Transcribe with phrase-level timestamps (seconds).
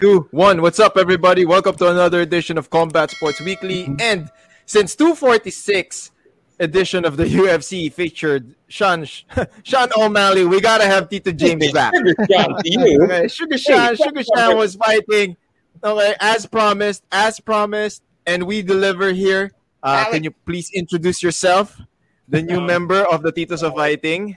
[0.00, 0.62] two, one.
[0.62, 1.44] What's up, everybody?
[1.44, 3.94] Welcome to another edition of Combat Sports Weekly.
[4.00, 4.30] And
[4.64, 6.12] since 246
[6.58, 9.04] edition of the UFC featured Sean
[9.62, 11.92] Sean O'Malley, we gotta have Tito James back.
[11.94, 15.36] okay, Sugar Sean, Sugar Sean was fighting.
[15.84, 19.52] Okay, as promised, as promised, and we deliver here.
[19.82, 21.80] Uh, can you please introduce yourself,
[22.28, 24.36] the new member of the Titos of Fighting?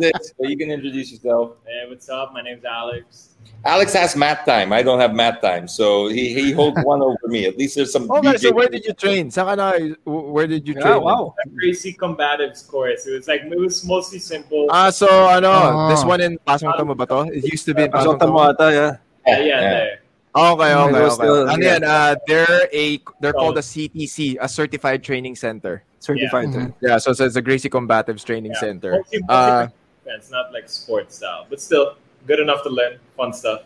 [0.00, 1.56] this, you can introduce yourself.
[1.64, 2.32] Hey, what's up?
[2.32, 3.31] My name's Alex.
[3.64, 4.72] Alex has mat time.
[4.72, 7.46] I don't have mat time, so he, he holds one over me.
[7.46, 8.10] At least there's some.
[8.10, 9.30] Okay, DJ so where did you train?
[9.30, 11.02] Saan where did you train?
[11.02, 11.34] wow.
[11.54, 13.06] Gracie Combatives course.
[13.06, 14.66] It was like it was mostly simple.
[14.70, 15.88] Ah, so ano, oh.
[15.88, 17.30] this one in Pasong Tamo ba to?
[17.30, 18.50] It used to be in Pasong Tamo.
[18.58, 18.96] yeah.
[19.26, 19.60] Yeah, yeah, yeah.
[19.60, 19.98] There.
[20.34, 21.14] Okay, okay, okay.
[21.14, 25.84] Still, and then uh, they're a they're called a CTC, a Certified Training Center.
[26.00, 26.50] Certified.
[26.50, 26.86] Yeah, mm-hmm.
[26.86, 28.60] yeah so, so it's a Gracie Combatives Training yeah.
[28.60, 29.04] Center.
[29.28, 29.68] Uh,
[30.06, 33.62] it's not like sports style, but still good enough to learn fun stuff.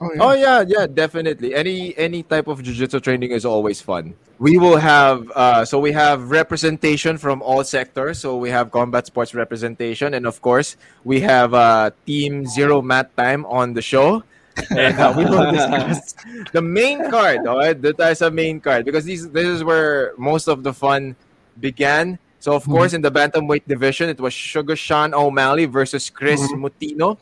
[0.00, 0.22] Oh yeah.
[0.22, 1.54] oh yeah, yeah, definitely.
[1.54, 4.14] Any any type of jiu-jitsu training is always fun.
[4.38, 8.18] We will have uh, so we have representation from all sectors.
[8.18, 13.16] So we have combat sports representation, and of course we have uh, Team Zero Mat
[13.16, 14.24] Time on the show
[14.70, 16.14] and uh, we will discuss
[16.52, 17.46] the main card.
[17.46, 20.62] All right, that is tayo sa main card because this this is where most of
[20.62, 21.16] the fun
[21.60, 22.18] began.
[22.38, 22.72] So of mm-hmm.
[22.72, 26.64] course, in the bantamweight division, it was Sugar Sean O'Malley versus Kris mm-hmm.
[26.64, 27.18] Moutinho.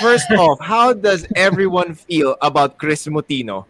[0.00, 3.66] First off, how does everyone feel about Kris Moutinho?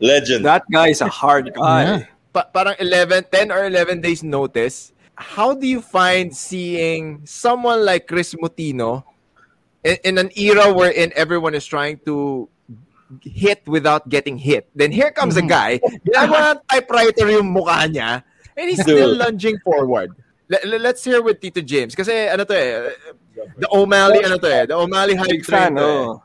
[0.00, 0.44] Legend.
[0.44, 1.82] That guy is a hard guy.
[1.82, 2.04] Yeah.
[2.32, 4.92] Pa- parang 11, 10 or 11 days notice.
[5.14, 9.04] How do you find seeing someone like Kris Moutinho
[9.84, 12.48] in, in an era wherein everyone is trying to
[13.22, 14.68] hit without getting hit.
[14.74, 15.48] Then here comes a mm-hmm.
[15.48, 18.22] guy, ginagawa ng typewriter yung mukha niya,
[18.56, 20.12] and he's still lunging forward.
[20.48, 21.94] Let's hear with Tito James.
[21.94, 22.90] Kasi ano to eh,
[23.58, 25.78] the O'Malley, ano to eh, the O'Malley hype train.
[25.78, 26.22] Oh.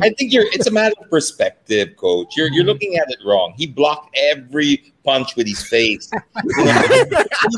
[0.00, 0.46] I think you're.
[0.52, 2.36] It's a matter of perspective, coach.
[2.36, 3.52] You're you're looking at it wrong.
[3.56, 6.10] He blocked every punch with his face.
[6.12, 6.82] you know,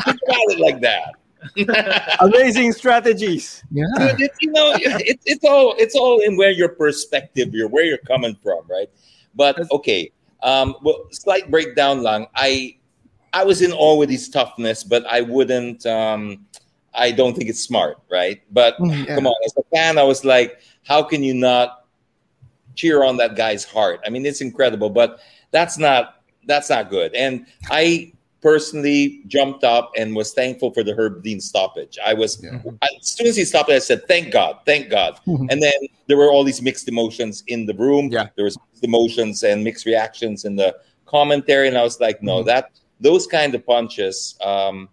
[0.04, 1.14] think about it like that.
[2.20, 3.62] Amazing strategies.
[3.70, 3.84] Yeah.
[3.98, 7.84] Dude, it, you know, it, it's all it's all in where your perspective, you're where
[7.84, 8.90] you're coming from, right?
[9.34, 10.10] But okay,
[10.42, 12.26] um, well, slight breakdown, lang.
[12.34, 12.76] I
[13.34, 15.84] I was in awe with his toughness, but I wouldn't.
[15.84, 16.46] Um,
[16.94, 18.40] I don't think it's smart, right?
[18.52, 19.16] But mm, yeah.
[19.16, 21.86] come on, as a fan, I was like, how can you not
[22.76, 24.00] cheer on that guy's heart?
[24.06, 25.18] I mean, it's incredible, but
[25.50, 27.12] that's not that's not good.
[27.14, 31.98] And I personally jumped up and was thankful for the Herb Dean stoppage.
[32.04, 32.60] I was yeah.
[33.00, 36.16] as soon as he stopped it, I said, "Thank God, thank God." And then there
[36.16, 38.10] were all these mixed emotions in the room.
[38.12, 42.36] Yeah, there was emotions and mixed reactions in the commentary, and I was like, "No,
[42.38, 42.46] mm-hmm.
[42.46, 42.70] that
[43.04, 44.88] those kind of punches." Um,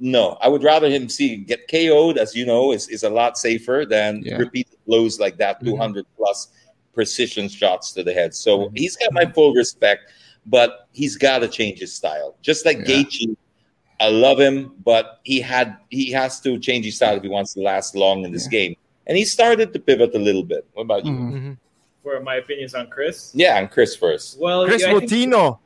[0.00, 3.36] no, I would rather him see get KO'd, as you know, is, is a lot
[3.38, 4.36] safer than yeah.
[4.36, 5.76] repeated blows like that, mm-hmm.
[5.76, 6.48] 200 plus
[6.94, 8.34] precision shots to the head.
[8.34, 8.76] So mm-hmm.
[8.76, 10.10] he's got my full respect
[10.46, 12.36] but he's got to change his style.
[12.42, 13.02] Just like yeah.
[13.02, 13.36] Gaethje,
[14.00, 17.54] I love him, but he had he has to change his style if he wants
[17.54, 18.58] to last long in this yeah.
[18.58, 18.76] game.
[19.06, 20.66] And he started to pivot a little bit.
[20.72, 21.12] What about you?
[21.12, 21.36] Mm-hmm.
[21.36, 21.52] mm-hmm.
[22.02, 23.32] For my opinions on Kris?
[23.34, 24.38] Yeah, on Kris first.
[24.38, 25.58] Well, Chris yeah, Moutinho.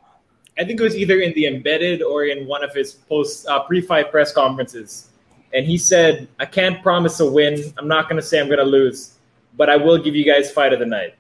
[0.59, 3.63] I think it was either in the embedded or in one of his post uh,
[3.63, 5.11] pre-fight press conferences,
[5.55, 7.73] and he said, "I can't promise a win.
[7.79, 9.15] I'm not going to say I'm going to lose,
[9.57, 11.15] but I will give you guys fight of the night."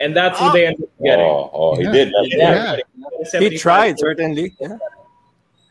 [0.00, 0.46] and that's oh.
[0.46, 1.24] what they ended up getting.
[1.24, 2.12] Oh, oh he did.
[2.24, 2.76] Yeah.
[2.96, 3.40] yeah.
[3.40, 4.56] He tried certainly.
[4.58, 4.78] Yeah.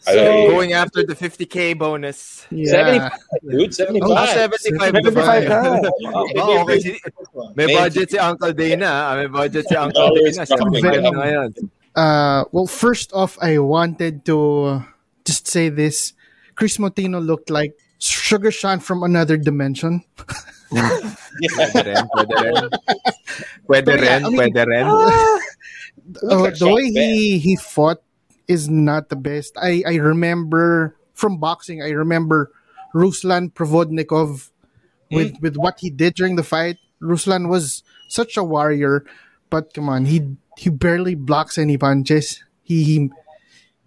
[0.02, 2.48] So, going after the 50k bonus.
[2.50, 2.72] Yeah.
[2.72, 3.20] 75,
[3.50, 3.76] dude.
[3.76, 4.10] 75.
[4.10, 4.96] Oh, 75.
[4.96, 7.00] 75 oh, oh, okay.
[7.56, 9.14] May budget si Uncle Dana.
[9.18, 11.50] May budget si Uncle Dana.
[12.00, 14.80] Uh, well, first off, I wanted to
[15.26, 16.14] just say this.
[16.56, 20.08] Kris Moutinho looked like Sugar Sean from another dimension.
[20.72, 22.70] pwede rin, pwede rin.
[23.70, 24.88] Pwede rin, pwede rin.
[24.88, 28.02] Uh, the way he he fought
[28.48, 29.54] is not the best.
[29.60, 31.84] I I remember from boxing.
[31.84, 32.52] I remember
[32.96, 34.50] Ruslan Provodnikov
[35.12, 35.42] with mm.
[35.42, 36.78] with what he did during the fight.
[37.02, 39.06] Ruslan was such a warrior,
[39.50, 42.44] but come on, he he barely blocks any punches.
[42.64, 43.10] He, he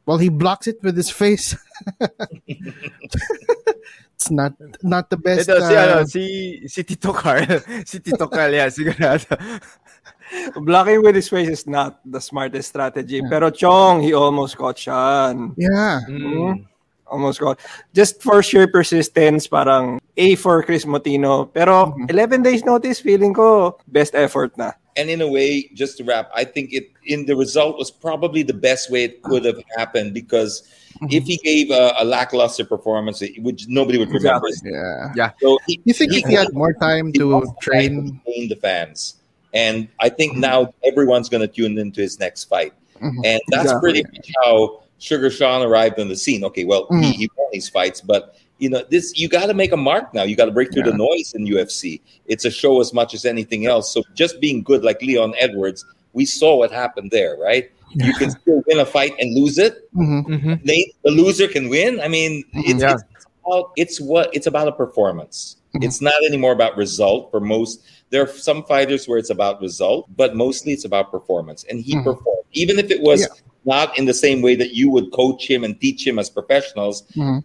[0.07, 1.55] well, he blocks it with his face.
[2.49, 5.53] it's not not the best.
[5.53, 6.25] Ito, uh, si, ano, si,
[6.73, 7.61] si Tito Carl.
[7.85, 9.37] si Tito Carl, yeah, sigurado.
[10.65, 13.21] Blocking with his face is not the smartest strategy.
[13.21, 13.29] Yeah.
[13.29, 15.53] Pero Chong, he almost caught Sean.
[15.61, 16.01] Yeah.
[16.09, 16.65] Mm.
[17.05, 17.61] Almost caught.
[17.93, 21.53] Just for sheer persistence, parang A for Kris Moutinho.
[21.53, 22.09] Pero mm-hmm.
[22.09, 24.73] 11 days notice, feeling ko best effort na.
[24.97, 28.43] And in a way, just to wrap, I think it in the result was probably
[28.43, 30.63] the best way it could have happened because
[30.97, 31.07] mm-hmm.
[31.11, 34.49] if he gave a, a, lackluster performance, it would nobody would remember.
[34.49, 34.73] Exactly.
[34.73, 35.31] Yeah, yeah.
[35.41, 39.17] So he, you think he, if he had more time to train the fans?
[39.55, 42.73] And I think now everyone's going to tune into his next fight.
[43.01, 43.17] Mhm.
[43.25, 43.93] And that's Exactly.
[43.93, 46.45] pretty much how Sugar Sean arrived on the scene.
[46.45, 47.13] Okay, well, he, Mhm.
[47.13, 50.23] he won these fights, but you know, this you got to make a mark now.
[50.23, 52.01] You got to break through the noise in UFC.
[52.27, 53.93] It's a show as much as anything else.
[53.93, 57.71] So just being good, like Leon Edwards, we saw what happened there, right?
[57.95, 59.91] You can still win a fight and lose it.
[59.95, 60.25] Mhm.
[60.27, 60.65] Mhm.
[60.65, 62.01] Nate, the loser can win.
[62.01, 62.95] I mean, it's, Yeah.
[62.95, 65.57] it's about it's what it's about a performance.
[65.75, 67.81] It's not anymore about result for most.
[68.11, 71.65] There are some fighters where it's about result, but mostly it's about performance.
[71.69, 72.05] And he Mhm.
[72.05, 73.27] performed, even if it was Yeah.
[73.65, 77.03] not in the same way that you would coach him and teach him as professionals,
[77.17, 77.43] Mhm.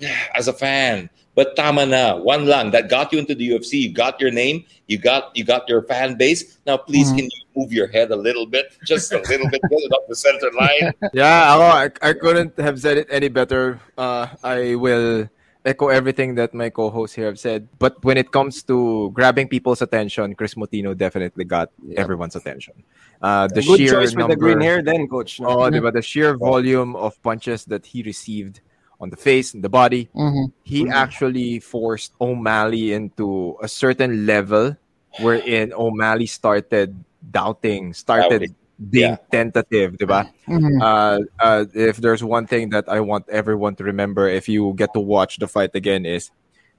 [0.34, 1.10] as a fan.
[1.36, 3.80] But tama na, one lang that got you into the UFC.
[3.86, 4.64] You got your name.
[4.88, 6.58] You got you got your fan base.
[6.66, 7.16] Now, please, Mhm.
[7.16, 10.04] can you move your head a little bit, just a little bit, get it up
[10.08, 10.92] the center line?
[11.14, 13.78] Yeah, ako, I, I couldn't have said it any better.
[13.96, 15.30] Uh, I will
[15.64, 17.68] echo everything that my co-hosts here have said.
[17.78, 22.74] But when it comes to grabbing people's attention, Kris Moutinho definitely got everyone's attention.
[23.22, 25.38] Uh, the Good sheer choice number, with the green hair then, coach.
[25.38, 25.48] no?
[25.48, 25.92] Oh, diba?
[25.92, 28.60] The sheer volume of punches that he received
[29.00, 30.52] on the face and the body, Mhm.
[30.62, 34.76] he actually forced O'Malley into a certain level
[35.20, 36.94] wherein O'Malley started
[37.30, 38.54] doubting, started
[38.90, 39.28] being Yeah.
[39.30, 40.28] tentative, diba?
[40.48, 40.80] Mhm.
[40.80, 44.92] uh, uh, if there's one thing that I want everyone to remember if you get
[44.94, 46.30] to watch the fight again is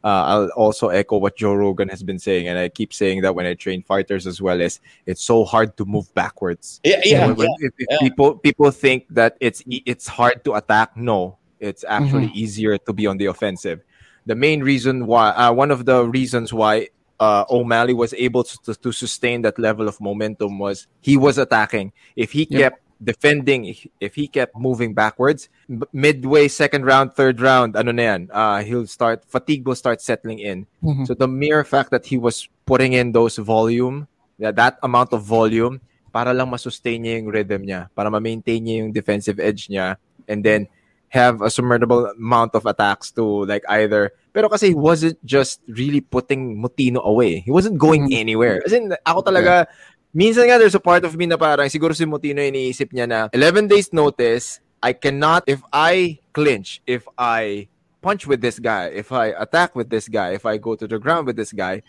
[0.03, 3.35] uh, I'll also echo what Joe Rogan has been saying, and I keep saying that
[3.35, 4.59] when I train fighters as well.
[4.59, 6.81] Is it's so hard to move backwards.
[6.83, 7.67] Yeah, yeah, When- when- yeah.
[7.69, 7.97] if, if yeah.
[8.01, 13.05] people people think that it's it's hard to attack, no, it's actually easier to be
[13.07, 13.85] on the offensive.
[14.25, 16.89] The main reason why, uh, one of the reasons why
[17.21, 21.93] uh, O'Malley was able to, to sustain that level of momentum was he was attacking.
[22.17, 22.59] If he Yep.
[22.59, 23.65] kept defending,
[24.01, 25.49] if- he kept moving backwards,
[25.93, 30.39] midway second round, third round, ano na yan, uh, he'll start fatigue will start settling
[30.39, 30.65] in.
[30.83, 31.05] Mhm.
[31.07, 35.21] So the mere fact that he was putting in those volume, that, that amount of
[35.21, 35.81] volume,
[36.13, 39.95] para lang masustain niya yung rhythm niya, para ma-maintain niya yung defensive edge niya,
[40.27, 40.67] and then
[41.11, 45.99] have a formidable amount of attacks to like either pero kasi he wasn't just really
[45.99, 47.43] putting Mutino away.
[47.43, 48.15] He wasn't going Mhm.
[48.15, 48.63] anywhere.
[48.63, 49.67] As in, ako talaga,
[50.15, 53.19] minsan nga there's a part of me na parang siguro si Mutino iniisip niya na
[53.35, 57.67] 11 days notice, I cannot, if I clinch, if I
[57.99, 60.97] punch with this guy, if I attack with this guy, if I go to the
[60.97, 61.83] ground with this guy,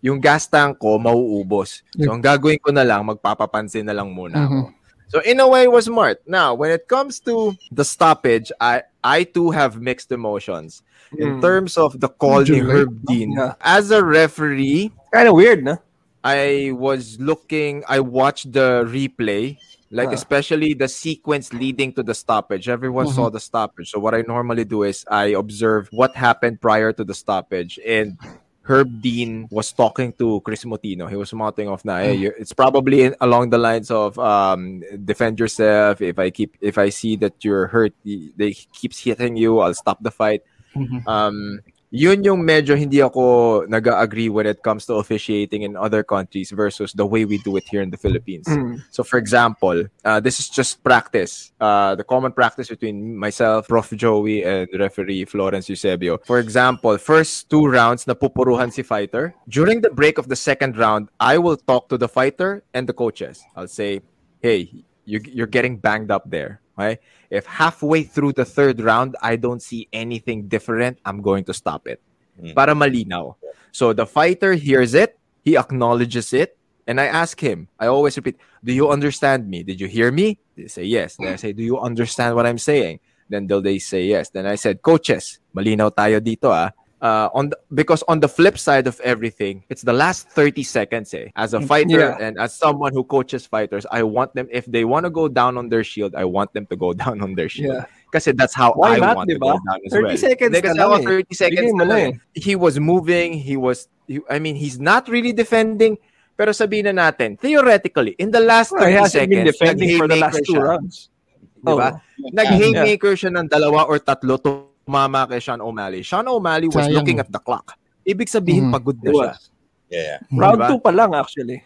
[0.00, 1.84] yung gas tank ko mauubos.
[1.94, 4.60] So ang gagawin ko na lang, magpapapansin na lang muna ako.
[5.08, 6.22] So in a way, it was smart.
[6.26, 10.82] Now, when it comes to the stoppage, I I too have mixed emotions
[11.16, 11.40] in Mm.
[11.42, 12.64] terms of the call July.
[12.88, 13.32] Herb Dean.
[13.36, 13.54] Yeah.
[13.60, 15.78] As a referee, Kind of weird, no?
[16.24, 19.58] I was looking, I watched the replay,
[19.92, 20.16] like Ah.
[20.18, 22.66] especially the sequence leading to the stoppage.
[22.66, 23.92] Everyone saw the stoppage.
[23.92, 27.78] So what I normally do is I observe what happened prior to the stoppage.
[27.86, 28.16] And
[28.64, 31.08] Herb Dean was talking to Kris Moutinho.
[31.08, 35.38] He was mouthing off na, hey, it's probably in, along the lines of um, defend
[35.38, 36.00] yourself.
[36.00, 40.02] If I keep, if I see that you're hurt, they keeps hitting you, I'll stop
[40.02, 40.42] the fight.
[40.74, 41.06] Mhm.
[41.06, 46.50] Um, yun yung medyo hindi ako nag-agree when it comes to officiating in other countries
[46.50, 48.46] versus the way we do it here in the Philippines.
[48.46, 48.82] Mm.
[48.90, 51.52] So, for example, uh, this is just practice.
[51.60, 53.92] Uh, the common practice between myself, Prof.
[53.94, 56.18] Joey, and referee Florence Eusebio.
[56.24, 59.34] For example, first two rounds, napupuruhan si fighter.
[59.48, 62.92] During the break of the second round, I will talk to the fighter and the
[62.92, 63.42] coaches.
[63.54, 64.02] I'll say,
[64.40, 66.60] hey, you, you're getting banged up there.
[66.78, 66.98] Okay?
[67.30, 71.86] If halfway through the third round, I don't see anything different, I'm going to stop
[71.86, 72.00] it.
[72.40, 72.54] Mm.
[72.54, 73.34] Para malinaw.
[73.72, 78.36] So the fighter hears it, he acknowledges it, and I ask him, I always repeat,
[78.62, 79.62] Do you understand me?
[79.62, 80.38] Did you hear me?
[80.56, 81.16] They say yes.
[81.16, 83.00] Then I say, Do you understand what I'm saying?
[83.28, 84.30] Then they'll they say yes.
[84.30, 86.70] Then I said, Coaches, malinaw tayo dito ah.
[87.04, 91.12] Uh, on the, because on the flip side of everything, it's the last 30 seconds
[91.12, 91.28] eh.
[91.36, 92.16] As a fighter Yeah.
[92.16, 95.60] and as someone who coaches fighters, I want them, if they want to go down
[95.60, 97.84] on their shield, I want them to go down on their shield.
[97.84, 97.92] Yeah.
[98.08, 100.16] Kasi that's how Why I not, want di to go down as 30 well.
[100.16, 101.22] seconds Hindi, na kasi lang ako, eh.
[101.28, 102.40] 30 seconds mo na na lang eh.
[102.40, 106.00] He was moving, he was, he, I mean, he's not really defending,
[106.40, 110.08] pero sabihin na natin, theoretically, in the last 30 Well, he hasn't been defending for
[110.08, 110.72] the last two siya.
[110.72, 111.12] rounds.
[111.60, 112.00] Di ba?
[112.00, 112.32] Oh.
[112.32, 114.40] Nag-haymaker siya ng dalawa or tatlo,
[114.86, 116.02] tumama kay Sean O'Malley.
[116.04, 116.94] Sean O'Malley was Sayang.
[116.94, 117.74] looking at the clock.
[118.06, 118.72] Ibig sabihin, Mhm.
[118.76, 119.28] pagod na siya.
[119.32, 119.50] was.
[119.88, 120.18] Yeah, yeah.
[120.32, 120.68] Round Diba?
[120.76, 121.58] 2 pa lang actually.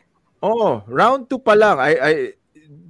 [0.43, 1.79] Oh, round 2 pa lang.
[1.83, 2.13] I, I,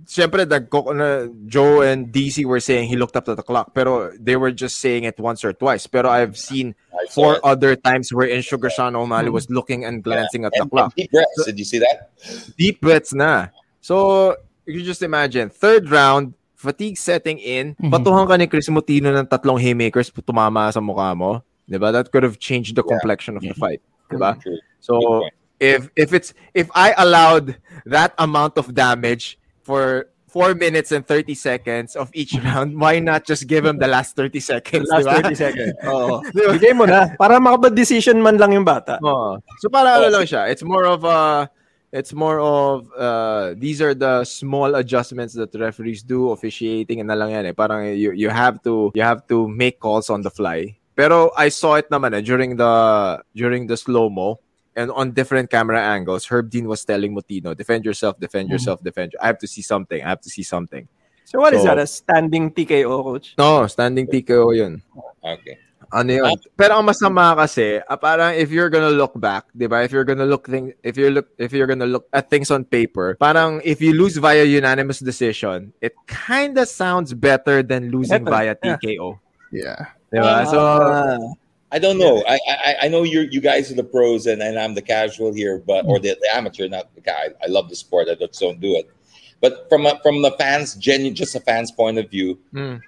[0.09, 4.09] Siyempre, nagko- na, Joe and DC were saying he looked up at the clock, pero
[4.17, 5.85] they were just saying it once or twice.
[5.87, 7.41] Pero I've seen I four it.
[7.45, 10.97] other times where in Sugar Sean O'Malley was looking and glancing at the clock.
[10.97, 11.45] deep breaths.
[11.45, 12.09] Did you see that?
[12.57, 13.53] Deep breaths na.
[13.85, 14.33] So,
[14.65, 17.95] you just imagine, third round, fatigue setting in, Mhm.
[17.95, 21.38] patuhan ka ni Kris Moutinho ng tatlong haymakers, tumama sa mukha mo.
[21.71, 21.95] Diba?
[21.95, 22.99] That could have changed the Yeah.
[22.99, 23.79] complexion of the fight.
[24.11, 24.35] Diba?
[24.43, 24.59] True.
[24.83, 25.23] So,
[25.62, 31.33] if if it's if I allowed that amount of damage for four minutes and 30
[31.33, 34.88] seconds of each round, why not just give him the last 30 seconds?
[34.91, 35.15] Last diba?
[35.31, 35.73] 30 seconds.
[35.93, 36.21] Oo.
[36.35, 37.15] Bigay mo na.
[37.15, 38.99] Para makapag-decision man lang yung bata.
[39.05, 39.38] Oo.
[39.62, 41.47] So para ano lang siya, it's more of a
[41.92, 47.14] it's more of uh these are the small adjustments that referees do officiating and na
[47.14, 47.52] lang yan eh.
[47.57, 50.76] Parang you you have to you have to make calls on the fly.
[50.99, 52.73] Pero I saw it naman eh, during the
[53.33, 54.40] during the slow-mo
[54.76, 59.16] and on different camera angles, Herb Dean was telling Moutinho, defend yourself, defend yourself, defend.
[59.21, 59.99] I have to see something.
[60.02, 60.87] I have to see something.
[61.25, 61.78] So what is So- that?
[61.78, 63.35] A standing TKO, coach?
[63.37, 64.80] No, standing TKO yun.
[65.25, 65.59] Okay.
[65.88, 66.37] Ano yun?
[66.52, 69.80] Pero ang masama kasi, ah, parang if you're gonna look back, 'di ba?
[69.80, 72.68] If you're gonna look thing, if you're look if you're gonna look at things on
[72.68, 78.28] paper, parang if you lose via unanimous decision, it kind of sounds better than losing
[78.28, 78.76] Better, via yeah.
[78.76, 79.16] TKO.
[79.49, 79.80] Yeah.
[80.12, 80.45] 'Di ba?
[80.45, 81.16] So Ah.
[81.68, 82.25] I don't know.
[82.25, 85.33] I, I I know you you guys are the pros and, and I'm the casual
[85.37, 86.68] here, but or the, the amateur.
[86.68, 87.28] Not the guy.
[87.40, 88.09] I love the sport.
[88.09, 88.88] I just don't do it.
[89.40, 92.80] But from a, from the fans, genuine, just a fan's point of view, mm,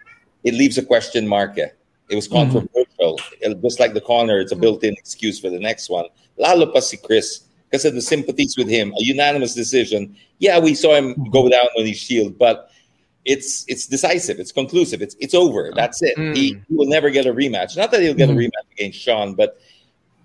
[0.44, 1.56] it leaves a question mark.
[1.60, 1.70] eh.
[2.10, 3.18] It was controversial.
[3.40, 6.06] It- just like the corner, it's a built-in excuse for the next one.
[6.36, 8.92] Lalo pa si Kris because of the sympathies with him.
[8.98, 10.16] A unanimous decision.
[10.38, 12.70] Yeah, we saw him go down on his shield, but
[13.24, 14.40] it's it's decisive.
[14.40, 15.02] It's conclusive.
[15.02, 15.70] It's it's over.
[15.74, 16.16] That's it.
[16.16, 16.36] Mm.
[16.36, 17.76] He, he will never get a rematch.
[17.76, 18.46] Not that he'll get a Mm.
[18.46, 19.60] rematch against Sean, but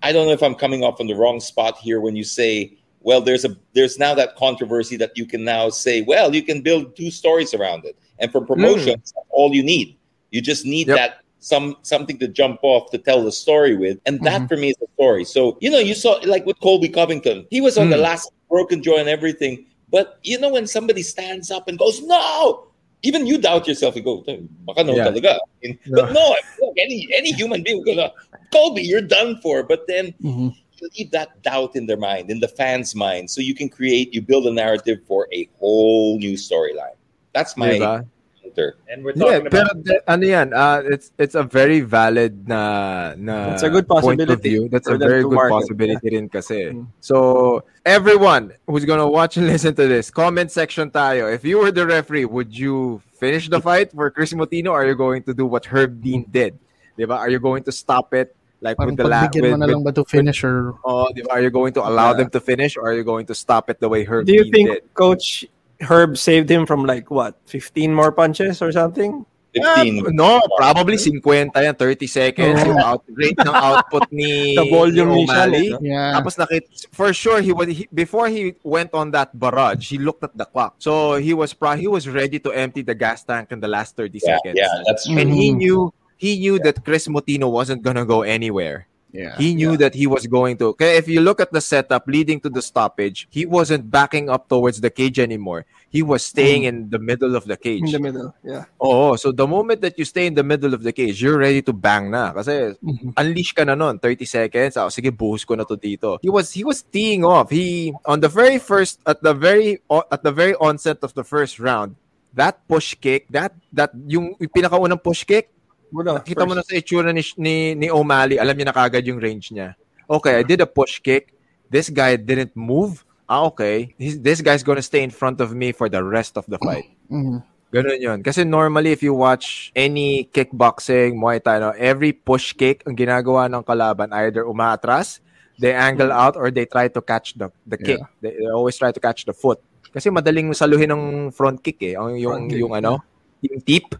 [0.02, 2.72] I don't know if I'm coming off on the wrong spot here when you say,
[3.02, 6.62] well, there's a there's now that controversy that you can now say, well, you can
[6.62, 9.96] build two stories around it, and for promotion, that's all you need.
[10.30, 10.96] You just need Yep.
[10.96, 14.48] that some something to jump off to tell the story with, and that Mhm.
[14.50, 15.24] for me is the story.
[15.24, 18.08] So you know, you saw like with Colby Covington, he was on the Mm.
[18.08, 19.54] last broken jaw and everything,
[19.94, 22.64] but you know when somebody stands up and goes, no.
[23.02, 23.94] Even you doubt yourself.
[23.94, 25.06] You go, "Eh, baka no Yeah.
[25.06, 26.24] talaga." And- But no,
[26.60, 28.08] look, any any human being will go,
[28.50, 29.62] Colby, you're done for.
[29.62, 30.48] But then Mhm.
[30.80, 34.06] you leave that doubt in their mind, in the fans' mind, so you can create,
[34.16, 36.98] you build a narrative for a whole new storyline.
[37.36, 38.02] That's my
[38.46, 38.54] diba?
[38.54, 38.70] answer.
[38.88, 42.46] And we're Yeah, talking pero about de- ano yan, uh, it's it's a very valid
[42.46, 44.62] na na It's a good point of possibility view.
[44.70, 46.70] That's a very good market, possibility rin kasi.
[46.72, 46.86] Mm.
[47.00, 51.28] So, everyone who's gonna watch and listen to this, comment section tayo.
[51.32, 54.86] If you were the referee, would you finish the fight for Kris Moutinho or are
[54.86, 56.58] you going to do what Herb Dean did?
[56.98, 57.16] Diba?
[57.16, 59.84] Are you going to stop it like Parang with the last pagbigyan mo na lang
[59.84, 61.28] ba to finish or Oh, diba?
[61.32, 62.24] Are you going to allow Yeah.
[62.24, 64.32] them to finish or are you going to stop it the way Herb Dean?
[64.32, 64.94] Do you Dean think did?
[64.96, 65.44] Coach
[65.80, 69.24] Herb saved him from like what, 15 more punches or something?
[69.56, 70.04] 15.
[70.04, 72.60] Ah, no, probably 50 yan, 30 seconds.
[72.60, 72.76] Oo.
[72.76, 75.68] Yung out, rate ng output ni, The volume ni ni Sean, O'Malley.
[75.80, 76.12] yeah.
[76.20, 80.20] Tapos nakit for sure he was he, before he went on that barrage, he looked
[80.24, 80.76] at the clock.
[80.76, 83.96] So he was pro, he was ready to empty the gas tank in the last
[83.96, 84.56] 30 Yeah, seconds.
[84.60, 85.16] yeah, that's true.
[85.16, 85.88] And he knew
[86.20, 88.84] he knew that Kris Moutinho wasn't gonna go anywhere.
[89.12, 89.36] Yeah.
[89.38, 90.76] He knew that he was going to.
[90.76, 94.48] Okay, if you look at the setup leading to the stoppage, he wasn't backing up
[94.48, 95.64] towards the cage anymore.
[95.88, 97.80] He was staying in the middle of the cage.
[97.86, 98.64] In the middle, yeah.
[98.80, 101.62] Oh, so the moment that you stay in the middle of the cage, you're ready
[101.62, 102.32] to bang na.
[102.36, 103.14] Kasi Mhm.
[103.16, 104.76] unleash ka na nun, 30 seconds.
[104.76, 106.18] Oh, sige, buhos ko na to dito.
[106.20, 107.48] He was he was teeing off.
[107.48, 109.80] He on the very first at the very
[110.12, 111.96] at the very onset of the first round,
[112.36, 115.48] that push kick, that that yung, yung pinakaunang push kick,
[115.92, 116.70] Wala, kita mo na first.
[116.70, 119.74] sa itsura ni, ni ni O'Malley, alam niya na kagad yung range niya.
[120.06, 121.34] Okay, I did a push kick.
[121.66, 123.02] This guy didn't move.
[123.26, 123.90] Ah, okay.
[123.98, 126.86] He's, this guy's gonna stay in front of me for the rest of the fight.
[127.10, 127.42] Mhm.
[127.74, 128.18] Ganun yun.
[128.22, 133.50] Kasi normally, if you watch any kickboxing, Muay Thai, no, every push kick, ang ginagawa
[133.50, 135.18] ng kalaban, either umaatras,
[135.58, 137.98] they angle out, or they try to catch the, the kick.
[138.22, 139.58] They, they always try to catch the foot.
[139.90, 141.02] Kasi madaling saluhin ng
[141.34, 141.98] front kick eh.
[141.98, 143.02] Yung, kick, yung ano,
[143.42, 143.98] yung tip.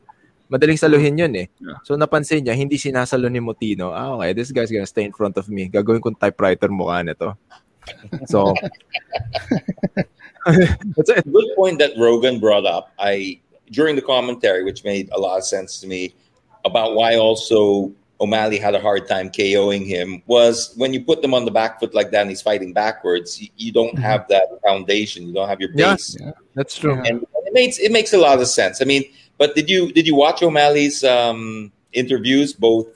[0.51, 1.47] Madaling saluhin yun eh.
[1.59, 1.79] Yeah.
[1.83, 3.91] So napansin niya, hindi sinasalo ni Moutinho.
[3.91, 5.69] Ah, okay, this guy's gonna stay in front of me.
[5.69, 7.35] Gagawin kong typewriter mukha nito.
[8.27, 8.51] So,
[10.47, 11.33] that's it.
[11.33, 12.93] good point that Rogan brought up.
[12.99, 13.41] I
[13.73, 16.15] during the commentary, which made a lot of sense to me,
[16.65, 21.35] about why also O'Malley had a hard time KOing him was when you put them
[21.35, 24.47] on the back foot like that and he's fighting backwards, you, you don't have that
[24.65, 25.95] foundation, you don't have your Yeah.
[25.95, 26.17] base.
[26.55, 26.95] That's true.
[27.05, 28.81] And it makes it makes a lot of sense.
[28.81, 29.05] I mean,
[29.39, 32.87] but did you did you watch O'Malley's um, interviews both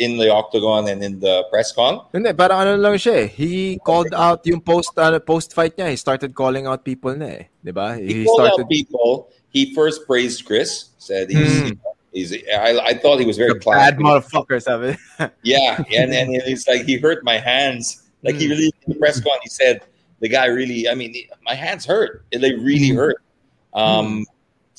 [0.00, 2.00] in the octagon and in the press con?
[2.12, 3.26] Hindi, parang ano lang siya eh.
[3.28, 5.90] He called out yung post uh, post fight niya.
[5.90, 7.44] He started calling out people na eh.
[7.62, 7.96] 'Di ba?
[8.00, 9.28] He, He, called started out people.
[9.52, 11.76] He first praised Kris, said he's Mm.
[12.14, 12.32] he's.
[12.48, 14.96] I, I thought he was very bad motherfucker, sabi.
[15.44, 18.08] Yeah, and and it's like he hurt my hands.
[18.24, 18.50] Like he Mm.
[18.56, 19.82] really in the press con, he said
[20.24, 20.88] the guy really.
[20.88, 21.12] I mean,
[21.44, 22.24] my hands hurt.
[22.32, 22.96] They really Mm.
[22.96, 23.18] hurt.
[23.74, 24.24] Um,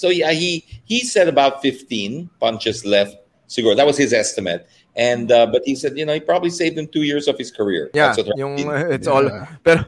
[0.01, 3.21] so yeah, he he said about fifteen punches left.
[3.45, 4.65] Siguro that was his estimate.
[4.97, 7.53] And uh, but he said, you know, he probably saved him two years of his
[7.53, 7.93] career.
[7.93, 9.45] yeah, That's yung Rocky- uh, it's all Yeah.
[9.61, 9.79] pero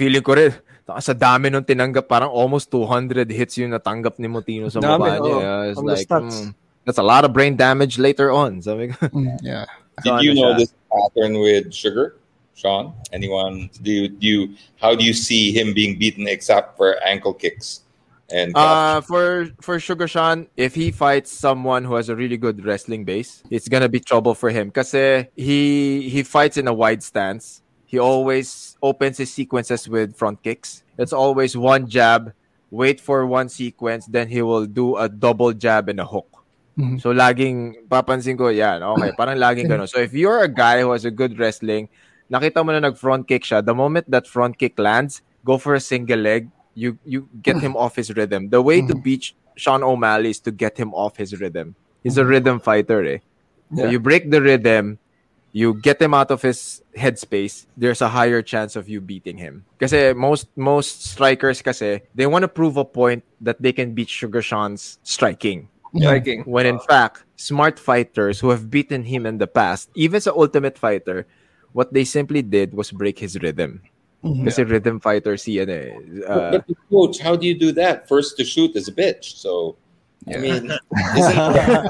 [0.00, 0.54] feeling ko rin,
[1.04, 5.20] sa dami nung tinanggap, parang almost 200 hits yung natanggap ni Moutinho sa Dami, mukha
[5.20, 5.20] niya.
[5.20, 5.40] oo.
[5.42, 6.56] Yeah, It's like, mm,
[6.88, 8.62] that's a lot of brain damage later on.
[8.64, 9.68] Sabi ko, Mm, yeah.
[10.06, 10.58] Did So, you ano know siya?
[10.64, 12.16] this pattern with Sugar,
[12.56, 12.96] Sean?
[13.12, 13.68] Anyone?
[13.84, 14.40] Do you, do you?
[14.80, 17.84] How do you see him being beaten except for ankle kicks?
[18.28, 22.60] And Uh, for for Sugar Sean, if he fights someone who has a really good
[22.64, 24.68] wrestling base, it's gonna be trouble for him.
[24.68, 27.64] Kasi he he fights in a wide stance.
[27.88, 30.84] He always opens his sequences with front kicks.
[31.00, 32.36] It's always one jab,
[32.68, 36.28] wait for one sequence, then he will do a double jab and a hook.
[36.76, 37.00] Mhm.
[37.00, 38.84] So laging papansin ko yan.
[38.84, 39.88] Okay, parang laging ganun.
[39.88, 41.88] So if you're a guy who has a good wrestling,
[42.28, 45.72] nakita mo na nag front kick siya, the moment that front kick lands, go for
[45.72, 48.54] a single leg, you you get him off his rhythm.
[48.54, 51.74] The way to beat Sean O'Malley is to get him off his rhythm.
[52.06, 53.18] He's a rhythm fighter, eh.
[53.74, 54.96] So you break the rhythm,
[55.52, 59.64] you get him out of his headspace, there's a higher chance of you beating him.
[59.76, 64.08] Kasi most most strikers kasi, they want to prove a point that they can beat
[64.08, 65.68] Sugar Sean's striking.
[65.96, 66.44] Striking.
[66.44, 70.78] When in fact, smart fighters who have beaten him in the past, even sa Ultimate
[70.78, 71.26] Fighter,
[71.72, 73.82] what they simply did was break his rhythm.
[74.18, 75.94] Kasi rhythm fighter si ano eh.
[76.26, 78.08] uh, but coach, how do you do that?
[78.10, 79.38] First to shoot is a bitch.
[79.38, 79.78] So,
[80.26, 80.74] I mean,
[81.16, 81.38] isn't,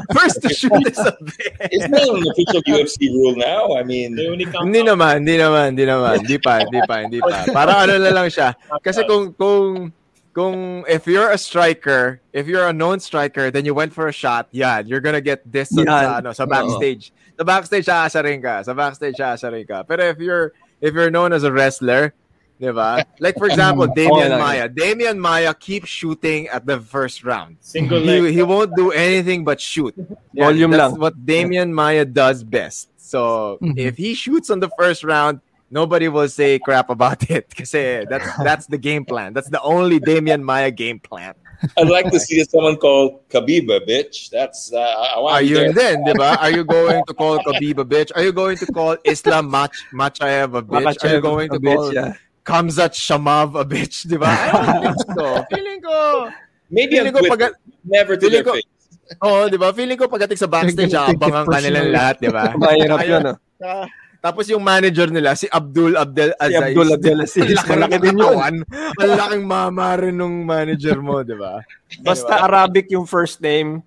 [0.13, 1.57] first to shoot is a bit.
[1.73, 3.75] isn't that an official UFC rule now?
[3.77, 6.21] I mean, They Hindi naman, hindi naman, hindi naman.
[6.21, 7.49] Hindi pa, hindi pa, hindi pa.
[7.57, 8.53] Para ano na lang siya.
[8.85, 9.91] Kasi kung, kung,
[10.37, 14.13] kung, if you're a striker, if you're a known striker, then you went for a
[14.13, 16.23] shot, yeah, you're gonna get this sa, Yan.
[16.23, 17.11] ano, sa backstage.
[17.41, 18.63] Sa backstage, aasarin ka.
[18.63, 19.83] Sa backstage, aasarin ka.
[19.89, 22.15] Pero if you're, if you're known as a wrestler,
[22.61, 23.05] di ba?
[23.21, 24.41] Like, for example, Demian lang.
[24.41, 24.69] Maia.
[24.69, 27.57] Demian Maia keeps shooting at the first round.
[27.61, 28.35] Single He, leg.
[28.35, 29.95] he won't do anything but shoot.
[30.33, 31.01] Yeah, Volume that's lang.
[31.01, 32.91] what Demian Maia does best.
[32.97, 33.79] So Mhm.
[33.79, 37.49] if he shoots on the first round, nobody will say crap about it.
[37.55, 39.33] Kasi that's that's the game plan.
[39.33, 41.35] That's the only Demian Maia game plan.
[41.77, 44.31] I'd like to see someone called Khabib a bitch.
[44.31, 45.73] That's uh, I want Are you there.
[45.73, 46.39] then, di ba?
[46.39, 48.11] Are you going to call Khabib a bitch?
[48.15, 51.05] Are you going to call Islam Mach Makhachev a bitch?
[51.05, 52.15] Are you going to call yeah.
[52.47, 54.07] Khamzat Chimaev a bitch?
[54.07, 54.31] Di ba?
[54.31, 55.27] I don't think so.
[55.51, 56.31] Feeling ko,
[56.71, 57.43] Maybe feeling on ko pag,
[57.85, 59.19] never to feeling their ko- face.
[59.23, 59.73] oh, di ba?
[59.75, 62.55] Feeling ko pagdating sa backstage, Take it abangan ka lahat, di ba?
[62.55, 63.23] Mahirap yun,
[63.67, 63.87] ah.
[64.19, 66.59] Tapos yung manager nila, si Abdul Abdel Si Aziz.
[66.59, 67.43] Abdul Abdelaziz.
[67.45, 68.19] Ang laki Malaki din yun.
[68.19, 68.55] katawan.
[68.99, 71.63] Ang laking mama rin nung manager mo, di ba?
[72.03, 73.79] Basta Arabic yung first name,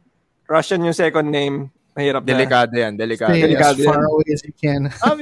[0.48, 2.32] Russian yung second name, mahirap na.
[2.32, 3.36] Delikado yan, delikado.
[3.36, 4.08] Stay Delikado as far yan.
[4.08, 4.82] away as you can.
[5.04, 5.20] Um,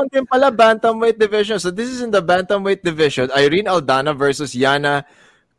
[0.00, 1.60] on din pala, bantamweight division.
[1.60, 3.28] So this is in the bantamweight division.
[3.36, 5.04] Irene Aldana versus Yana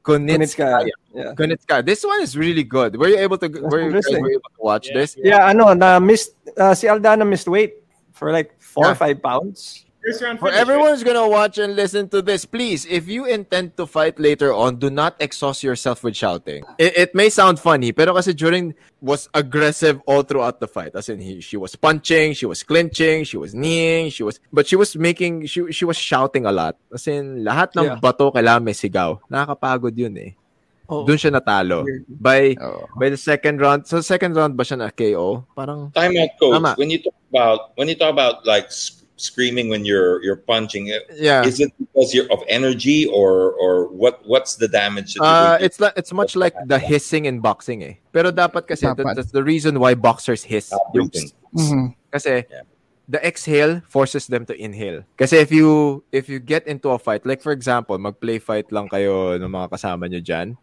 [0.02, 0.90] Kunitskaya.
[0.90, 1.14] Kunitska.
[1.14, 1.32] Yeah.
[1.38, 1.86] Kunitskaya.
[1.86, 2.98] This one is really good.
[2.98, 4.98] Were you able to, were you, guys were you able to watch Yeah.
[4.98, 5.10] this?
[5.22, 7.79] Yeah, ano, na missed, uh, si Aldana missed weight
[8.20, 8.92] for like four Yeah.
[8.92, 9.88] or five pounds.
[10.00, 13.28] First round For finish, everyone who's gonna watch and listen to this, please, if you
[13.28, 16.64] intend to fight later on, do not exhaust yourself with shouting.
[16.80, 20.96] It, it may sound funny, pero kasi during was aggressive all throughout the fight.
[20.96, 24.72] As in, he, she was punching, she was clinching, she was kneeing, she was, but
[24.72, 26.80] she was making, she she was shouting a lot.
[26.96, 28.00] As in, lahat ng Yeah.
[28.00, 29.20] bato kailangan may sigaw.
[29.28, 30.32] Nakakapagod yun eh.
[30.90, 31.06] Oh.
[31.06, 31.86] Doon siya natalo.
[32.10, 32.90] By Oh.
[32.98, 35.46] by the second round, so second round ba siya na KO?
[35.54, 36.58] Parang Time out, coach.
[36.58, 36.74] Tama.
[36.82, 40.90] When you talk about when you talk about like sc- screaming when you're you're punching,
[40.90, 41.46] uh, yeah.
[41.46, 44.26] is it because you're of energy or or what?
[44.26, 45.14] What's the damage?
[45.14, 48.02] That Uh, it's like it's much like the hissing in boxing eh.
[48.10, 49.14] Pero dapat kasi that- Dapat.
[49.14, 50.74] that's the reason why boxers hiss.
[50.74, 51.30] Yung- breathing.
[51.54, 51.86] Mhm.
[52.10, 52.66] kasi Yeah.
[53.06, 55.02] the exhale forces them to inhale.
[55.18, 58.90] Kasi if you if you get into a fight, like for example, mag-play fight lang
[58.90, 60.58] kayo ng mga kasama nyo dyan,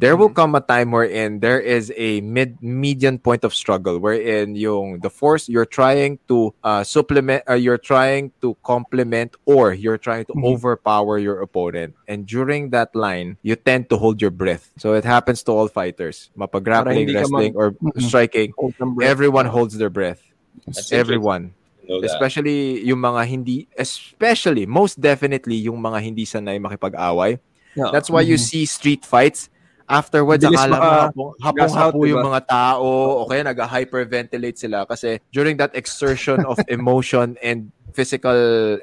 [0.00, 4.56] there will come a time wherein there is a mid median point of struggle wherein
[4.56, 10.00] yung the force you're trying to uh, supplement uh, you're trying to complement or you're
[10.00, 10.56] trying to Mhm.
[10.56, 11.92] overpower your opponent.
[12.08, 14.72] And during that line you tend to hold your breath.
[14.80, 16.32] So it happens to all fighters.
[16.32, 18.56] Hindi ka wrestling or striking.
[18.56, 18.72] Hold
[19.04, 20.24] everyone holds their breath.
[20.64, 21.60] That's everyone interesting.
[21.84, 22.08] To know that.
[22.08, 22.58] especially
[22.88, 27.36] yung mga hindi especially most definitely yung mga hindi sanay makipag-away.
[27.76, 27.90] Yeah.
[27.94, 28.42] that's why you Mhm.
[28.50, 29.46] see street fights
[29.90, 32.28] afterwards Bilis akala mo maka- hapong- gas out, hapong-hapo yung diba?
[32.30, 38.32] mga tao o kaya nag-hyperventilate sila kasi during that exertion of emotion and physical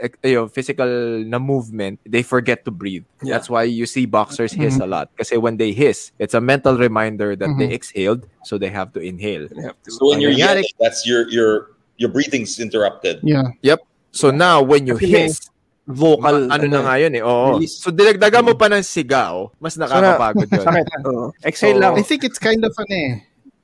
[0.03, 0.85] eh, yung physical
[1.23, 3.39] na movement they forget to breathe Yeah.
[3.39, 6.75] that's why you see boxers hiss a lot kasi when they hiss it's a mental
[6.75, 10.67] reminder that they exhaled so they have to inhale have to- So when you're yelling,
[10.75, 13.23] that's your your your breathing's interrupted.
[13.23, 13.55] Yeah.
[13.63, 13.79] Yep.
[14.11, 15.47] so now when you Kasi
[15.87, 17.23] may hiss vocal, ano na nga yun eh.
[17.23, 17.55] Oo.
[17.55, 17.79] Release.
[17.79, 20.59] So, dinagdagan mo pa ng sigaw, mas nakakapagod yun.
[20.61, 20.85] Sakit.
[21.07, 21.31] Oo.
[21.41, 21.93] Exhale So, lang.
[21.95, 23.11] I think it's kind of an eh,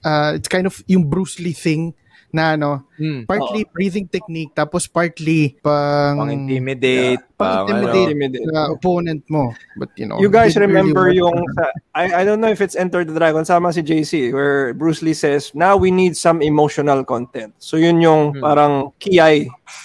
[0.01, 1.91] uh, it's kind of yung Bruce Lee thing
[2.33, 3.29] na ano, Hmm.
[3.29, 8.49] partly breathing technique tapos partly pang Pang-intimidate, pang, pang-intimidate Intimidate.
[8.49, 9.53] sa opponent mo.
[9.77, 11.19] But you know, You guys really remember work.
[11.19, 14.73] yung sa- I I don't know if it's Enter the Dragon sama si JC where
[14.73, 17.53] Bruce Lee says now we need some emotional content.
[17.61, 19.21] So yun yung parang key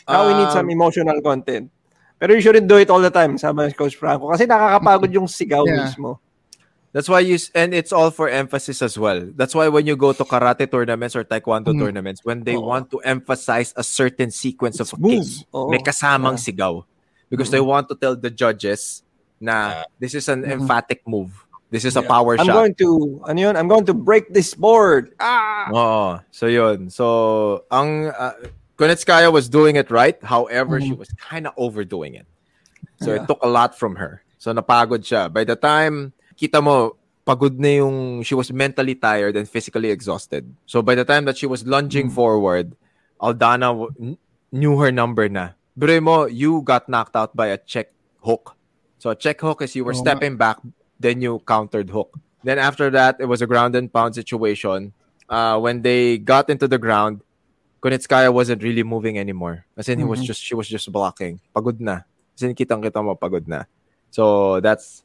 [0.08, 1.68] Now we need some Um, emotional content.
[2.18, 4.26] Pero you shouldn't do it all the time, sabi ni Coach Franco.
[4.34, 5.86] Kasi nakakapagod yung sigaw Yeah.
[5.86, 6.18] mismo.
[6.90, 9.22] That's why you and it's all for emphasis as well.
[9.36, 11.78] That's why when you go to karate tournaments or taekwondo Mhm.
[11.84, 12.64] tournaments, when they Oo.
[12.64, 15.44] want to emphasize a certain sequence of It's a kick, moves.
[15.54, 15.68] Oo.
[15.70, 16.82] may kasamang sigaw
[17.30, 19.04] because they want to tell the judges
[19.38, 20.64] na this is an Mhm.
[20.64, 21.30] emphatic move.
[21.68, 22.08] This is a Yeah.
[22.08, 22.56] power I'm shot.
[22.56, 23.54] going to, ano yun?
[23.54, 25.12] I'm going to break this board.
[25.20, 25.68] Ah!
[25.68, 26.08] Oo.
[26.32, 26.88] So yun.
[26.88, 28.32] So ang uh,
[28.78, 30.16] Kunitskaya was doing it right.
[30.22, 31.02] However, she Mhm.
[31.02, 32.26] was kind of overdoing it.
[33.02, 33.22] So Yeah.
[33.22, 34.22] it took a lot from her.
[34.38, 35.26] So napagod siya.
[35.32, 36.94] By the time kita mo
[37.26, 40.54] pagod na yung she was mentally tired and physically exhausted.
[40.64, 42.78] So by the time that she was lunging forward,
[43.18, 44.14] Aldana w-
[44.54, 45.58] knew her number na.
[45.74, 47.90] Pero mo, you got knocked out by a check
[48.22, 48.54] hook.
[49.02, 50.02] So a check hook is you were nga.
[50.06, 50.62] stepping back,
[51.02, 52.14] then you countered hook.
[52.46, 54.94] Then after that, it was a ground and pound situation.
[55.28, 57.20] Uh, when they got into the ground,
[57.80, 59.64] Kunitskaya wasn't really moving anymore.
[59.76, 60.24] As in, he was Mhm.
[60.34, 61.38] just she was just blocking.
[61.54, 62.02] Pagod na.
[62.34, 63.64] As in, kitang kita mo pagod na.
[64.10, 65.04] So that's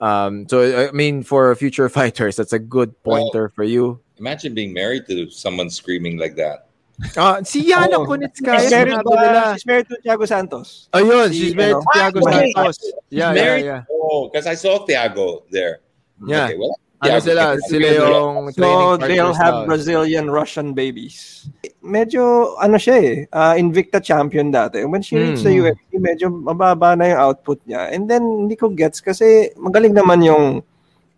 [0.00, 0.48] um.
[0.48, 4.00] So I mean, for future fighters, that's a good pointer for you.
[4.16, 6.70] Imagine being married to someone screaming like that.
[7.18, 8.06] Ah, si Yana Oo.
[8.06, 8.62] Kunitskaya.
[8.62, 9.42] She's married, sinabi to, nila.
[9.58, 10.68] she's married to Thiago Santos.
[10.94, 12.20] Ayun, si, she's married ano, to Thiago.
[12.22, 12.76] Santos.
[13.10, 13.80] Yeah, yeah, yeah.
[13.90, 15.82] Oh, because I saw Thiago there.
[16.22, 16.46] Yeah.
[16.46, 17.42] Okay, well, Ano sila?
[17.60, 19.66] Sila yung So they'll partners have.
[19.66, 21.46] Brazilian Russian babies.
[21.80, 24.80] Medyo ano siya eh, uh, Invicta champion dati.
[24.82, 25.68] When she reached the Hmm.
[25.68, 27.92] UFC, medyo mababa na yung output niya.
[27.92, 30.64] And then hindi ko gets kasi magaling naman yung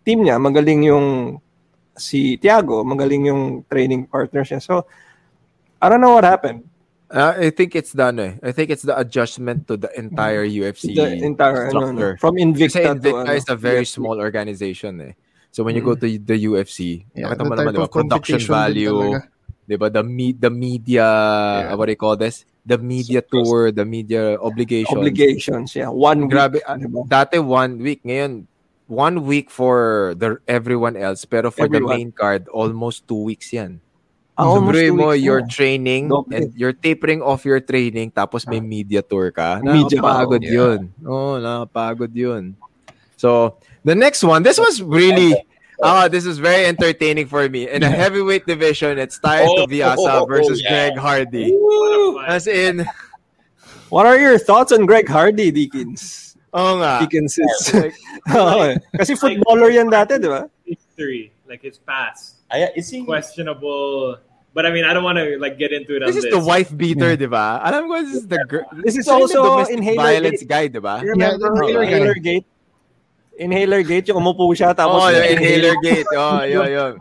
[0.03, 1.39] team niya, magaling yung
[1.95, 4.59] si Thiago, magaling yung training partner siya.
[4.59, 4.85] So
[5.79, 6.65] I don't know what happened.
[7.07, 8.33] Uh, I think it's ano eh.
[8.43, 12.19] I think it's the adjustment to the entire UFC The entire structure.
[12.19, 13.95] from Kasi Invicta, to Invicta is a very UFC.
[13.95, 15.13] small organization eh.
[15.57, 17.89] So when you go to the UFC, Yeah, nakita mo the naman, type diba?
[17.89, 19.21] of Production value, talaga.
[19.65, 19.87] diba?
[19.89, 21.05] The, me- the media,
[21.73, 22.45] what do you call this?
[22.61, 24.93] The media tour, the media obligations.
[24.93, 25.73] obligations.
[25.73, 26.37] Yeah, one week.
[26.37, 26.61] Grabe.
[26.61, 27.09] ah, diba?
[27.09, 28.05] Dati one week.
[28.05, 28.45] Ngayon,
[28.85, 31.25] one week for the everyone else.
[31.25, 31.97] Pero for the Everyone.
[31.97, 33.81] main card, almost two weeks yan.
[34.37, 35.49] Ah, almost Sabihin two mo, weeks you're na.
[35.49, 36.37] training Doble.
[36.37, 39.57] and you're tapering off your training tapos may media tour ka.
[39.65, 40.79] Media ka, Nakakapagod oh, yun.
[41.01, 42.43] Oo, oh, nakakapagod yun.
[43.17, 45.31] So, the next one, this was really,
[45.81, 47.71] ah, this is very entertaining for me.
[47.71, 50.91] In a heavyweight division, it's Taito Oh, Viasa versus yeah.
[50.91, 51.55] Greg Hardy.
[51.55, 52.19] Woo!
[52.27, 52.83] As in,
[53.87, 56.35] What are your thoughts on Greg Hardy, Deakins?
[56.51, 56.99] Oh nga.
[56.99, 57.55] Deakins is...
[57.71, 57.95] Like,
[58.35, 58.75] Oo eh.
[58.99, 60.51] Kasi footballer yan dati, di ba?
[60.67, 63.07] History, like his past, I, is he?
[63.07, 64.19] questionable.
[64.51, 66.27] But I mean, I don't want to like get into it on this this.
[66.27, 67.63] is the wife beater, di ba?
[67.63, 68.67] Alam ko, this is the girl.
[68.83, 70.51] This is Siya yung also domestic Inhaler violence Gate.
[70.51, 70.99] guy, di ba?
[70.99, 72.47] You remember Yeah, the Inhaler, Inhaler Gate?
[73.37, 74.97] Inhaler Gate, yung umupo siya tapos...
[74.97, 76.09] Oh, yung inhaler gate.
[76.17, 76.91] Oh, yun, yun.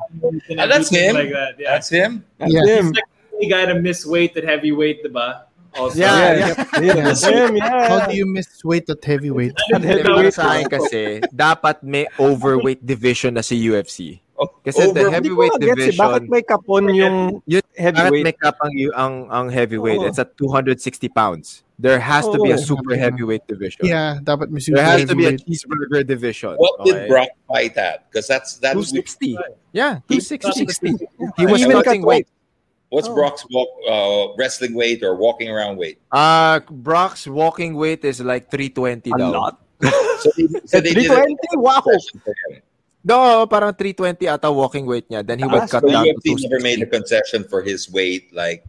[0.60, 1.16] Ah, that's him.
[1.16, 1.70] Like that, yeah.
[1.72, 2.20] That's him.
[2.36, 2.64] That's Yeah.
[2.68, 2.92] him.
[2.92, 5.48] He's like the only guy to miss weight at heavyweight, diba?
[5.76, 6.80] Also, Yeah, Yeah, yeah.
[6.80, 7.04] yeah.
[7.08, 7.88] That's him, yeah.
[7.88, 9.56] How do you miss weight at heavyweight?
[9.72, 14.20] Hindi, para sa akin kasi, dapat may overweight division na si UFC.
[14.36, 17.16] Oh, Kasi the over- Hindi ko heavyweight gets eh, division, Bakit may kapon yung
[17.48, 18.24] Yun, bakit heavyweight?
[18.24, 20.00] may cap ang, ang, ang heavyweight?
[20.04, 20.08] Oo.
[20.08, 21.64] It's at 260 pounds.
[21.78, 22.64] There has to be a Oo.
[22.72, 23.84] super heavyweight division.
[23.84, 25.44] Yeah, dapat may There super has to be a heavyweight.
[25.44, 26.56] cheeseburger division.
[26.56, 27.04] What did?
[27.08, 28.08] Brock fight at?
[28.08, 29.36] Because that's that's 260.
[29.76, 30.64] Yeah, 260.
[30.64, 31.04] 260.
[31.36, 32.26] He was Even cutting cut weight.
[32.88, 33.14] what's Oh.
[33.14, 36.00] Brock's walk, uh, wrestling weight or walking around weight?
[36.08, 39.28] Uh, Brock's walking weight is like 320 A daw.
[39.30, 39.54] lot.
[40.24, 41.60] So they, so they did 320?
[41.60, 41.84] Wow!
[41.84, 42.64] concession.
[43.04, 45.20] No, parang 320 ata walking weight niya.
[45.20, 47.84] Then he would Ah, cut So down to UFC never made a concession for his
[47.92, 48.32] weight.
[48.32, 48.64] Like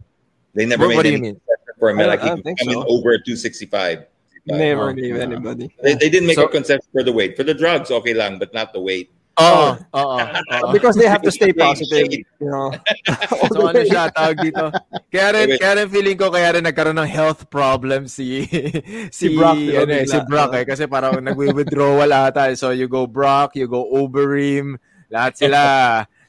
[0.52, 1.40] they never What- what made do you any mean?
[1.78, 2.00] Concession for him.
[2.00, 2.88] I Like I he don't could think come in so.
[2.90, 4.04] over 265.
[4.48, 5.22] Never Oh, gave yeah.
[5.22, 5.68] anybody.
[5.82, 7.36] They, they didn't make So- a concession for the weight.
[7.36, 9.10] For the drugs, okay lang, but not the weight.
[9.38, 10.72] Oo, oo, oo.
[10.74, 12.74] Because they have to stay positive, you know.
[13.54, 14.66] So ano siya, tawag dito.
[15.14, 15.60] Kaya rin, Wait, wait.
[15.62, 18.50] kaya rin feeling ko, kaya rin nagkaroon ng health problem si,
[19.14, 20.66] si, Brock, ano, eh, si Brock eh.
[20.66, 22.50] Kasi parang nagwi-withdrawal ata.
[22.58, 24.74] So you go Brock, you go Overeem,
[25.06, 25.60] lahat sila.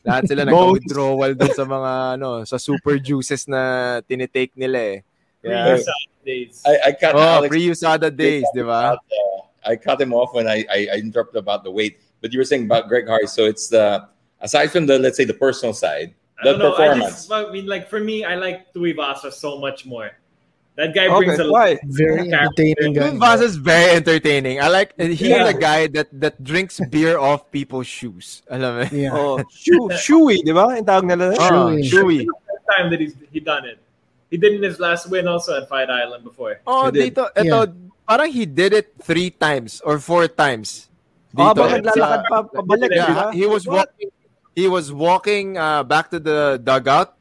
[0.05, 4.97] lahat sila nag-withdrawal dun sa mga, ano, sa super juices na tinitake nila eh.
[5.43, 5.75] Yeah.
[5.77, 5.83] Yeah.
[6.25, 6.61] days.
[6.65, 8.95] I, I cut Oh, Alex pre-USADA days, di ba?
[8.99, 11.99] uh, I cut him off when I, I, I interrupted about the weight.
[12.21, 13.27] But you were saying about Greg Hardy.
[13.27, 14.07] So it's the
[14.41, 16.73] aside from the let's say the personal side, I the don't know.
[16.75, 17.27] I performance.
[17.27, 20.11] just, I mean, like for me, I like Tuivasa so much more.
[20.75, 21.75] That guy Okay, brings a why?
[21.91, 23.11] Very entertaining guy.
[23.19, 24.61] Vaz is very entertaining.
[24.61, 25.51] I like, he's Yeah.
[25.51, 28.43] the guy that that drinks beer off people's shoes.
[28.47, 28.85] Alam mo?
[28.91, 29.11] Yeah.
[29.11, 30.71] Oh, Shu, Shui, di ba?
[30.79, 31.35] Yung tawag nila.
[31.35, 31.83] Ah, Shui.
[31.83, 32.19] Shui.
[32.71, 33.79] time that he's he done it.
[34.29, 36.61] He did in his last win also at Fight Island before.
[36.65, 37.15] Oh, He did.
[37.15, 37.73] dito, eto,
[38.07, 40.85] parang he did it three times or four times.
[41.37, 41.61] Oh, Dito.
[41.61, 43.29] ba naglalakad pa pabalik, di ba?
[43.29, 44.09] Yeah, he was walking.
[44.57, 47.13] He was walking uh, back to the dugout.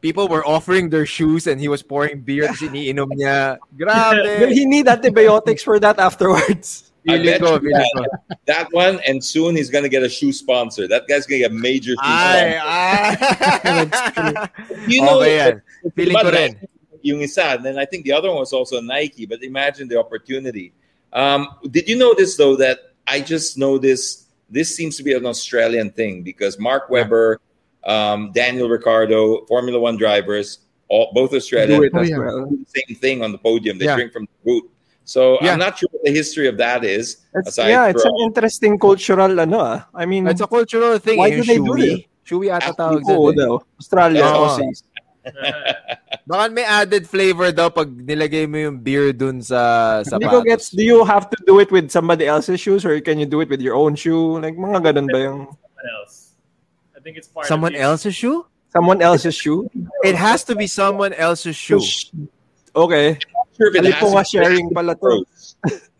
[0.00, 2.46] People were offering their shoes, and he was pouring beer.
[2.46, 3.58] Kasi iniinom niya.
[3.74, 4.54] Will Grabe.
[4.54, 6.92] he need antibiotics for that afterwards?
[7.08, 7.72] I Feeling bet ko, you
[8.46, 10.88] that, one, and soon he's gonna get a shoe sponsor.
[10.88, 14.48] That guy's gonna get a major shoe Ay, ay.
[14.88, 15.54] You know, okay.
[15.94, 16.68] Feeling ko diba, rin.
[17.02, 19.26] Yung isa, and then I think the other one was also Nike.
[19.26, 20.72] But imagine the opportunity.
[21.12, 25.90] Um, did you notice though that I just noticed this seems to be an Australian
[25.90, 27.40] thing because Mark Webber,
[27.84, 32.18] um, Daniel Ricciardo, Formula One drivers, all, both Australian, Do Oh, as yeah.
[32.18, 32.46] well.
[32.46, 33.78] do the same thing on the podium.
[33.78, 33.94] They Yeah.
[33.96, 34.70] drink from the boot.
[35.06, 35.54] So Yeah.
[35.54, 37.22] I'm not sure what the history of that is.
[37.32, 39.78] It's, aside yeah, it's from- an interesting cultural ano ah.
[39.94, 41.22] I mean, It's a cultural thing.
[41.22, 41.86] Why eh, do they do Shui.
[41.86, 42.00] it?
[42.26, 43.38] Shui ata tawag oo dyan eh.
[43.38, 43.52] daw.
[43.78, 44.50] Australia, Oo.
[44.50, 44.82] Aussies.
[46.26, 50.82] Baka may added flavor daw pag nilagay mo yung beer dun sa Nico gets, do
[50.82, 53.62] you have to do it with somebody else's shoes or can you do it with
[53.62, 54.42] your own shoe?
[54.42, 56.34] Like, mga ganun ba yung Someone else.
[56.94, 58.42] I think it's part Someone of else's shoe?
[58.74, 59.70] someone else's shoe?
[60.04, 61.80] It has to be someone else's shoe.
[62.76, 63.16] Okay.
[63.56, 65.24] Sure if it Alipo has nga sharing pala to.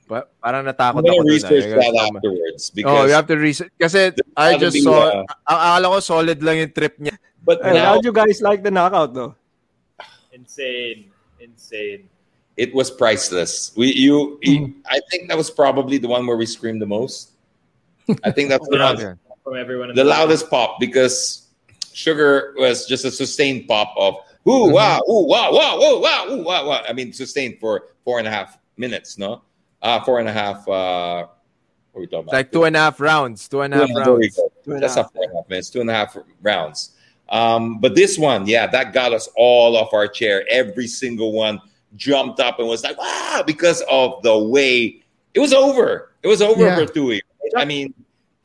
[0.06, 1.34] Pa- parang natakot I'm gonna ako dun.
[1.34, 1.74] research eh.
[1.74, 3.72] that afterwards because Oh, you have to research.
[3.80, 7.16] Kasi I just saw, uh, ang akala ko solid lang yung trip niya.
[7.42, 9.34] but Hey, now how'd you guys like the knockout though?
[10.32, 11.10] Insane.
[11.40, 12.08] Insane.
[12.56, 13.72] it was priceless.
[13.76, 17.32] We you, you- I think that was probably the one where we screamed the most.
[18.24, 19.90] I think that's the one, From everyone.
[19.90, 21.48] In the loudest pop because
[21.92, 24.16] Sugar was just a sustained pop of
[24.48, 26.82] ooh wow ooh wow wow ooh wow ooh wow wow.
[26.88, 29.42] I mean sustained for four and a half minutes, no?
[29.82, 31.26] Uh four and a half uh
[31.92, 32.32] what are we talking about?
[32.34, 33.48] like two and a half rounds.
[33.48, 34.30] Two and a half and a- there we
[34.66, 34.80] rounds.
[34.80, 36.92] That's not four and a half minutes, two and a half rounds.
[37.28, 40.44] Um, but this one, yeah, that got us all off our chair.
[40.50, 41.60] Every single one
[41.96, 45.02] jumped up and was like, wow, because of the way
[45.34, 46.12] it was over.
[46.22, 46.76] It was over Yeah.
[46.76, 47.22] for Tui.
[47.56, 47.94] I mean,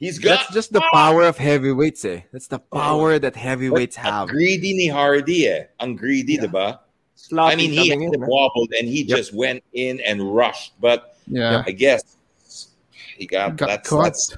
[0.01, 2.21] he's got That's just the power of heavyweights eh.
[2.33, 4.27] That's the power that heavyweights have.
[4.27, 5.65] greedy ni Hardy eh.
[5.79, 6.79] Ang greedy, diba?
[7.15, 8.27] Sloppy I mean, he coming had in, ah.
[8.27, 9.17] wobbled and he Yep.
[9.17, 10.73] just went in and rushed.
[10.81, 11.61] But Yeah.
[11.65, 12.17] I guess
[13.15, 14.03] he got, Got that's, caught.
[14.03, 14.33] that's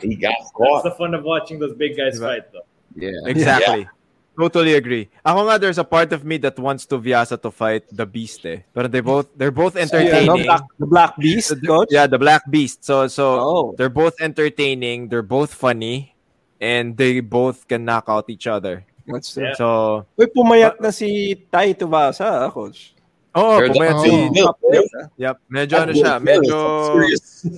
[0.00, 0.82] he got That's caught.
[0.82, 2.40] the fun of watching those big guys Diba?
[2.40, 2.64] fight, though.
[2.96, 3.12] Yeah.
[3.28, 3.86] Exactly.
[4.34, 5.06] Totally agree.
[5.22, 8.42] Ako nga, there's a part of me that wants to Vyasa to fight the Beast
[8.46, 8.66] eh.
[8.74, 10.44] But they both, they're both Yeah, no, entertaining.
[10.46, 11.88] Black, the Black Beast, coach.
[11.90, 12.82] Yeah, the Black Beast.
[12.84, 13.74] So, so Oh.
[13.78, 15.06] they're both entertaining.
[15.08, 16.14] They're both funny,
[16.60, 18.82] and they both can knock out each other.
[19.06, 19.44] That's true.
[19.44, 19.54] Yeah.
[19.54, 22.93] So, Uy, pumayat na si Tai Tuivasa, ah, coach.
[23.34, 24.30] Oh, They're the- pumayat si, Oh.
[24.30, 24.56] Milk,
[25.18, 26.56] yep, medyo ano siya, medyo,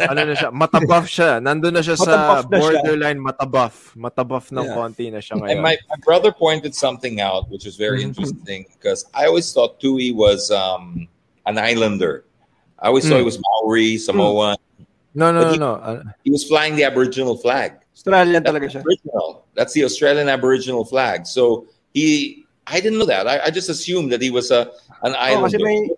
[0.08, 1.38] ano na siya, matabuff siya.
[1.40, 2.12] Nandun na siya sa
[2.42, 2.72] Matabuff na siya.
[2.82, 3.74] borderline matabuff.
[3.96, 4.74] Matabuff ng Yeah.
[4.76, 8.12] konti na siya And my, my brother pointed something out, which is very Mhm.
[8.16, 11.08] interesting because I always thought Tui was um,
[11.46, 12.24] an islander.
[12.78, 14.56] I always thought he was Maori, Samoan.
[15.14, 15.72] no, no, but no, he- no.
[15.80, 17.80] Uh, He was flying the Aboriginal flag.
[17.96, 18.84] Australian That's talaga siya.
[18.84, 19.44] original.
[19.56, 21.24] That's the Australian Aboriginal flag.
[21.26, 21.64] So
[21.96, 23.24] he, I didn't know that.
[23.26, 24.68] I, I just assumed that he was a
[25.02, 25.64] an Oh, kasi islander.
[25.64, 25.90] may-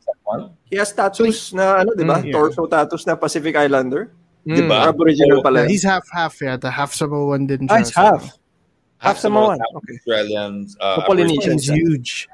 [0.69, 2.21] He has tattoos na ano, di ba?
[2.21, 2.35] Mm, yeah.
[2.37, 4.13] Torso tattoos na Pacific Islander.
[4.45, 4.53] mm.
[4.57, 4.85] Diba?
[4.85, 5.65] Aboriginal So, pala.
[5.65, 6.57] He's half half yeah.
[6.61, 8.29] The half Samoan din Ah, it's half.
[9.01, 9.57] Half Samoan.
[9.57, 9.97] half Okay.
[9.97, 10.67] Australian.
[10.77, 11.57] Uh, So Polynesian.
[11.57, 12.29] He's huge.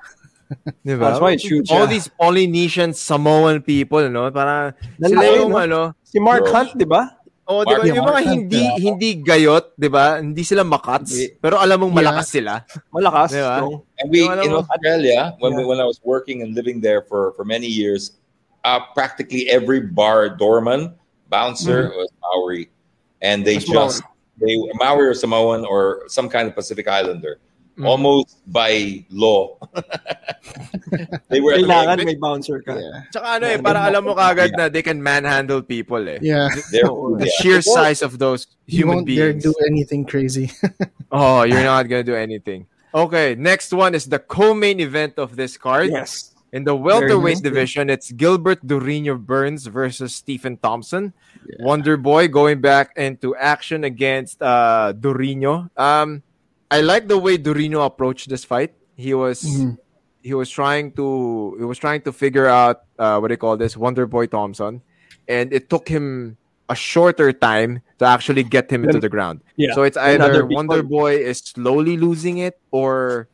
[0.87, 1.01] Diba?
[1.09, 1.71] That's why it's huge.
[1.71, 1.95] All yeah.
[1.95, 4.29] these Polynesian Samoan people, no?
[4.31, 5.59] Para sila Lalaki, yung no?
[5.63, 6.47] ano, Si Mark.
[6.51, 7.15] Hunt, di ba?
[7.45, 7.85] Oh, di ba?
[7.85, 8.81] Yung mga hindi yeah.
[8.81, 10.17] hindi gayot, di ba?
[10.17, 11.37] Hindi sila makats, Hindi.
[11.37, 12.01] pero alam mong Yeah.
[12.01, 12.53] malakas sila.
[12.89, 13.31] Malakas.
[13.37, 13.57] Di ba?
[13.61, 13.85] strong.
[14.01, 15.69] And we in Australia, when we, Yeah.
[15.69, 18.17] when I was working and living there for for many years,
[18.65, 20.97] uh, practically every bar doorman,
[21.29, 22.73] bouncer was Maori,
[23.21, 23.77] and they Mm-hmm.
[23.77, 23.89] Samoan.
[23.93, 24.03] just
[24.41, 27.39] they were Maori or Samoan or some kind of Pacific Islander,
[27.75, 27.87] Mhm.
[27.91, 29.59] almost by law.
[31.29, 32.79] they were Kailangan they, may bouncer ka.
[32.79, 33.03] Yeah.
[33.11, 36.19] Tsaka ano eh, para alam mo kagad na they can manhandle people eh.
[36.23, 36.47] Yeah.
[36.71, 37.39] they're, The yeah.
[37.43, 39.43] sheer size of those human You human won't dare beings.
[39.43, 40.51] do anything crazy.
[41.15, 42.67] Oh, you're not gonna do anything.
[42.91, 45.91] Okay, next one is the co-main event of this card.
[45.91, 46.35] Yes.
[46.55, 51.11] In the welterweight division, it's Gilbert Durinho Burns versus Stephen Thompson.
[51.59, 55.71] Wonder Boy going back into action against uh, Durinho.
[55.79, 56.23] Um,
[56.71, 58.75] I like the way Durinho approached this fight.
[58.97, 59.79] He was Mhm.
[60.23, 63.57] he was trying to he was trying to figure out uh, what do you call
[63.57, 64.81] this Wonder Boy Thompson,
[65.29, 66.37] and it took him
[66.71, 69.45] a shorter time to actually get him into the ground.
[69.57, 69.75] Yeah.
[69.77, 70.83] So it's either Wonder.
[70.83, 73.29] Boy is slowly losing it or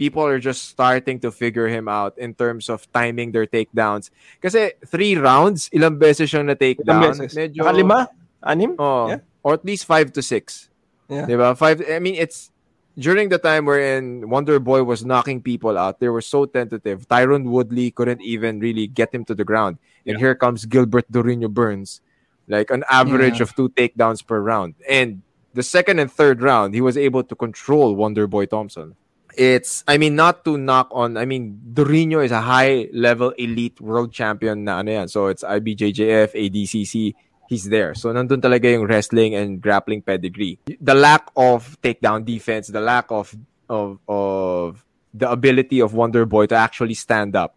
[0.00, 4.08] people are just starting to figure him out in terms of timing their takedowns.
[4.42, 7.00] Kasi three rounds, ilang beses siyang Ilang na-takedown.
[7.14, 7.36] beses?
[7.36, 8.08] Medyo, Nakalima?
[8.42, 8.74] Anim?
[8.80, 9.20] Oh, Yeah.
[9.44, 10.66] or at least five to six.
[11.06, 11.28] Yeah.
[11.28, 11.52] Diba?
[11.54, 12.50] Five, I mean, it's
[12.98, 17.08] during the time wherein Wonder Boy was knocking people out, they were so tentative.
[17.08, 19.78] Tyron Woodley couldn't even really get him to the ground.
[20.06, 22.00] And here comes Gilbert Durinho Burns,
[22.46, 23.44] like an average Yeah.
[23.44, 24.74] of two takedowns per round.
[24.88, 25.22] And
[25.54, 28.94] the second and third round, he was able to control Wonder Boy Thompson.
[29.36, 33.80] It's, I mean, not to knock on, I mean, Durinho is a high level elite
[33.80, 35.08] world champion na ano yan.
[35.08, 37.14] So it's IBJJF, ADCC,
[37.48, 37.94] he's there.
[37.94, 40.58] So nandun talaga yung wrestling and grappling pedigree.
[40.80, 43.34] The lack of takedown defense, the lack of
[43.68, 47.56] of of the ability of Wonder Boy to actually stand up.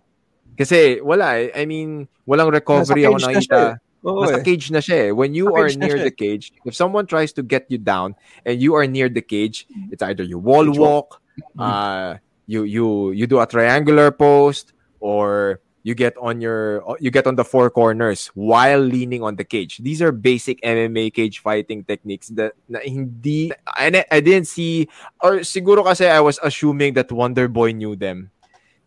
[0.58, 1.52] Kasi wala eh.
[1.54, 3.76] I mean, walang recovery ako na eh.
[4.08, 4.46] Oo Nasa eh.
[4.46, 5.12] cage na siya eh.
[5.12, 8.62] When you Nasa are near the cage, if someone tries to get you down and
[8.62, 11.20] you are near the cage, it's either you wall walk,
[11.58, 14.72] uh, you you you do a triangular post,
[15.02, 19.44] or you get on your you get on the four corners while leaning on the
[19.44, 19.78] cage.
[19.80, 24.90] These are basic MMA cage fighting techniques that na hindi I, I didn't see
[25.24, 28.32] or siguro kasi I was assuming that Wonder Boy knew them.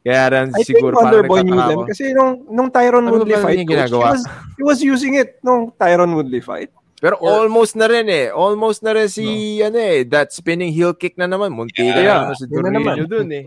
[0.00, 3.20] Kaya rin I think siguro Wonder parang Boy knew them kasi nung, nung Tyron Ano
[3.20, 4.22] Woodley fight, coach, he, was,
[4.56, 6.72] he was using it nung Tyron Woodley fight.
[7.00, 8.28] Pero Or- almost na rin eh.
[8.28, 11.48] Almost na rin si, ano eh, that spinning heel kick na naman.
[11.48, 12.20] Munti Yeah, na yeah.
[12.28, 12.94] naman si Yun na naman.
[13.00, 13.44] Dorino dun eh.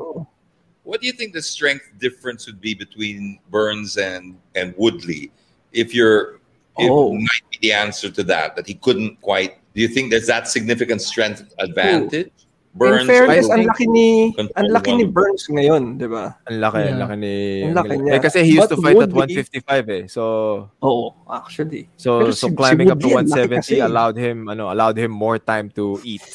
[0.83, 5.31] What do you think the strength difference would be between Burns and and Woodley?
[5.71, 6.39] If you're,
[6.77, 7.13] if Oh.
[7.15, 9.57] might be the answer to that that he couldn't quite.
[9.73, 12.29] Do you think there's that significant strength advantage?
[12.73, 15.13] In fairness, I ang think- laki ni Control ang laki ni one.
[15.13, 16.33] Burns ngayon, 'di ba?
[16.49, 16.89] Ang laki, Yeah.
[16.89, 17.33] ang laki ni...
[17.69, 18.11] Ang laki niya.
[18.17, 20.03] Eh, kasi he used But to fight at 155 eh.
[20.09, 20.21] So,
[20.81, 21.85] Oo, actually.
[22.01, 24.73] so, Pero so si- climbing si up to Woodley, ang laki 170 allowed him, ano,
[24.73, 26.25] allowed him more time to eat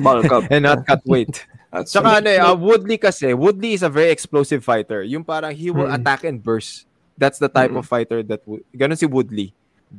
[0.00, 0.48] Bulk up.
[0.52, 1.44] and not cut weight.
[1.76, 5.02] That's Saka ano eh, uh, Woodley kasi, Woodley is a very explosive fighter.
[5.04, 6.00] Yung parang he will Mm.
[6.00, 6.88] attack and burst.
[7.20, 7.80] That's the type Mm.
[7.80, 8.40] of fighter that,
[8.72, 9.52] ganun si Woodley.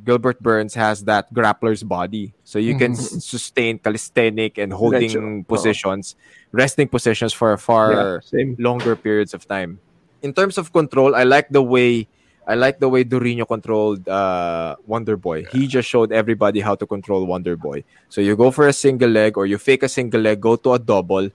[0.04, 2.34] Gilbert Burns has that grappler's body.
[2.44, 3.22] So you can Mhm.
[3.22, 6.12] sustain calisthenic and holding positions,
[6.52, 9.80] resting positions for far yeah, longer periods of time.
[10.20, 12.10] In terms of control, I like the way
[12.48, 15.44] I like the way Durinho controlled uh, Wonder Boy.
[15.52, 17.84] He just showed everybody how to control Wonder Boy.
[18.08, 20.72] So you go for a single leg or you fake a single leg, go to
[20.72, 21.28] a double,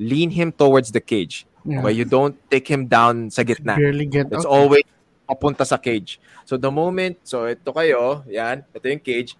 [0.00, 1.44] lean him towards the cage.
[1.60, 1.84] Yeah.
[1.84, 3.76] Okay, you don't take him down sa gitna.
[3.76, 4.50] Barely get It's out.
[4.50, 4.88] always
[5.28, 6.16] papunta sa cage.
[6.48, 9.36] So the moment, so ito kayo, yan, ito yung cage.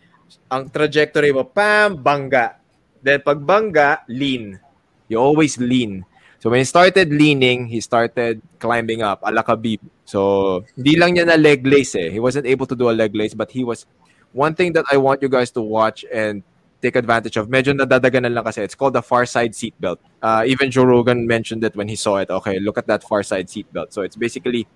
[0.52, 2.60] Ang trajectory mo, pam, bangga.
[3.00, 4.60] Then pag bangga, lean.
[5.08, 6.04] You always lean.
[6.38, 9.80] So when he started leaning, he started climbing up, ala Khabib.
[10.04, 12.12] So di lang niya na leg lace eh.
[12.12, 13.88] He wasn't able to do a leg lace, but he was,
[14.30, 16.44] one thing that I want you guys to watch and
[16.82, 19.98] take advantage of, medyo nadadaganan lang kasi, it's called the far side seatbelt.
[20.22, 22.30] Uh, even Joe Rogan mentioned it when he saw it.
[22.30, 23.92] Okay, look at that far side seatbelt.
[23.92, 24.66] So it's basically,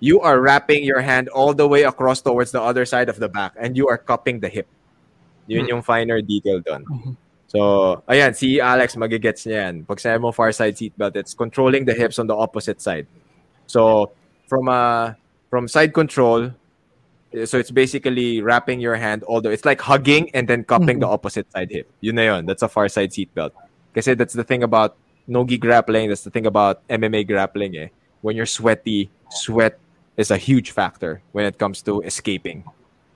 [0.00, 3.28] you are wrapping your hand all the way across towards the other side of the
[3.28, 4.66] back and you are cupping the hip.
[5.46, 7.16] Yun yung finer detail doon.
[7.48, 9.84] So, ayan, si Alex magigets niya yan.
[9.84, 13.06] Pag sinabi mo far side seatbelt, it's controlling the hips on the opposite side.
[13.66, 14.10] So,
[14.48, 15.14] from uh,
[15.50, 16.50] from side control,
[17.44, 21.50] so it's basically wrapping your hand although it's like hugging and then cupping the opposite
[21.50, 21.90] side hip.
[22.00, 22.46] Yun na yun.
[22.46, 23.50] That's a far side seatbelt.
[23.94, 24.94] Kasi that's the thing about
[25.26, 27.88] nogi grappling, that's the thing about MMA grappling eh.
[28.22, 29.78] When you're sweaty, sweat
[30.16, 32.62] is a huge factor when it comes to escaping.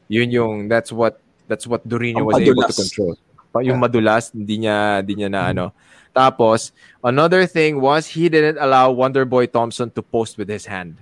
[0.08, 3.14] Yun yung that's what that's what Durinho Ang was able to control.
[3.52, 5.66] Pa- Yung madulas, hindi niya hindi niya na ano.
[6.12, 6.72] Tapos,
[7.04, 10.98] another thing was he didn't allow Wonder Boy Thompson to post with his hand.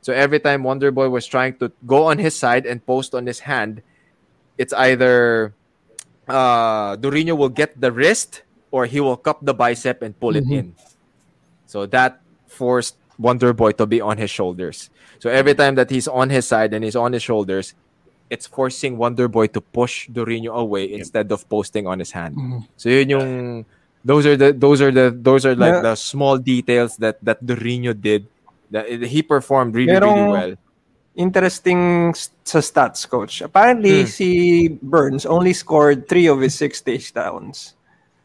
[0.00, 3.26] So every time Wonder Boy was trying to go on his side and post on
[3.26, 3.82] his hand,
[4.58, 5.52] it's either
[6.28, 10.46] uh Durinho will get the wrist or he will cup the bicep and pull it
[10.48, 10.74] in.
[11.66, 14.88] So that forced Wonder Boy to be on his shoulders.
[15.18, 17.74] So every time that he's on his side and he's on his shoulders,
[18.30, 22.64] it's forcing Wonder Boy to push Durinho away instead of posting on his hand.
[22.76, 23.28] So yun yung
[24.04, 25.92] those are the those are the those are like Yeah.
[25.92, 28.24] the small details that that Durinho did
[28.70, 30.52] that he performed really really well.
[31.18, 32.14] Interesting
[32.46, 33.42] sa stats, coach.
[33.42, 34.10] Apparently, Hmm.
[34.10, 34.28] si
[34.80, 37.74] Burns only scored three of his six takedowns.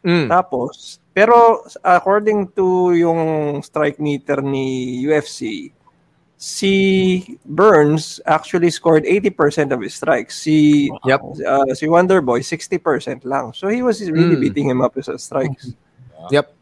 [0.05, 0.29] Mm.
[0.29, 5.73] Tapos, pero according to yung strike meter ni UFC,
[6.37, 6.73] si
[7.41, 10.45] Burns actually scored 80% of his strikes.
[10.45, 11.21] Si Yep.
[11.41, 13.49] uh, si Wonderboy 60% lang.
[13.57, 14.43] So he was really Mm.
[14.45, 15.73] beating him up sa strikes.
[16.29, 16.53] Yep.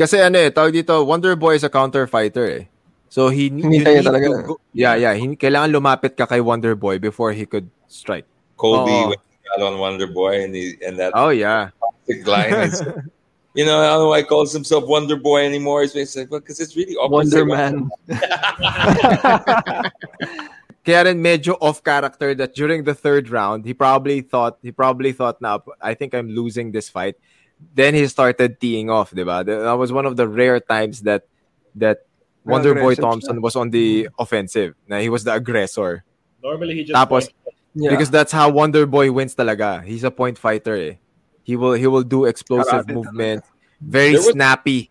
[0.00, 2.64] Kasi ano eh, tawag dito, Wonder Boy is a counter fighter eh.
[3.10, 4.26] So he you Hinintay niya need talaga.
[4.30, 8.22] to go- yeah, yeah, hin- kailangan lumapit ka kay Wonder Boy before he could strike.
[8.54, 9.10] Kobe Oo.
[9.10, 11.74] when he got on Wonder Boy and he and that Oh yeah.
[12.06, 12.54] big line.
[12.54, 13.10] I said,
[13.58, 15.82] you know, I don't know why he calls himself Wonder Boy anymore.
[15.82, 17.50] It's like, well, because it's really Wonder opposite.
[17.50, 17.90] Man.
[20.86, 25.12] Kaya rin medyo off character that during the third round, he probably thought he probably
[25.12, 27.16] thought na I think I'm losing this fight.
[27.76, 29.44] then he started teeing off, diba?
[29.44, 31.28] That was one of the rare times that
[31.76, 32.08] that
[32.50, 34.74] Wonder Boy Aggressive Thompson was on the offensive.
[34.88, 36.04] Na he was the aggressor.
[36.42, 37.28] Normally he just Tapos.
[37.74, 37.90] Yeah.
[37.90, 39.84] Because that's how Wonder Boy wins talaga.
[39.84, 40.94] He's a point fighter eh.
[41.42, 43.44] He will he will do explosive Karate movement.
[43.80, 44.90] Very There was- snappy.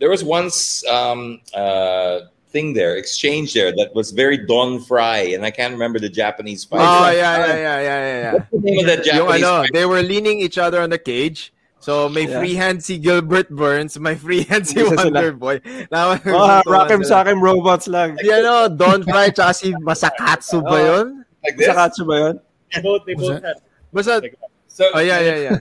[0.00, 5.44] There was once um, uh, thing there, exchange there that was very Don Frye, and
[5.44, 6.80] I can't remember the Japanese fight.
[6.80, 8.32] Oh yeah, yeah, yeah, yeah, yeah, yeah.
[8.32, 9.70] What's the name of that Yung Japanese ano, fight?
[9.74, 11.52] they were leaning each other on the cage.
[11.80, 12.38] So may Yeah.
[12.38, 15.16] free hand si Gilbert Burns, may free hand si Isa sila.
[15.16, 15.56] Wonder Boy.
[15.88, 18.20] Now, Ah, Rock'em Sock'em Robots lang.
[18.20, 21.24] Si ano, Don Fry tsaka si Masakatsu ba yun?
[21.40, 21.72] Like this?
[21.72, 22.34] Sa Katsu ba yun?
[22.68, 23.56] They both they both had
[23.90, 24.22] Basta,
[24.70, 25.58] So, oh yeah, yeah, yeah.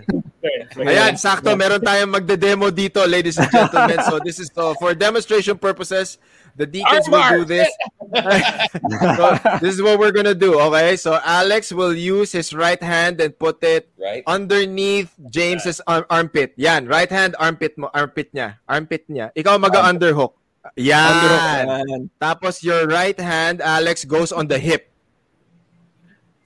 [0.77, 3.97] Ayan, sakto, meron tayong magde-demo dito, ladies and gentlemen.
[4.05, 6.21] So this is so for demonstration purposes,
[6.59, 7.71] the deacons will do this.
[9.15, 10.99] so this is what we're gonna do, okay?
[10.99, 14.21] So Alex will use his right hand and put it right?
[14.27, 16.51] underneath James's arm- armpit.
[16.59, 19.31] Yan, right hand armpit mo, armpit niya, armpit niya.
[19.39, 20.35] Ikaw mag-underhook.
[20.75, 21.87] Yan.
[21.87, 22.11] Yan.
[22.19, 24.91] Tapos your right hand, Alex, goes on the hip.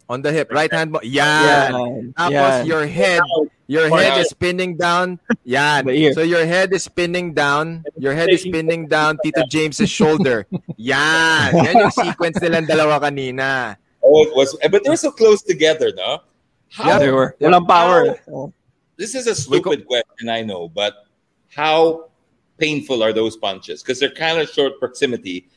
[0.05, 0.53] On the hip.
[0.53, 1.01] Right hand mo.
[1.01, 1.73] Yan.
[1.73, 2.13] Yan.
[2.13, 2.69] Tapos Yan.
[2.69, 3.25] your head,
[3.67, 5.19] your head is spinning down.
[5.43, 5.81] Yeah.
[6.13, 7.83] So your head is spinning down.
[7.97, 10.45] Your head is spinning down Tito James's shoulder.
[10.77, 11.55] Yan.
[11.65, 13.77] Yan yung sequence nilang dalawa kanina.
[14.03, 16.19] Oh, it was, eh, but they're so close together, no?
[16.69, 17.35] How, Yeah, they were.
[17.39, 18.19] Walang power.
[18.97, 21.07] This is a stupid question, I know, but
[21.55, 22.09] how
[22.57, 23.81] painful are those punches?
[23.81, 25.47] Because they're kind of short proximity,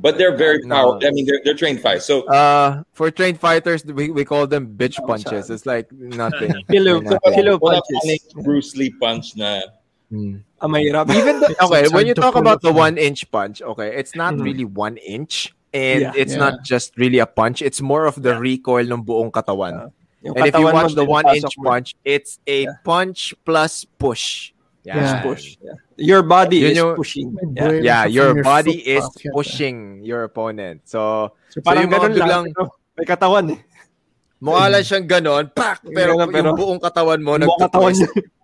[0.00, 0.74] but they're very No.
[0.74, 1.06] powerful.
[1.06, 2.04] I mean, they're, they're trained fighters.
[2.08, 5.50] So, Uh, for trained fighters, we, we call them bitch punches.
[5.50, 6.52] It's like nothing.
[6.70, 7.34] Kilo, Nothing.
[7.34, 8.24] kilo punches.
[8.42, 9.60] Bruce Lee punch na.
[10.62, 11.06] Mahirap.
[11.14, 14.42] Even the, okay, when you talk about the one inch punch, okay, it's not Mhm.
[14.44, 16.12] really one inch, and Yeah.
[16.16, 16.50] it's Yeah.
[16.50, 17.62] not just really a punch.
[17.62, 19.92] It's more of the recoil ng buong katawan.
[20.22, 22.76] Yung and if you watch the one inch punch, it's a Yeah.
[22.84, 24.52] punch plus push.
[24.90, 24.98] Yeah.
[24.98, 25.22] Yeah.
[25.22, 25.44] Push.
[25.62, 25.76] Yeah.
[25.96, 27.28] Your body Yun is yung- pushing.
[27.30, 27.54] May Yeah.
[27.54, 29.32] buhay Yeah, ka your from body foot is up yata.
[29.32, 30.76] pushing your opponent.
[30.84, 31.00] So,
[31.48, 32.18] So, parang yung mga ganun lang.
[32.18, 32.62] biglang- pero
[32.96, 33.60] May katawan eh.
[34.38, 38.12] mukha lang siyang ganon, pak, pero, Ganun, pero- yung buong katawan mo, Buong katawan nagtutwist.
[38.18, 38.38] niya.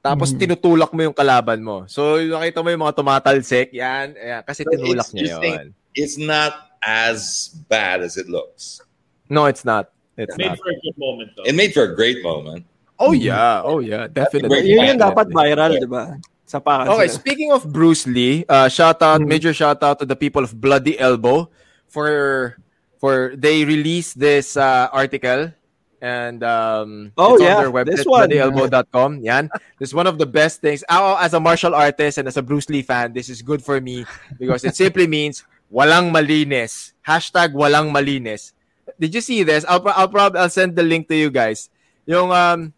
[0.00, 0.38] Tapos Mhm.
[0.38, 1.76] tinutulak mo yung kalaban mo.
[1.90, 5.64] So, nakita mo yung mga tumatalsik, yan, yan kasi But tinulak it's niya just yun.
[5.96, 6.52] It's not
[6.84, 8.78] as bad as it looks.
[9.26, 9.90] No, it's not.
[10.14, 10.58] It's made not.
[10.62, 11.42] for a good moment though.
[11.44, 12.62] It made for a great moment.
[12.98, 14.48] Oh yeah, oh yeah, definitely.
[14.48, 16.16] Great Yun yung dapat viral, di ba?
[16.46, 17.18] Sa pakan Okay, sila.
[17.20, 19.28] speaking of Bruce Lee, uh, shout out, Mhm.
[19.28, 21.50] major shout out to the people of Bloody Elbow
[21.90, 22.56] for
[22.96, 25.52] for they released this uh, article
[26.00, 28.30] and um Oh, it's yeah, on their website this one.
[28.30, 29.10] bloodyelbow.com.
[29.26, 29.50] Yan.
[29.76, 30.80] This is one of the best things.
[30.88, 33.80] Ako, as a martial artist and as a Bruce Lee fan, this is good for
[33.80, 34.06] me
[34.38, 36.94] because it simply means walang malinis.
[37.04, 38.52] Hashtag walang malinis.
[38.96, 39.66] Did you see this?
[39.68, 41.68] I'll, I'll probably I'll send the link to you guys.
[42.06, 42.70] Yung um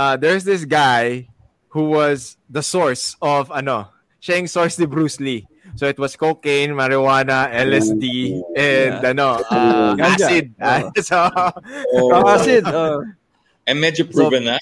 [0.00, 1.28] uh, there's this guy
[1.68, 5.44] who was the source of ano, siya yung source ni Bruce Lee.
[5.76, 10.26] So it was cocaine, marijuana, LSD, and ano, uh, Ganja.
[10.26, 10.46] acid.
[10.58, 10.90] Oh.
[11.04, 11.16] so,
[11.94, 12.64] Oh, Acid.
[12.66, 13.04] Oh.
[13.68, 14.58] and medyo proven na.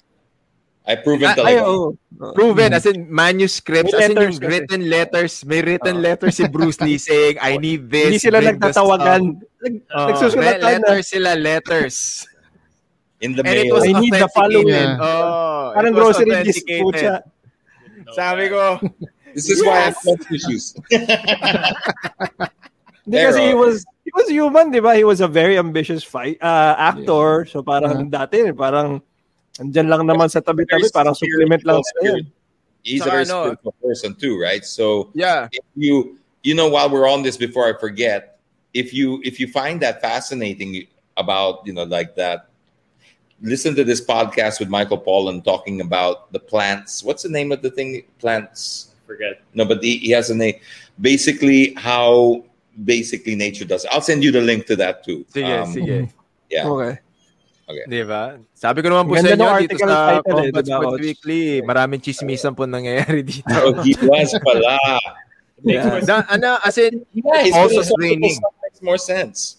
[0.85, 1.49] I proven Ah, talaga.
[1.49, 1.97] Ay, oh.
[2.33, 4.49] proven, as in manuscripts, May as in yung kasi.
[4.49, 6.05] written letters, may written Oh.
[6.13, 8.21] letters si Bruce Lee saying, I need this.
[8.21, 9.23] Hindi sila nagtatawagan.
[9.37, 10.65] up." Nag, Oh, nagsusulat na.
[10.77, 11.97] letters sila, letters.
[13.21, 13.75] In the And it mail.
[13.75, 14.69] was I need the following.
[14.69, 14.99] Yeah.
[15.03, 16.83] Oh, Parang grocery list authenticated.
[16.83, 17.17] po siya.
[18.07, 18.61] No, Sabi ko,
[19.35, 19.97] This is why I Yes.
[19.97, 20.65] have trust issues.
[23.05, 24.93] Hindi kasi Pero- he was he was human, di ba?
[24.97, 27.45] He was a very ambitious fight uh, actor.
[27.49, 29.01] So parang dati, parang
[29.61, 32.23] andyan lang naman sa tabi-tabi, parang supplement lang sa yun.
[32.85, 34.65] He's a very ano, spiritual person too, right?
[34.65, 35.49] So yeah.
[35.53, 38.39] if you you know while we're on this before I forget,
[38.73, 42.48] if you if you find that fascinating about you know like that,
[43.43, 47.03] listen to this podcast with Michael Pollan talking about the plants.
[47.03, 48.03] What's the name of the thing?
[48.19, 48.95] Plants.
[49.05, 49.41] I forget.
[49.55, 50.57] No, but he, he has a name.
[51.01, 52.45] Basically, how
[52.85, 53.87] basically nature does.
[53.91, 55.25] I'll send you the link to that too.
[55.35, 56.11] Sige, Um, sige.
[56.51, 56.67] Yeah.
[56.67, 56.99] Okay.
[57.85, 58.41] Di ba?
[58.57, 60.71] Sabi ko naman po Ganda sa inyo, ng dito article sa title eh, Combat di
[60.73, 63.45] ba, Sports Weekly, maraming chismisan po nangyayari dito.
[63.53, 64.81] Oh, he was pala.
[65.61, 66.01] It makes Yeah.
[66.01, 68.37] Da, ano, as in, Yeah, he's Also philosophical training.
[68.41, 69.58] makes more sense.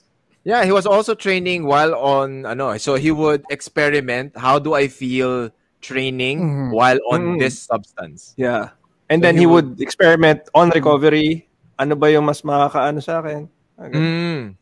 [0.49, 4.89] Yeah, he was also training while on, ano, so he would experiment, how do I
[4.89, 6.67] feel training Mhm.
[6.73, 7.45] while on Mm.
[7.45, 8.33] this substance?
[8.33, 8.73] Yeah.
[9.13, 11.45] And So then he he would experiment on recovery.
[11.77, 13.45] Ano ba yung mas makakaano sa akin?
[13.77, 14.57] Mm.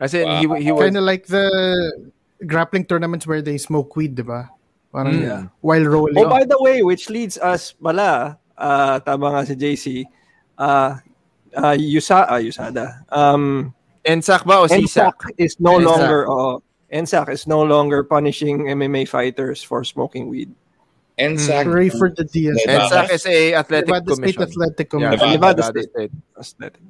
[0.00, 0.40] As in, Wow.
[0.56, 1.44] he, he was, Kind of like the
[2.48, 4.48] grappling tournaments where they smoke weed, di ba?
[4.88, 5.28] Parang Mm.
[5.28, 5.42] Yeah.
[5.60, 6.24] while rolling.
[6.24, 9.86] Oh, by the way, which leads us pala, uh, tama nga si JC,
[10.56, 10.96] uh,
[11.52, 13.72] uh, Yusa, uh, USADA, um,
[14.04, 15.14] NSAC ba o CSAC?
[15.14, 15.84] NSAC is no NSAC.
[15.84, 20.50] longer, oh, NSAC is no longer punishing MMA fighters for smoking weed.
[21.18, 21.70] NSAC.
[21.70, 22.66] Pray for the DS.
[22.66, 25.00] NSAC is a athletic Nevada State commission.
[25.00, 25.30] Yeah, Commission.
[25.30, 26.10] Nevada State.
[26.38, 26.82] Aesthetic.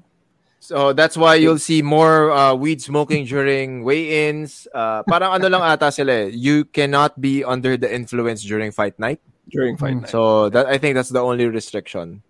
[0.62, 4.68] So that's why you'll see more uh, weed smoking during weigh-ins.
[4.72, 6.30] Uh, parang ano lang ata sila eh.
[6.30, 9.18] You cannot be under the influence during fight night.
[9.50, 10.08] During fight night.
[10.08, 12.22] So that I think that's the only restriction.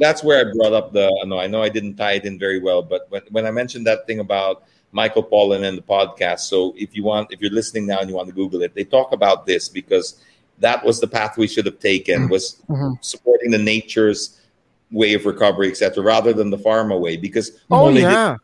[0.00, 1.10] That's where I brought up the.
[1.26, 3.86] No, I know I didn't tie it in very well, but when, when I mentioned
[3.86, 7.86] that thing about Michael Pollan and the podcast, so if you want, if you're listening
[7.86, 10.20] now and you want to Google it, they talk about this because
[10.58, 12.98] that was the path we should have taken was Mhm.
[13.04, 14.40] supporting the nature's
[14.90, 17.16] way of recovery, etc., rather than the pharma way.
[17.16, 18.36] Because Oh all they did-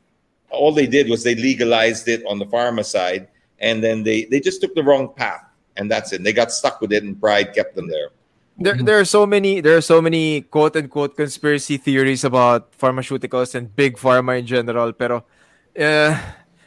[0.50, 3.26] all they did was they legalized it on the pharma side,
[3.58, 5.42] and then they they just took the wrong path,
[5.76, 6.22] and that's it.
[6.22, 8.10] They got stuck with it, and pride kept them there.
[8.54, 13.54] There, there are so many there are so many quote unquote conspiracy theories about pharmaceuticals
[13.58, 15.26] and big pharma in general pero
[15.74, 16.12] uh,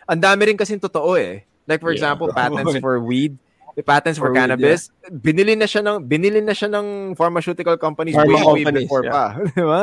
[0.03, 1.47] ang dami rin kasi totoo eh.
[1.63, 1.99] Like for Yeah.
[1.99, 3.39] example, patents for weed,
[3.79, 7.79] the patents for, For weed, cannabis, binili na siya ng binili na siya ng pharmaceutical
[7.79, 9.11] companies Pharma way, way companies, before yeah.
[9.11, 9.23] pa,
[9.55, 9.81] di ba?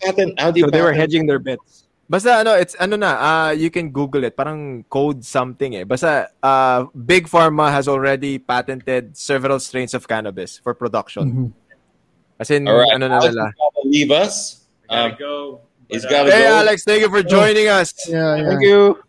[0.00, 1.85] Patent, how do you So they were patent- hedging their bets.
[2.08, 5.82] Basta ano, it's ano na, uh, you can Google it, parang code something eh.
[5.82, 11.24] Basta uh, Big Pharma has already patented several strains of cannabis for production.
[11.26, 11.48] Mhm.
[12.38, 13.50] As in, All right, ano na nila.
[13.82, 14.62] leave us.
[14.86, 15.32] Gotta Um, go.
[15.90, 16.62] he's But, gotta Hey go.
[16.62, 17.90] Alex, thank you for joining us.
[18.06, 18.46] Yeah, yeah.
[18.54, 19.02] Thank you.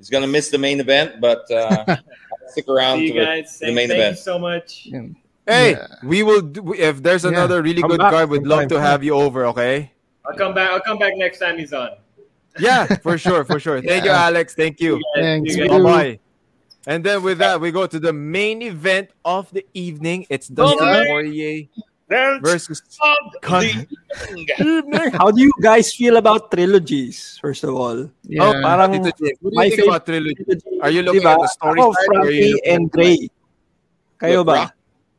[0.00, 1.84] He's gonna miss the main event, but uh,
[2.48, 3.58] stick around See to you the, guys.
[3.60, 4.16] the Thank, main thank event.
[4.16, 4.88] you so much.
[4.88, 5.12] Yeah.
[5.44, 5.86] Hey, Yeah.
[6.00, 7.36] we will do, if there's Yeah.
[7.36, 9.92] another really Come good back card, we'd love to have you over, okay?
[10.24, 10.72] I'll come back.
[10.72, 12.00] I'll come back next time he's on.
[12.58, 13.82] Yeah, for sure, for sure.
[13.82, 14.54] Thank you, Alex.
[14.54, 15.00] Thank you.
[15.16, 15.54] Thanks.
[15.54, 16.18] See you Bye bye.
[16.86, 20.26] And then with that, we go to the main event of the evening.
[20.28, 21.06] It's Dustin Okay.
[21.08, 21.64] Poirier
[22.06, 23.88] Then versus of Con- the
[24.28, 24.46] evening.
[24.60, 25.10] evening.
[25.16, 28.10] How do you guys feel about trilogies, first of all?
[28.28, 28.44] Yeah.
[28.44, 30.34] Oh, Parang Tito James, what do my you think favorite about trilogy?
[30.44, 31.32] trilogy, Are you looking diba?
[31.32, 33.30] at the story Ako, side or are you Frankie looking and at the Gray.
[34.20, 34.52] Kayo Look, ba?
[34.52, 34.74] Rock-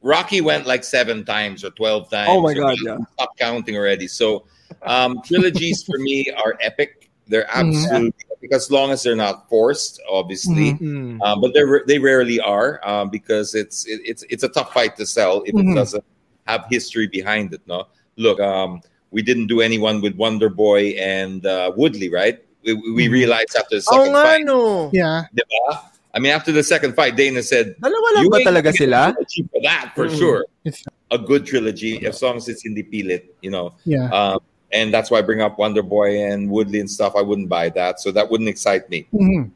[0.05, 2.29] Rocky went like seven times or twelve times.
[2.29, 2.97] Oh my or God, maybe yeah.
[3.17, 4.05] Stop counting already.
[4.07, 4.45] So
[4.86, 7.05] um, trilogies for me are epic.
[7.28, 10.73] They're absolutely epic as long as they're not forced, obviously.
[10.78, 11.21] Mm.
[11.21, 14.95] Um, but they they rarely are um, because it's it, it's it's a tough fight
[14.97, 15.73] to sell if it Mhm.
[15.76, 16.03] doesn't
[16.45, 17.61] have history behind it.
[17.65, 22.38] No, look, um, we didn't do anyone with Wonder Boy and uh, Woodley, right?
[22.63, 23.11] We, we Mhm.
[23.11, 24.89] realized after the Oh second nga, fight, no.
[24.93, 25.26] Yeah.
[25.34, 25.82] diba?
[26.13, 29.13] I mean, after the second fight, Dana said, Dalawa lang "You ba ain't talaga sila?
[29.51, 30.17] for that for Mm.
[30.17, 33.73] sure." It's- A good trilogy, as long as it's in the pilit, you know.
[33.86, 34.09] Yeah.
[34.09, 34.39] Um,
[34.76, 37.13] and that's why I bring up Wonder Boy and Woodley and stuff.
[37.15, 39.07] I wouldn't buy that, so that wouldn't excite me.
[39.13, 39.49] Mhm.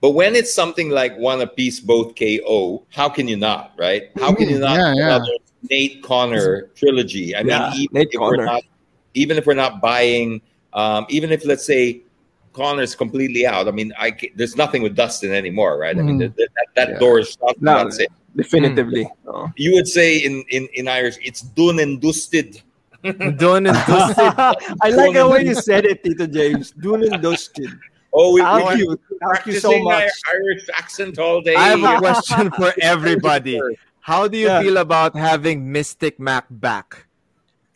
[0.00, 4.10] But when it's something like one apiece, both KO, how can you not, right?
[4.18, 4.76] How can you not?
[4.78, 5.24] Yeah, yeah.
[5.70, 7.34] Nate Conor trilogy.
[7.34, 8.36] I mean, Yeah, even Nate if Conor.
[8.38, 8.62] we're not,
[9.14, 10.42] even if we're not buying,
[10.74, 12.02] um, even if let's say
[12.52, 13.66] Conor's completely out.
[13.66, 15.96] I mean, I there's nothing with Dustin anymore, right?
[15.98, 16.36] I mean, Mhm.
[16.36, 16.98] that, that, that Yeah.
[16.98, 17.60] door is shut.
[17.60, 17.82] No.
[17.84, 18.10] That's it.
[18.36, 19.08] Definitively.
[19.26, 19.50] Oh.
[19.56, 22.60] You would say in in in Irish, it's done and dusted.
[23.36, 24.32] Done and dusted.
[24.82, 26.72] I like the way you said it, Tito James.
[26.72, 27.68] Dune and dusted.
[28.12, 29.00] Oh, we, Thank we you.
[29.32, 30.08] Thank you so much.
[30.32, 31.54] Irish accent all day.
[31.54, 33.60] I have a question for everybody.
[34.00, 34.62] How do you Yeah.
[34.62, 37.06] feel about having Mystic Mac back?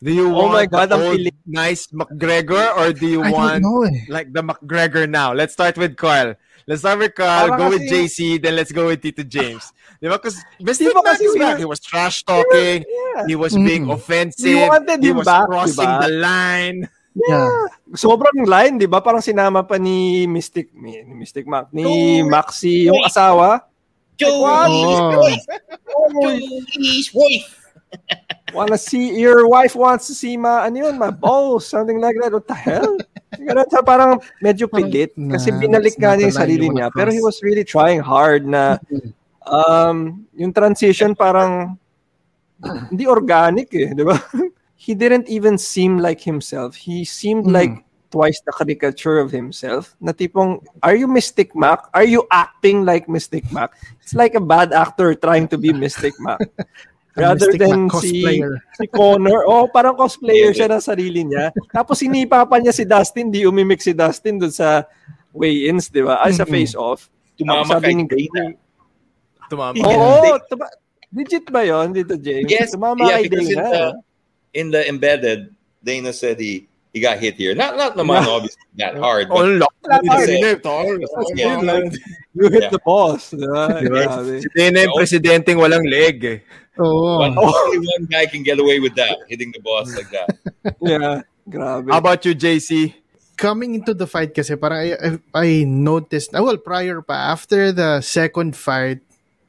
[0.03, 3.23] Do you Oh want my God, the ang old pili- nice McGregor or do you
[3.25, 4.07] I want eh.
[4.09, 5.33] like the McGregor now?
[5.35, 6.37] Let's start with Carl.
[6.69, 9.73] Let's start with Carl, Parang go with JC, then let's go with Tito James.
[9.97, 10.21] Di ba?
[10.21, 11.57] Because Mystic ba kasi back.
[11.57, 12.85] He was trash talking.
[12.85, 13.25] Yeah.
[13.25, 13.97] He was being Mm.
[13.97, 14.53] offensive.
[14.53, 16.05] We wanted he was back, crossing diba?
[16.05, 16.79] the line.
[17.17, 17.51] Yeah.
[17.97, 19.01] Sobrang line, di ba?
[19.01, 23.65] Parang sinama pa ni Mystic, ni, ni Mystic Mac, ni Maxi, yung asawa.
[24.21, 25.01] Joey's
[25.89, 27.49] Oh, Joey's wife.
[28.53, 32.31] wanna see, your wife wants to see ma, ano yun, my balls, something like that.
[32.31, 32.99] What the hell?
[33.37, 35.13] Ganun siya, parang medyo pilit.
[35.13, 36.89] Kasi binalik nga niya yung sarili niya.
[36.89, 38.81] Pero he was really trying hard na
[39.45, 41.77] um, yung transition parang
[42.89, 44.17] hindi organic eh, di ba?
[44.79, 46.79] He didn't even seem like himself.
[46.79, 47.55] He seemed Mhm.
[47.55, 47.75] like
[48.09, 49.93] twice the caricature of himself.
[50.01, 51.91] Na tipong, are you Mystic Mac?
[51.93, 53.75] Are you acting like Mystic Mac?
[54.01, 56.41] It's like a bad actor trying to be Mystic Mac.
[57.19, 58.53] Rather Mystic than Mac si, cosplayer.
[58.79, 61.51] si Connor, oh, parang cosplayer siya ng sarili niya.
[61.75, 64.87] Tapos sinipa pa niya si Dustin, di umimik si Dustin dun sa
[65.35, 66.23] weigh-ins, di ba?
[66.23, 67.11] Ay, sa face-off.
[67.35, 68.43] Tumama Tapos sabi kay ni Dana.
[69.51, 69.75] Tumama.
[69.83, 70.75] Oo, tuma-
[71.11, 72.47] legit ba yun dito, James?
[72.47, 73.71] Yes, Tumama yeah, kay because in Dana.
[73.73, 73.85] the,
[74.55, 75.41] in the embedded,
[75.83, 77.55] Dana said he he got hit here.
[77.55, 78.33] Not not naman Yeah.
[78.33, 79.75] obviously that hard, Oh, but lock.
[79.85, 80.61] Wala pa Kasi- rin.
[81.37, 81.81] yeah.
[82.39, 82.71] You hit Yeah.
[82.71, 83.35] the boss.
[83.35, 83.67] Di ba?
[83.83, 84.07] Diba?
[84.07, 84.35] Grabe.
[84.55, 86.39] Yung presidenteng walang leg eh.
[86.79, 87.19] Oo.
[87.19, 90.31] one, only one guy can get away with that, hitting the boss like that.
[90.79, 91.91] Yeah, grabe.
[91.91, 92.95] How about you, JC?
[93.39, 97.71] coming into the fight kasi parang I, I, I noticed, ah, well, prior pa, after
[97.71, 98.99] the second fight,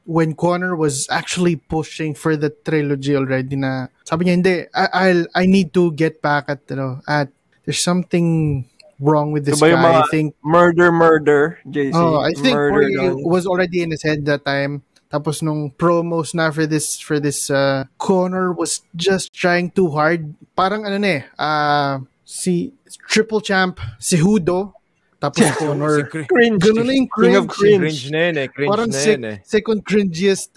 [0.09, 5.23] when Connor was actually pushing for the trilogy already na sabi niya hindi I, I'll
[5.37, 7.29] I need to get back at you know at
[7.69, 8.65] there's something
[8.97, 11.93] wrong with this Diba yung guy I mga think Murder, murder, JC.
[11.93, 14.81] oh I think murder was already in his head that time.
[15.09, 20.33] Tapos nung promos na for this for this uh, Connor was just trying too hard.
[20.57, 21.93] Parang ano na eh uh,
[22.25, 22.73] si
[23.05, 24.78] triple champ si Hudo
[25.19, 26.63] tapos Si Connor cr- Cringe.
[26.63, 27.79] Ganun na yung King of cringe.
[27.83, 28.47] cringe na yun eh.
[28.47, 29.37] Cringe parang na sec- yun eh.
[29.43, 30.49] second cringiest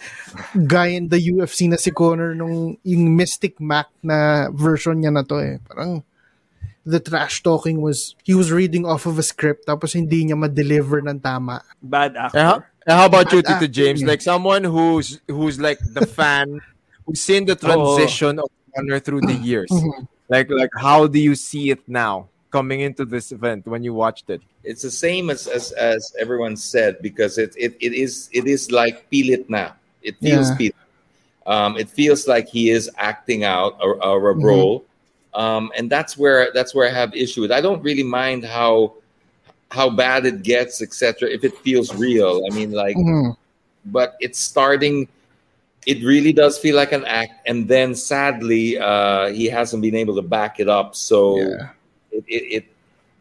[0.66, 5.22] guy in the UFC na si Conor nung yung Mystic Mac na version niya na
[5.22, 5.58] to eh.
[5.68, 6.02] Parang
[6.84, 11.00] the trash talking was he was reading off of a script tapos hindi niya ma-deliver
[11.00, 11.60] ng tama.
[11.80, 12.64] Bad Eh, actor.
[12.88, 14.04] eh, how about you, Tito James?
[14.04, 16.60] Like someone who's who's like the fan
[17.04, 19.70] who's seen the transition of Honor through the years.
[20.28, 24.30] Like like how do you see it now coming into this event when you watched
[24.30, 24.40] it?
[24.62, 28.70] It's the same as as, as everyone said because it, it it is it is
[28.70, 29.74] like Pilit now.
[30.08, 30.58] It feels Yeah.
[30.58, 30.82] Pilit.
[31.54, 34.42] Um, it feels like he is acting out a, a, a Mhm.
[34.50, 34.76] role,
[35.34, 37.52] um, and that's where that's where I have issue with.
[37.58, 38.94] I don't really mind how
[39.78, 41.28] how bad it gets, etc.
[41.36, 43.34] If it feels real, I mean, like, Mhm.
[43.96, 45.08] but it's starting.
[45.84, 50.14] It really does feel like an act, and then sadly, uh, he hasn't been able
[50.16, 50.94] to back it up.
[50.96, 51.68] So Yeah.
[52.14, 52.64] It, it,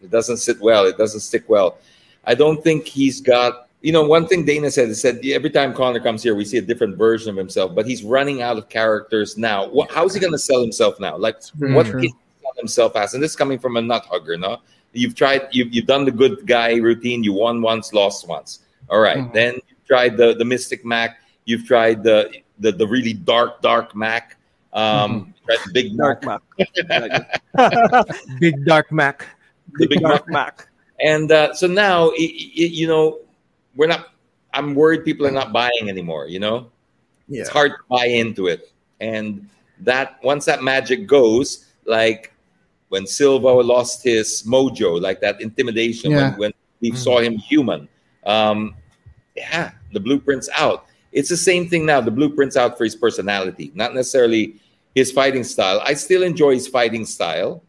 [0.01, 0.85] it doesn't sit well.
[0.85, 1.77] It doesn't stick well.
[2.25, 3.67] I don't think he's got.
[3.81, 6.57] You know, one thing Dana said is said every time Conor comes here, we see
[6.57, 7.75] a different version of himself.
[7.75, 9.67] But he's running out of characters now.
[9.67, 11.17] What, how's he going to sell himself now?
[11.17, 11.99] Like what true.
[11.99, 13.13] can he sell himself as?
[13.13, 14.59] And this is coming from a nut hugger, no?
[14.93, 15.47] You've tried.
[15.51, 17.23] You've, you've done the good guy routine.
[17.23, 18.59] You won once, lost once.
[18.89, 19.17] All right.
[19.17, 19.33] Mhm.
[19.33, 21.19] Then you've tried the the Mystic Mac.
[21.45, 24.37] You've tried the the, the really dark dark Mac.
[24.73, 26.41] Um, tried the Big Dark Mac.
[26.89, 27.41] Mac.
[28.39, 29.25] Big Dark Mac.
[29.73, 30.11] The Big Mac.
[30.11, 30.67] Dark Mac.
[30.99, 33.19] And uh, so now, i i you know,
[33.75, 34.09] we're not.
[34.53, 36.27] I'm worried people are not buying anymore.
[36.27, 36.69] You know,
[37.27, 37.41] Yeah.
[37.41, 38.71] it's hard to buy into it.
[38.99, 39.49] And
[39.79, 42.31] that once that magic goes, like
[42.89, 46.29] when Silva lost his mojo, like that intimidation Yeah.
[46.31, 47.87] when, when we saw him human.
[48.25, 48.75] Um,
[49.35, 50.85] yeah, the blueprint's out.
[51.11, 52.01] It's the same thing now.
[52.01, 54.55] The blueprint's out for his personality, not necessarily
[54.95, 55.81] his fighting style.
[55.83, 57.63] I still enjoy his fighting style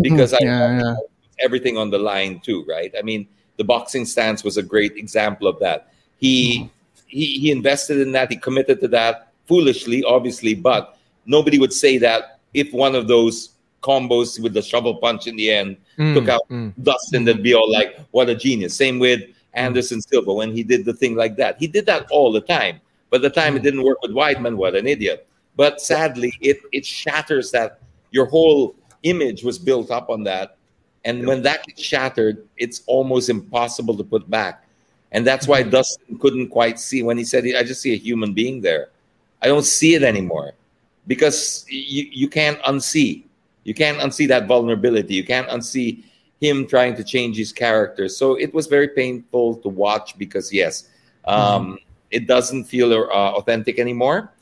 [0.00, 0.46] because I Mm-hmm.
[0.46, 0.96] yeah, yeah.
[1.40, 2.92] everything on the line too, right?
[2.98, 3.26] I mean,
[3.56, 5.92] the boxing stance was a great example of that.
[6.18, 6.70] He
[7.06, 8.30] he he invested in that.
[8.30, 13.50] He committed to that foolishly, obviously, but nobody would say that if one of those
[13.82, 15.76] combos with the shovel punch in the end
[16.14, 16.72] took out Mm.
[16.82, 19.20] Dustin, they'd be all like, "What a genius!" Same with
[19.54, 21.56] Anderson Silva when he did the thing like that.
[21.58, 22.80] He did that all the time.
[23.10, 25.26] But the time it didn't work with Weidman, what an idiot!
[25.60, 27.80] But sadly, it it shatters that
[28.12, 30.56] your whole image was built up on that,
[31.04, 34.64] and when that gets shattered, it's almost impossible to put back.
[35.12, 38.32] And that's why Dustin couldn't quite see when he said, "I just see a human
[38.32, 38.88] being there.
[39.42, 40.54] I don't see it anymore."
[41.06, 43.24] Because you, you can't unsee.
[43.64, 45.12] You can't unsee that vulnerability.
[45.12, 46.04] You can't unsee
[46.40, 48.08] him trying to change his character.
[48.08, 50.88] So it was very painful to watch because yes,
[51.26, 51.76] um,
[52.10, 54.32] it doesn't feel uh, authentic anymore.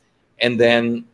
[0.41, 1.05] And then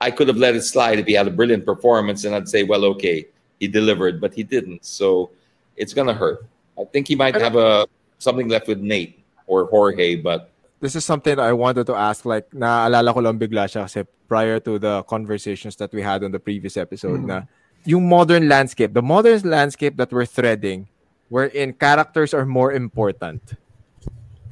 [0.00, 2.62] I could have let it slide if he had a brilliant performance, and I'd say,
[2.62, 3.26] well, okay,
[3.60, 4.84] he delivered, but he didn't.
[4.84, 5.30] So
[5.76, 6.44] it's gonna hurt.
[6.78, 7.86] I think he might have a
[8.18, 10.52] something left with Nate or Jorge, but
[10.82, 12.26] This is something I wanted to ask.
[12.26, 16.34] Like, naalala ko lang bigla siya kasi prior to the conversations that we had on
[16.34, 17.46] the previous episode mm-hmm.
[17.46, 17.46] na
[17.86, 20.90] yung modern landscape, the modern landscape that we're threading,
[21.30, 23.38] wherein characters are more important.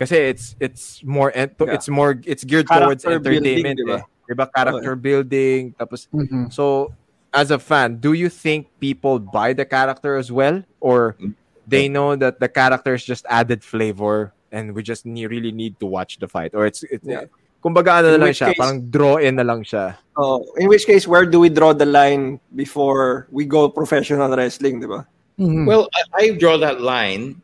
[0.00, 1.76] Kasi it's it's more ent- Yeah.
[1.76, 3.76] it's more it's geared towards Character building, entertainment.
[3.84, 3.98] diba?
[4.00, 4.04] eh.
[4.32, 4.46] Diba?
[4.48, 5.60] Character building.
[5.76, 6.48] Tapos Mhm.
[6.48, 6.96] So,
[7.36, 11.20] as a fan, do you think people buy the character as well, or
[11.68, 15.76] they know that the character is just added flavor, and we just ne- really need
[15.78, 17.28] to watch the fight, or it's it, Yeah.
[17.60, 20.00] kumbaga ano In na lang which siya, case- parang draw in na lang siya.
[20.16, 24.80] Oh, in which case, where do we draw the line before we go professional wrestling,
[24.80, 25.04] di ba?
[25.38, 25.68] Mhm.
[25.68, 27.38] Well, I, I draw that line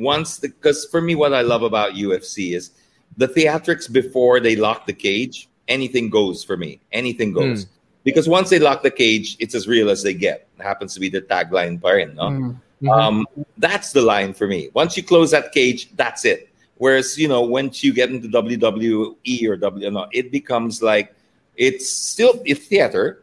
[0.00, 2.70] once because for me, what I love about UFC is
[3.16, 5.48] the theatrics before they lock the cage.
[5.68, 6.80] Anything goes for me.
[6.92, 7.66] Anything goes
[8.02, 10.48] because once they lock the cage, it's as real as they get.
[10.58, 12.22] It happens to be the tagline, pa rin, no?
[12.30, 12.88] Mhm.
[12.90, 13.26] Um,
[13.58, 14.70] that's the line for me.
[14.74, 16.48] Once you close that cage, that's it.
[16.78, 21.14] Whereas you know, once you get into WWE or W, know, it becomes like
[21.56, 23.22] it's still it's theater,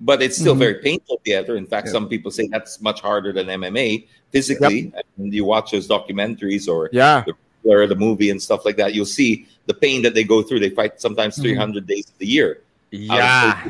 [0.00, 0.58] but it's still Mhm.
[0.58, 1.56] very painful theater.
[1.56, 1.92] In fact, Yeah.
[1.92, 4.92] some people say that's much harder than MMA physically.
[5.18, 7.24] And you watch those documentaries or Yeah.
[7.64, 9.30] or the movie and stuff like that, you'll see
[9.66, 10.60] the pain that they go through.
[10.60, 11.42] They fight sometimes Mhm.
[11.42, 12.50] 300 days of the year.
[12.92, 13.68] Yeah.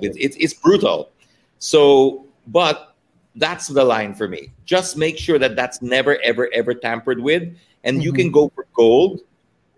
[0.00, 1.10] It's, it's it's brutal.
[1.58, 2.94] So, but
[3.36, 4.42] that's the line for me.
[4.64, 7.44] Just make sure that that's never, ever, ever tampered with,
[7.86, 8.16] and you Mhm.
[8.20, 9.20] can go for gold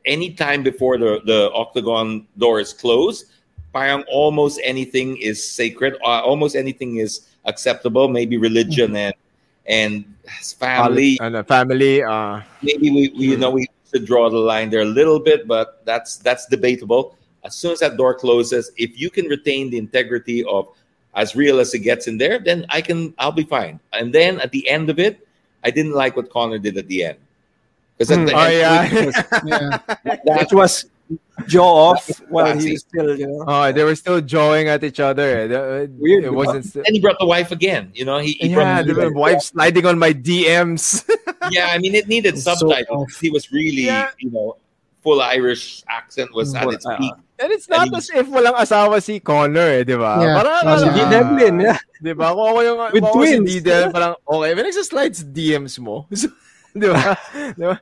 [0.04, 3.26] any time before the, the octagon door is closed,
[3.72, 5.94] parang almost anything is sacred.
[6.04, 7.12] Uh, almost anything is
[7.44, 8.06] acceptable.
[8.08, 9.04] Maybe religion Mm-hmm.
[9.10, 9.14] and
[9.68, 10.04] and
[10.58, 11.18] family.
[11.20, 12.02] and a family.
[12.02, 15.46] Uh, Maybe we, we you know we should draw the line there a little bit,
[15.46, 17.16] but that's that's debatable.
[17.44, 20.68] As soon as that door closes, if you can retain the integrity of
[21.14, 23.80] as real as it gets in there, then I can I'll be fine.
[23.92, 25.26] And then at the end of it,
[25.64, 27.18] I didn't like what Conor did at the end.
[27.96, 28.34] Because at Hmm.
[28.34, 29.22] oh end, yeah.
[29.46, 29.78] Yeah.
[30.04, 30.86] that, Which was
[31.46, 33.44] jaw off while he was still, you know.
[33.46, 35.46] oh, they were still jawing at each other.
[35.98, 36.64] Weird, It wasn't.
[36.64, 37.90] Still, and he brought the wife again.
[37.94, 41.08] You know, he, he yeah, the wife sliding on my DMs.
[41.50, 43.12] yeah, I mean, it needed It's so subtitles.
[43.12, 43.20] off.
[43.20, 44.10] he was really, Yeah.
[44.18, 44.56] you know,
[45.02, 47.12] full Irish accent was at its peak.
[47.38, 50.16] And it's not And as if walang asawa si Conor, eh, di ba?
[50.24, 50.34] Yeah.
[50.40, 51.78] Parang, Ah, Si Devlin, yeah.
[52.02, 52.32] Di ba?
[52.32, 53.44] Kung ako yung With kung twins.
[53.52, 56.08] si Didel, parang, okay, may nagsaslides DMs mo.
[56.16, 56.32] So,
[56.76, 57.12] di ba?
[57.56, 57.76] Di ba?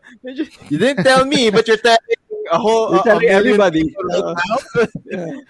[0.70, 1.98] You didn't tell me, but you're telling
[2.50, 3.84] a whole, You're a- a telling everybody.
[3.84, 4.34] people right Uh,
[4.74, 4.86] now.
[5.10, 5.40] yeah.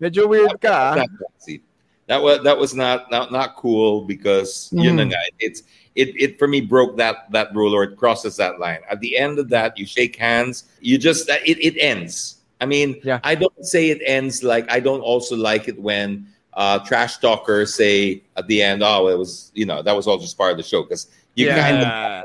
[0.00, 0.94] Medyo weird ka, ah.
[0.96, 1.08] That,
[2.08, 5.08] that was that was not not, not cool because you know
[5.38, 5.62] it's
[5.94, 8.80] it it for me broke that that rule or it crosses that line.
[8.90, 10.64] At the end of that, you shake hands.
[10.80, 12.38] You just it it ends.
[12.60, 13.20] I mean, Yeah.
[13.24, 17.74] I don't say it ends like I don't also like it when uh, trash talkers
[17.74, 20.56] say at the end, "Oh, it was you know that was all just part of
[20.58, 21.56] the show." Because you yeah.
[21.62, 22.22] kind of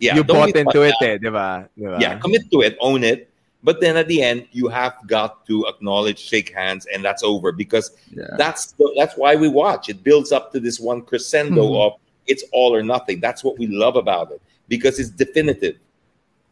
[0.00, 1.08] yeah, you bought into it, that.
[1.08, 1.68] eh, di ba?
[1.78, 1.98] Di ba?
[2.00, 3.28] yeah commit to it own it
[3.62, 7.52] but then at the end you have got to acknowledge shake hands and that's over
[7.52, 8.24] because Yeah.
[8.42, 11.80] that's the, that's why we watch it builds up to this one crescendo Mhm.
[11.84, 11.90] of
[12.26, 15.76] it's all or nothing that's what we love about it because it's definitive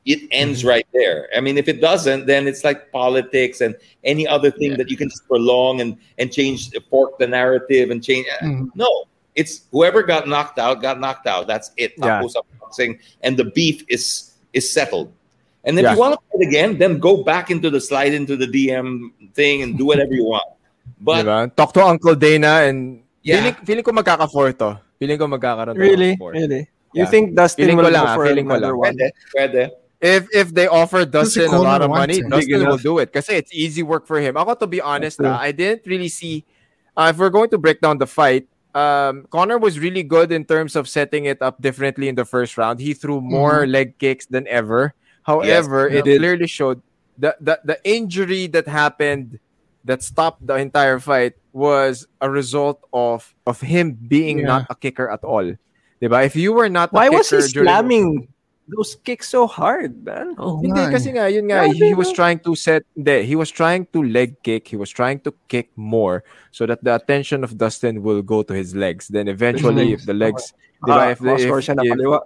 [0.05, 3.75] it ends right there i mean if it doesn't then it's like politics and
[4.05, 4.77] any other thing Yeah.
[4.81, 8.69] that you can just prolong and and change fork the narrative and change Mhm.
[8.75, 8.91] no
[9.39, 12.27] it's whoever got knocked out got knocked out that's it Yeah.
[12.59, 15.09] Boxing, and the beef is is settled
[15.65, 15.95] and if Yeah.
[15.95, 19.63] you want to fight again then go back into the slide into the dm thing
[19.63, 20.45] and do whatever you want
[21.01, 21.39] but Di ba?
[21.55, 23.39] Talk to Uncle Dana and Yeah.
[23.39, 24.81] feeling, feeling ko magkaka-four to.
[24.99, 26.13] Feeling ko magkakaroon to Really?
[26.17, 26.33] ng four.
[26.33, 26.65] Really?
[26.97, 27.13] You Yeah.
[27.13, 28.97] think Dustin Feeling ko will lang, go ah, for feeling another one?
[28.97, 29.63] pwede, pwede.
[30.01, 32.31] If if they offer Dustin a lot of money, it.
[32.31, 32.87] Dustin Big will enough.
[32.87, 33.13] do it.
[33.13, 34.39] Kasi it's easy work for him.
[34.41, 35.29] Ako, to be honest, true.
[35.29, 36.47] ah, I didn't really see...
[36.97, 40.45] Uh, if we're going to break down the fight, um, Conor was really good in
[40.45, 42.81] terms of setting it up differently in the first round.
[42.81, 44.95] He threw more leg kicks than ever.
[45.23, 46.19] However, he it did.
[46.21, 46.81] clearly showed
[47.19, 49.39] the, the, the injury that happened
[49.85, 54.47] that stopped the entire fight was a result of of him being Yeah.
[54.47, 55.55] not a kicker at all.
[56.01, 56.25] Diba?
[56.25, 58.29] If you were not a Why was he slamming
[58.69, 60.37] those kicks so hard, man?
[60.37, 61.15] Oh, Hindi, nga kasi eh.
[61.17, 64.03] nga, yun nga, Grabe, he, he was trying to set, hindi, he was trying to
[64.05, 68.21] leg kick, he was trying to kick more so that the attention of Dustin will
[68.23, 69.09] go to his legs.
[69.09, 70.53] Then eventually, if the legs,
[70.85, 72.21] di ba, Ah, if, if, if, kaliwa.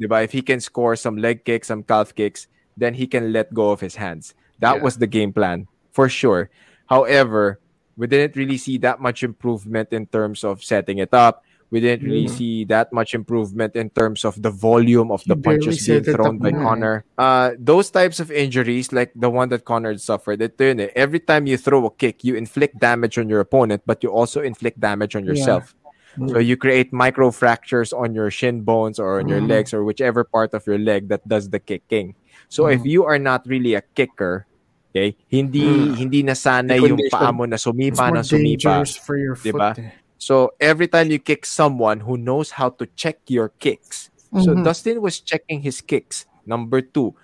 [0.00, 3.32] di ba, if he can score some leg kicks, some calf kicks, then he can
[3.32, 4.34] let go of his hands.
[4.58, 4.82] That Yeah.
[4.82, 6.48] was the game plan, for sure.
[6.88, 7.60] However,
[7.98, 11.44] we didn't really see that much improvement in terms of setting it up.
[11.70, 12.36] We didn't really Mm.
[12.36, 16.40] see that much improvement in terms of the volume of He the punches being thrown
[16.40, 16.64] by na.
[16.64, 17.04] Conor.
[17.20, 20.48] Uh, those types of injuries, like the one that Conor suffered, eh.
[20.96, 24.40] every time you throw a kick, you inflict damage on your opponent, but you also
[24.40, 25.36] inflict damage on Yeah.
[25.36, 25.76] yourself.
[26.18, 29.48] So you create micro fractures on your shin bones or on your Mhm.
[29.52, 32.16] legs or whichever part of your leg that does the kicking.
[32.48, 32.90] So if Mhm.
[32.90, 34.48] you are not really a kicker,
[34.90, 35.94] okay, hindi Mm.
[35.94, 37.12] hindi nasanay The yung condition.
[37.22, 38.82] paa mo na sumipa na sumipa.
[39.04, 39.52] for your foot.
[39.54, 39.78] Diba?
[39.78, 39.92] eh.
[40.18, 44.10] So every time you kick someone who knows how to check your kicks.
[44.42, 44.64] So Mhm.
[44.66, 46.26] Dustin was checking his kicks.
[46.44, 47.14] Number two,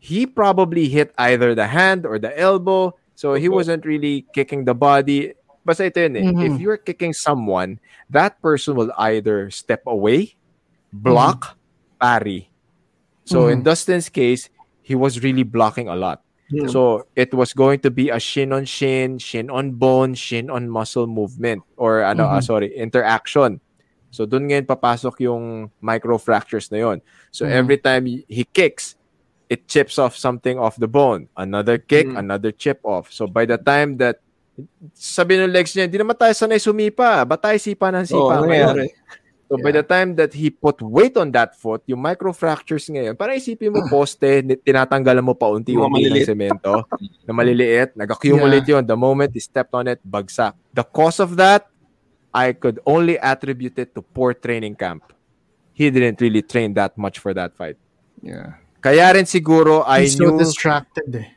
[0.00, 2.96] he probably hit either the hand or the elbow.
[3.14, 5.36] So he wasn't really kicking the body.
[5.60, 6.24] Basta ito yun eh.
[6.24, 6.40] Mhm.
[6.40, 7.76] If you're kicking someone,
[8.08, 10.34] that person will either step away,
[10.90, 11.60] block,
[12.00, 12.48] parry.
[13.28, 13.68] So in Mhm.
[13.68, 14.48] Dustin's case,
[14.80, 16.24] he was really blocking a lot.
[16.50, 16.66] Yeah.
[16.66, 20.66] So it was going to be a shin on shin, shin on bone, shin on
[20.66, 22.44] muscle movement or ano, ah, Mhm.
[22.44, 23.62] sorry, interaction.
[24.10, 26.98] So doon ngayon papasok yung micro fractures na yon.
[27.30, 27.54] So Mhm.
[27.54, 28.98] every time he kicks,
[29.46, 31.30] it chips off something off the bone.
[31.38, 32.18] Another kick, Mm.
[32.18, 33.14] another chip off.
[33.14, 34.18] So by the time that
[34.98, 37.22] sabi ng legs niya, hindi naman tayo sanay sumipa.
[37.22, 38.90] Ba tayo sipa ng sipa ngayon?
[39.50, 43.34] So by the time that he put weight on that foot, yung microfractures ngayon, para
[43.34, 46.26] isipin mo poste, tinatanggalan mo pa unti-unti ng maliliit.
[46.30, 46.86] semento
[47.26, 48.86] na maliliit, nag-accumulate yun.
[48.86, 50.54] The moment he stepped on it, bagsak.
[50.70, 51.66] The cause of that,
[52.30, 55.10] I could only attribute it to poor training camp.
[55.74, 57.74] He didn't really train that much for that fight.
[58.22, 58.54] Yeah.
[58.78, 61.28] Kaya rin siguro, I He's so knew, distracted eh.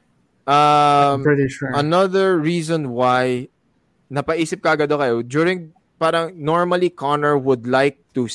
[0.46, 1.74] um, I'm pretty sure.
[1.74, 3.50] Another reason why
[4.14, 8.28] napaisip ka agad ako kayo, during parang normally Conor would like to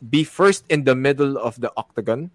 [0.00, 2.32] be first in the middle of the octagon.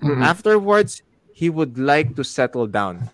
[0.00, 0.24] Mhm.
[0.24, 1.04] Afterwards,
[1.36, 3.12] he would like to settle down.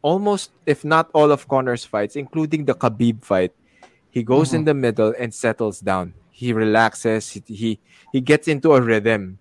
[0.00, 3.52] Almost, if not all of Conor's fights, including the Khabib fight,
[4.08, 6.16] he goes in the middle and settles down.
[6.32, 7.28] He relaxes.
[7.36, 7.70] He, he
[8.14, 9.36] he gets into a rhythm.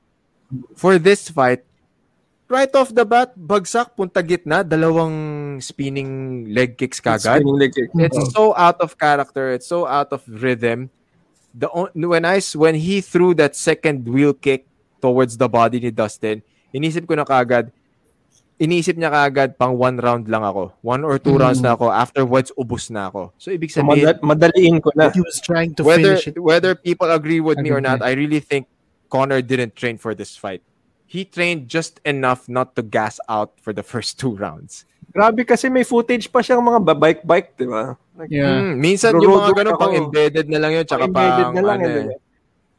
[0.76, 1.64] For this fight,
[2.52, 7.46] right off the bat, bagsak, punta gitna, dalawang spinning leg kicks kagad.
[7.46, 7.94] Leg kick.
[7.96, 9.54] It's so out of character.
[9.54, 10.90] It's so out of rhythm.
[11.56, 14.68] The when I when he threw that second wheel kick
[15.02, 16.42] towards the body ni Dustin,
[16.74, 17.72] inisip ko na kagad,
[18.60, 20.74] inisip niya kagad pang one round lang ako.
[20.82, 21.90] One or two rounds na ako.
[21.90, 23.34] Afterwards, ubus na ako.
[23.38, 25.10] So, ibig sabihin, madal- madaliin ko na.
[25.10, 26.42] He was trying to whether finish it.
[26.42, 28.02] whether people agree with me or not.
[28.02, 28.68] I really think
[29.10, 30.62] Connor didn't train for this fight.
[31.08, 34.84] He trained just enough not to gas out for the first two rounds.
[35.18, 37.98] Grabe kasi may footage pa siyang mga bike-bike, di ba?
[38.14, 38.54] Like, Yeah.
[38.70, 40.02] Mm, minsan yung mga ganun work pang ako.
[40.06, 42.18] embedded na lang yun tsaka embedded pang na lang, ano eh, eh.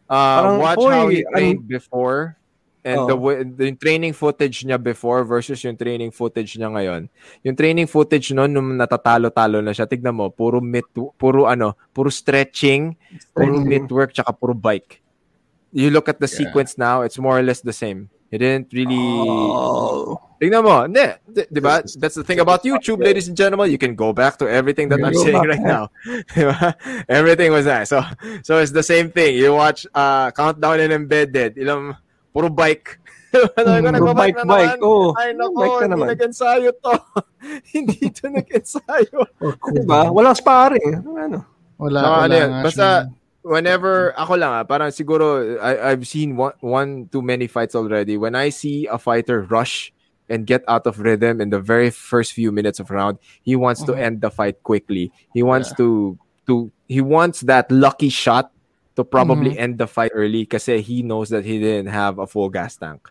[0.07, 2.39] Uh, Parang, watch how "Hoy, he trained before
[2.81, 3.21] and the, Oh.
[3.21, 7.11] way- the training footage niya before versus yung training footage niya ngayon.
[7.43, 10.87] Yung training footage noon nung natatalo-talo na siya, tignan mo, puro mit,
[11.19, 12.95] puro ano, puro stretching,
[13.35, 13.67] puro Stretching.
[13.67, 15.03] mitt work tsaka puro bike.
[15.71, 16.39] You look at the Yeah.
[16.47, 18.09] sequence now, it's more or less the same.
[18.31, 20.21] He didn't really Oh.
[20.39, 21.83] Tingnan mo, hindi, di, di ba?
[21.83, 23.75] That's the thing about YouTube, ladies and gentlemen.
[23.75, 25.91] You can go back to everything that I'm saying right now.
[27.11, 27.83] Everything was there.
[27.83, 28.07] So,
[28.47, 29.35] so it's the same thing.
[29.35, 31.59] You watch uh, Countdown and Embedded.
[31.59, 31.99] Ilang,
[32.31, 33.03] puro bike.
[33.35, 34.87] Sabi ko, nagbabike na bike, naman.
[34.87, 35.11] Oo.
[35.19, 36.07] Ay, nako, Bike na hindi naman.
[36.15, 36.95] nag-ensayo to.
[37.75, 39.19] hindi to nag-ensayo.
[39.75, 40.01] Di ba?
[40.15, 41.03] Walang sparring.
[41.03, 41.39] Ano?
[41.83, 42.87] Wala, Saka wala ano basta.
[43.49, 48.21] Whenever ako lang ah, parang siguro I, I've seen one, one too many fights already.
[48.21, 49.91] When I see a fighter rush
[50.29, 53.81] and get out of rhythm in the very first few minutes of round, he wants
[53.89, 54.05] to Mhm.
[54.05, 55.09] end the fight quickly.
[55.33, 58.53] He wants to to he wants that lucky shot
[59.01, 62.53] to probably end the fight early kasi he knows that he didn't have a full
[62.53, 63.09] gas tank.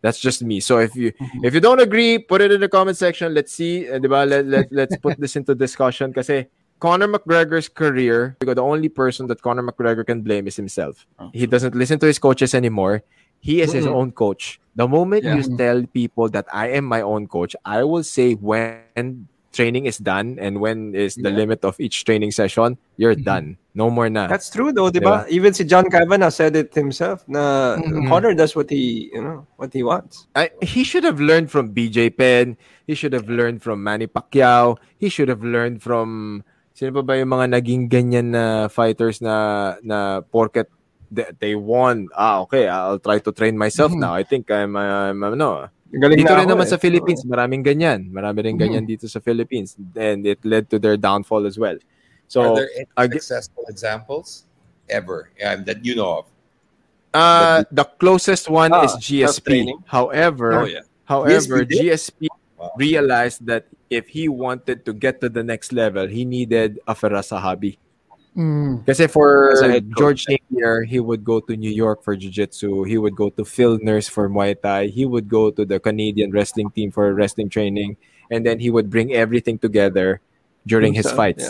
[0.00, 0.60] That's just me.
[0.62, 1.10] So if you
[1.42, 3.34] if you don't agree, put it in the comment section.
[3.34, 4.22] Let's see, uh, 'di ba?
[4.24, 6.46] Let, let let's put this into discussion kasi
[6.78, 11.06] Conor McGregor's career, the only person that Conor McGregor can blame is himself.
[11.32, 13.02] He doesn't listen to his coaches anymore.
[13.40, 14.60] He is his own coach.
[14.76, 19.28] The moment you tell people that I am my own coach, I will say when
[19.56, 21.40] training is done and when is the Yeah.
[21.48, 23.24] limit of each training session, you're Mhm.
[23.24, 23.46] done.
[23.72, 24.28] No more na.
[24.28, 25.24] That's true though, di ba?
[25.32, 28.04] Even si John Kavanagh said it himself na Mhm.
[28.04, 30.28] Conor does what he, you know, what he wants.
[30.36, 32.60] I, he should have learned from BJ Penn.
[32.84, 34.76] He should have learned from Manny Pacquiao.
[35.00, 36.44] He should have learned from
[36.76, 39.34] sino pa ba yung mga naging ganyan na fighters na
[39.80, 40.68] na porket
[41.08, 42.10] they, they won.
[42.12, 42.68] Ah, okay.
[42.68, 44.02] I'll try to train myself Mhm.
[44.02, 44.12] now.
[44.12, 45.70] I think I'm, I'm ano.
[45.88, 46.72] Galing Dito na rin naman eh.
[46.74, 48.10] sa Philippines, maraming ganyan.
[48.10, 49.78] Marami rin ganyan dito sa Philippines.
[49.94, 51.78] And it led to their downfall as well.
[51.78, 54.44] Are So, there any I ge- successful examples
[54.90, 56.24] ever um, that you know of?
[57.14, 59.72] uh, the closest one Ah, is GSP.
[59.86, 60.84] However, Oh yeah.
[61.06, 62.20] However, GSP?
[62.20, 62.20] GSP.
[62.76, 67.28] Realized that if he wanted to get to the next level, he needed a Firas
[67.28, 67.78] Zahabi.
[68.36, 68.84] Mm.
[68.84, 69.98] Kasi for As a head coach.
[69.98, 72.84] George Napier, he would go to New York for Jiu-Jitsu.
[72.84, 74.88] He would go to Phil Nurse for Muay Thai.
[74.88, 77.96] He would go to the Canadian wrestling team for wrestling training.
[78.30, 80.20] And then he would bring everything together
[80.66, 81.48] during his fights.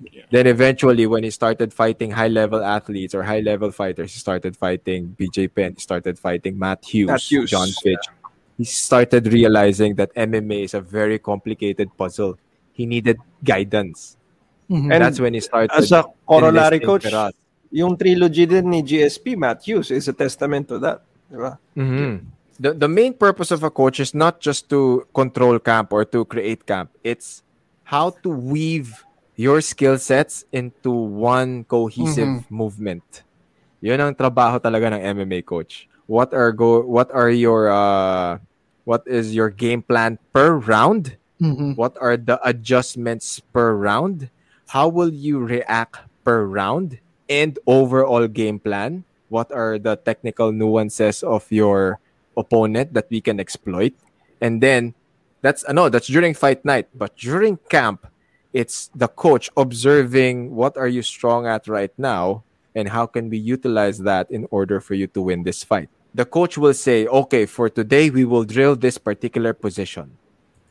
[0.00, 0.22] yeah.
[0.30, 5.52] Then eventually, when he started fighting high-level athletes or high-level fighters, he started fighting BJ
[5.52, 5.74] Penn.
[5.74, 8.02] He started fighting Matt Hughes, Matt Hughes, John Fitch.
[8.58, 12.36] He started realizing that MMA is a very complicated puzzle.
[12.72, 14.16] He needed guidance.
[14.68, 14.92] Mhm.
[14.92, 15.72] And That's when he started.
[15.72, 17.32] As a corollary coach, Firas.
[17.72, 21.02] yung trilogy din ni GSP, Matt Hughes, is a testament to that.
[21.76, 22.28] Mhm.
[22.60, 26.24] The, the main purpose of a coach is not just to control camp or to
[26.24, 26.92] create camp.
[27.02, 27.42] It's
[27.84, 29.02] how to weave
[29.34, 33.24] your skill sets into one cohesive movement.
[33.80, 35.88] Yun ang trabaho talaga ng MMA coach.
[36.06, 38.38] What are go what are your uh
[38.84, 41.16] what is your game plan per round?
[41.40, 41.76] Mhm.
[41.76, 44.30] What are the adjustments per round?
[44.74, 46.98] How will you react per round?
[47.28, 49.04] And overall game plan?
[49.28, 51.98] What are the technical nuances of your
[52.36, 53.94] opponent that we can exploit?
[54.40, 54.94] And then
[55.40, 56.88] that's uh, no, that's during fight night.
[56.94, 58.06] But during camp,
[58.52, 62.44] it's the coach observing what are you strong at right now
[62.74, 65.88] and how can we utilize that in order for you to win this fight.
[66.14, 70.12] The coach will say, okay, for today we will drill this particular position.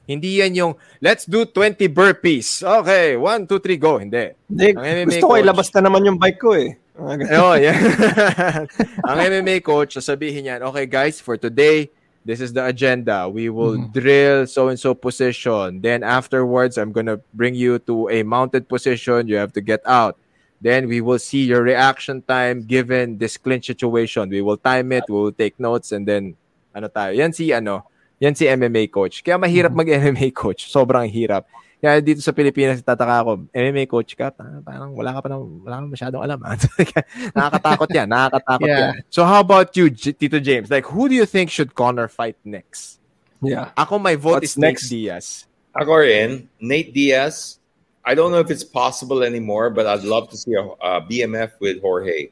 [0.08, 2.62] Hindi yan yung, let's do 20 burpees.
[2.62, 3.98] Okay, one, two, three, go.
[3.98, 4.34] Hindi.
[4.50, 6.78] Hindi, gusto ko eh, coach- ilabas na naman yung bike ko eh.
[7.02, 7.74] Ah, oh, yeah.
[9.10, 11.90] Ang MMA coach, sasabihin yan, okay guys, for today,
[12.26, 13.26] this is the agenda.
[13.30, 13.94] We will mm-hmm.
[13.98, 15.82] drill so-and-so position.
[15.82, 19.28] Then afterwards, I'm gonna bring you to a mounted position.
[19.28, 20.21] You have to get out.
[20.62, 24.30] Then we will see your reaction time given this clinch situation.
[24.30, 26.38] We will time it, we will take notes, and then
[26.72, 27.18] ano tayo.
[27.18, 27.90] Yan si ano,
[28.22, 29.26] Yan si MMA coach.
[29.26, 30.70] Kaya mahirap mag-MMA coach.
[30.70, 31.50] Sobrang hirap.
[31.82, 35.66] Kaya dito sa Pilipinas, tataka ako, MMA coach ka, pa- parang wala ka pa ng,
[35.66, 36.38] wala ka masyadong alam.
[36.46, 36.54] ah.
[37.34, 38.06] nakakatakot yan.
[38.06, 38.94] Nakakatakot Yeah.
[38.94, 39.02] yan.
[39.10, 40.70] So how about you, J- Tito James?
[40.70, 43.02] Like, who do you think should Connor fight next?
[43.42, 43.74] Yeah.
[43.74, 44.94] Ako, my vote What's is Nate next?
[44.94, 45.26] Diaz.
[45.74, 47.58] Ako rin, Nate Diaz.
[48.06, 51.52] I don't know if it's possible anymore, but I'd love to see a, a BMF
[51.60, 52.30] with Jorge.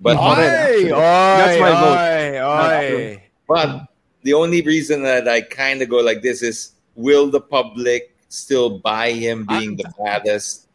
[0.00, 0.90] But Ako Oy!
[0.90, 0.98] Oy!
[1.38, 1.98] That's my vote.
[1.98, 2.42] Oy!
[2.42, 3.22] Oy!
[3.46, 3.86] but
[4.22, 8.78] the only reason that I kind of go like this is, will the public still
[8.78, 10.66] buy him being the baddest?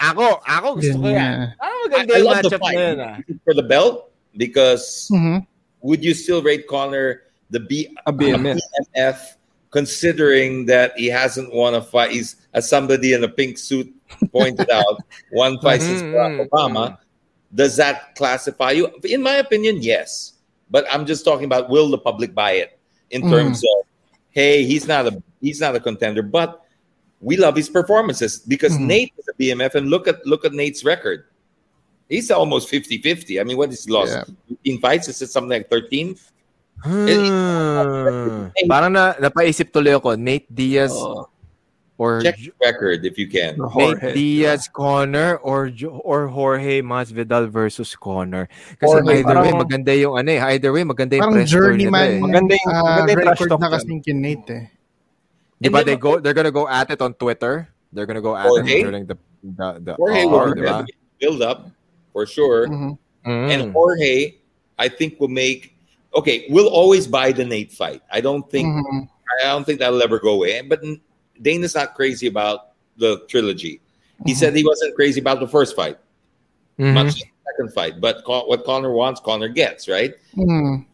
[0.00, 1.22] Ako, ako gusto ko Yun yan.
[1.22, 1.54] nga.
[1.62, 3.16] Ano I, maganda I yung love the matchup fight na yun, ah.
[3.46, 5.46] for the belt because Mhm.
[5.80, 7.22] would you still rate Conor
[7.54, 8.58] the B A BMF.
[8.58, 9.38] BMF,
[9.70, 12.10] considering that he hasn't won a fight?
[12.10, 13.90] He's as somebody in a pink suit
[14.30, 15.02] pointed out,
[15.34, 16.84] one since Mhm, Barack Obama.
[17.54, 18.90] Does that classify you?
[19.04, 20.38] In my opinion, yes.
[20.70, 22.78] But I'm just talking about will the public buy it
[23.10, 23.30] in Mhm.
[23.30, 23.86] terms of
[24.30, 26.62] hey, he's not a he's not a contender, but
[27.20, 28.86] we love his performances because Mhm.
[28.86, 31.26] Nate is a BMF and look at look at Nate's record.
[32.10, 33.40] He's almost 50-50.
[33.40, 34.12] I mean, what is he lost?
[34.12, 34.24] Yeah.
[34.50, 35.08] 15 fights?
[35.08, 36.18] Is it something like 13?
[36.84, 38.52] Hmm.
[38.68, 41.32] Parang na, napaisip tuloy ako, Nate Diaz Oh,
[41.96, 43.54] or Check the record if you can.
[43.60, 44.14] or Nate Jorge.
[44.18, 45.70] Diaz Conor or
[46.02, 48.48] or Jorge Masvidal versus Conor.
[48.82, 51.50] Kasi Jorge, either way parang- maganda yung ano eh, either way maganda yung Parang press
[51.54, 52.20] tour journeyman nila eh.
[52.20, 53.72] Maganda yung- ah, maganda yung record na yan.
[53.78, 54.64] kasing kin Nate eh.
[55.62, 57.70] Di ba they go they're gonna go at it on Twitter.
[57.94, 58.82] They're gonna go at Jorge?
[58.82, 60.82] it during the the, the Jorge hour, will di ba?
[61.22, 61.70] build up
[62.10, 62.66] for sure.
[62.66, 62.98] Mhm.
[63.24, 63.46] Mm.
[63.54, 64.42] And Jorge,
[64.76, 65.78] I think will make
[66.10, 66.50] okay.
[66.50, 68.02] We'll always buy the Nate fight.
[68.10, 69.06] I don't think Mhm.
[69.40, 70.58] I don't think that'll ever go away.
[70.66, 70.82] But
[71.42, 73.80] Dana's not crazy about the trilogy.
[74.24, 74.36] He Mhm.
[74.36, 75.98] said he wasn't crazy about the first fight,
[76.78, 76.94] Mhm.
[76.94, 77.26] much less the
[77.56, 78.00] second fight.
[78.00, 79.88] But Con- what Conor wants, Conor gets.
[79.88, 80.14] Right.
[80.36, 80.84] Mhm.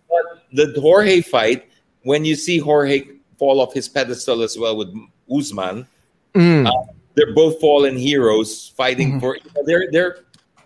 [0.52, 1.64] The Jorge fight,
[2.02, 3.04] when you see Jorge
[3.38, 4.88] fall off his pedestal as well with
[5.30, 5.86] Usman,
[6.34, 6.68] Mm.
[7.14, 9.20] they're both fallen heroes fighting Mhm.
[9.20, 10.18] for they're they're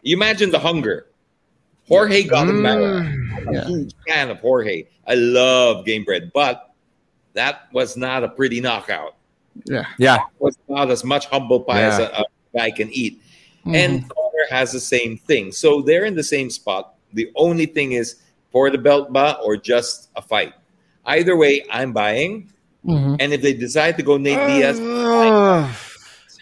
[0.03, 1.07] you imagine the hunger
[1.89, 3.49] jorge got him back Mm.
[3.49, 6.75] i'm a huge fan of jorge i love Gamebred but
[7.33, 9.15] that was not a pretty knockout
[9.65, 9.87] Yeah.
[9.99, 10.19] Yeah.
[10.43, 12.25] was not as much humble pie as a, a
[12.55, 13.23] guy can eat
[13.65, 13.75] Mhm.
[13.75, 17.93] and Conor has the same thing so they're in the same spot the only thing
[17.97, 18.21] is
[18.53, 20.53] for the belt ba or just a fight
[21.17, 22.51] either way i'm buying
[22.85, 23.17] Mhm.
[23.23, 25.71] and if they decide to go nate diaz Ah.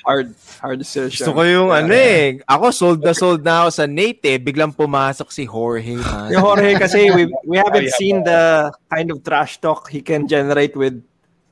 [0.02, 1.14] Hard, hard decision.
[1.14, 2.42] Gusto ko yung ano eh.
[2.50, 4.38] Ako sold na sold na ako sa Nate eh.
[4.42, 5.94] Biglang pumasok si Jorge.
[5.94, 6.26] man.
[6.34, 10.74] Yung Jorge kasi we we haven't seen the kind of trash talk he can generate
[10.74, 10.98] with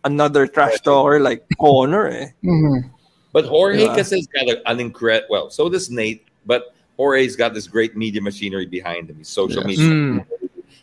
[0.04, 2.26] another trash talker like Conor eh.
[2.44, 2.90] Mhm.
[3.32, 3.94] But Jorge Yeah.
[3.94, 5.28] kasi has got a, an incredible.
[5.30, 6.24] Well, so does Nate.
[6.46, 9.16] But Jorge's got this great media machinery behind him.
[9.18, 9.78] His social Yes.
[9.78, 10.24] media, Mm.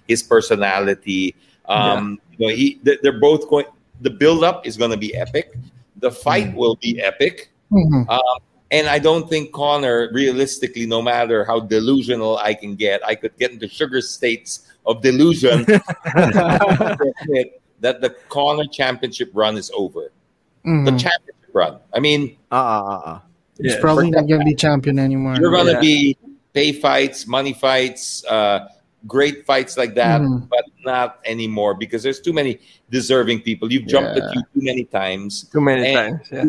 [0.08, 1.36] his personality.
[1.68, 3.66] Um, you know, he they- they're both going.
[4.02, 5.58] The build up is going to be epic.
[6.00, 7.50] The fight will be epic.
[7.74, 8.08] Mhm.
[8.08, 8.38] Um,
[8.72, 13.36] and I don't think Conor, realistically, no matter how delusional I can get, I could
[13.38, 15.66] get into sugar states of delusion
[17.80, 20.12] that the Conor championship run is over.
[20.64, 21.00] The Mhm.
[21.00, 21.78] championship run.
[21.94, 23.22] I mean, Ah, ah, ah, ah.
[23.62, 23.80] He's Yeah.
[23.82, 25.36] probably not gonna be champion anymore.
[25.40, 25.80] You're gonna Yeah.
[25.80, 26.18] be
[26.54, 28.68] pay fights, money fights, uh,
[29.08, 30.48] great fights like that, Mhm.
[30.50, 32.60] but not anymore because there's too many
[32.92, 33.72] deserving people.
[33.72, 35.46] You've jumped the queue too many times.
[35.52, 36.28] Too many And- times.
[36.32, 36.46] Yeah.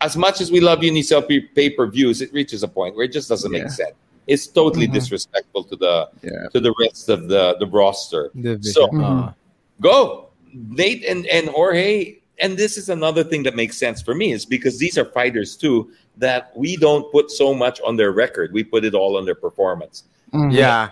[0.00, 3.04] As much as we love you, Unicell pay per views, it reaches a point where
[3.04, 3.62] it just doesn't Yeah.
[3.62, 3.94] make sense.
[4.26, 4.94] It's totally Mhm.
[4.94, 6.48] disrespectful to the Yeah.
[6.52, 8.30] to the rest of the the roster.
[8.34, 8.62] Division.
[8.72, 9.02] So- Mhm.
[9.02, 9.34] Ah.
[9.80, 10.23] Go,
[10.54, 12.18] Nate and and Jorge.
[12.40, 15.54] And this is another thing that makes sense for me is because these are fighters
[15.56, 18.50] too that we don't put so much on their record.
[18.52, 20.04] We put it all on their performance.
[20.34, 20.50] Mhm.
[20.52, 20.90] Yeah.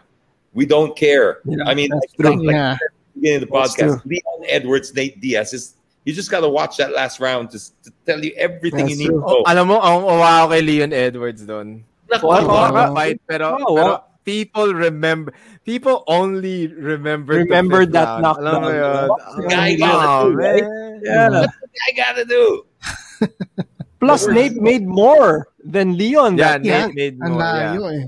[0.54, 1.40] We don't care.
[1.44, 2.36] Yeah, I mean, like, true.
[2.46, 2.76] like Yeah.
[3.14, 5.74] beginning of the podcast, Leon Edwards, Nate Diaz is.
[6.04, 9.06] You just got to watch that last round to, to tell you everything That's you
[9.06, 9.22] need true.
[9.22, 9.42] to know.
[9.46, 11.82] Alam mo, ang uwa ko kay Leon Edwards doon.
[12.10, 12.42] Naku, What?
[12.42, 12.70] Hindi What?
[12.74, 14.11] ko fight, pero, Oh, pero what?
[14.24, 15.32] People remember,
[15.64, 18.22] people only remember Remember that round.
[18.22, 18.46] knockdown.
[18.46, 19.04] Alam mo yun?
[19.08, 19.20] What?
[19.22, 21.00] Oh, Guy oh, gotta do, man.
[21.02, 21.28] Yeah.
[21.30, 22.44] What the guy got to do?
[24.02, 26.34] Plus Nate made more than Leon.
[26.36, 26.86] Yeah, that Yeah.
[26.90, 27.40] Nate made Ang more.
[27.42, 27.70] Yeah.
[27.74, 28.04] layo eh.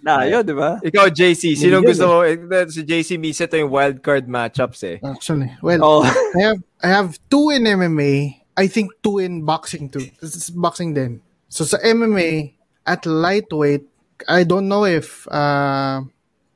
[0.00, 0.70] Layo, di ba?
[0.80, 2.16] Ikaw, JC, sinong Million gusto mo?
[2.24, 2.36] Eh,
[2.68, 4.96] Si JC, misa ito yung wildcard matchups eh.
[5.04, 5.52] Actually.
[5.60, 6.00] Well, Oh.
[6.36, 8.40] I have I have two in MMA.
[8.56, 10.08] I think two in boxing too.
[10.20, 11.20] This is boxing then.
[11.48, 13.88] So sa MMA at lightweight,
[14.28, 16.02] I don't know if uh,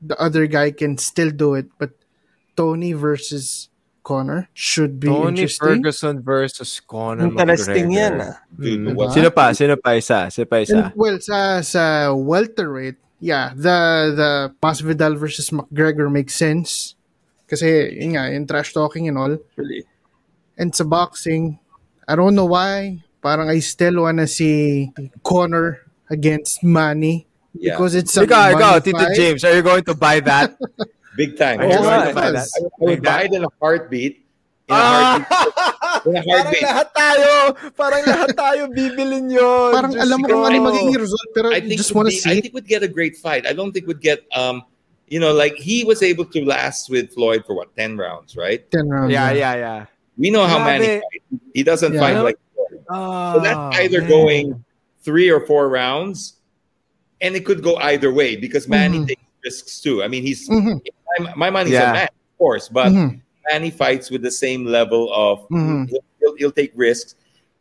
[0.02, 1.90] the other guy can still do it, but
[2.56, 3.68] Tony versus
[4.04, 5.80] Connor should be Tony interesting.
[5.80, 7.96] Ferguson versus Conor Interesting McGregor.
[7.96, 8.36] yan ah.
[8.52, 9.52] Dude, what- Sino pa?
[9.56, 10.28] Sino pa isa?
[10.28, 10.92] Sino pa isa?
[10.92, 16.94] And, well, sa sa welterweight, yeah, the the Masvidal versus McGregor makes sense.
[17.48, 19.34] Kasi yun nga, yung trash talking and all.
[19.40, 19.88] Actually.
[20.60, 21.58] And sa boxing,
[22.06, 24.92] I don't know why, parang I still wanna see
[25.24, 25.80] Conor
[26.12, 27.24] against Manny
[27.54, 27.74] Yeah.
[27.78, 29.14] because it's a Ikaw, ikaw, money Tito.
[29.14, 30.58] James, are you going to buy that?
[31.16, 31.60] Big time.
[31.60, 32.50] Are you going to buy that?
[32.50, 32.58] yes.
[32.58, 34.26] I would buy it in a heartbeat.
[34.66, 35.22] In a Ah!
[35.22, 35.62] heartbeat.
[36.04, 36.64] In a Parang heartbeat.
[36.66, 37.32] lahat tayo,
[37.78, 39.72] parang lahat tayo bibilin yun.
[39.72, 42.18] Parang Diyos alam mo kung ano magiging result pero I think just would wanna be-
[42.20, 42.40] see I it.
[42.44, 43.46] think would get a great fight.
[43.46, 44.66] I don't think we'd get um
[45.08, 48.60] you know like he was able to last with Floyd for what 10 rounds, right?
[48.68, 49.12] 10 rounds.
[49.14, 49.78] Yeah, yeah, yeah.
[50.18, 50.80] We know how Grabe.
[50.82, 51.24] Manny fights.
[51.56, 52.00] He doesn't Yeah.
[52.04, 52.84] fight like Floyd.
[52.90, 54.10] Oh, So that's either man.
[54.10, 54.44] going
[55.06, 56.36] 3 or 4 rounds
[57.20, 59.08] and it could go either way because Manny Mhm.
[59.08, 60.02] takes risks too.
[60.02, 60.80] I mean, he's Mhm.
[61.20, 61.88] my, my money's Yeah.
[61.88, 63.20] on Manny, of course, but Mhm.
[63.52, 65.88] Manny fights with the same level of Mhm.
[65.90, 67.14] he'll, he'll, he'll take risks,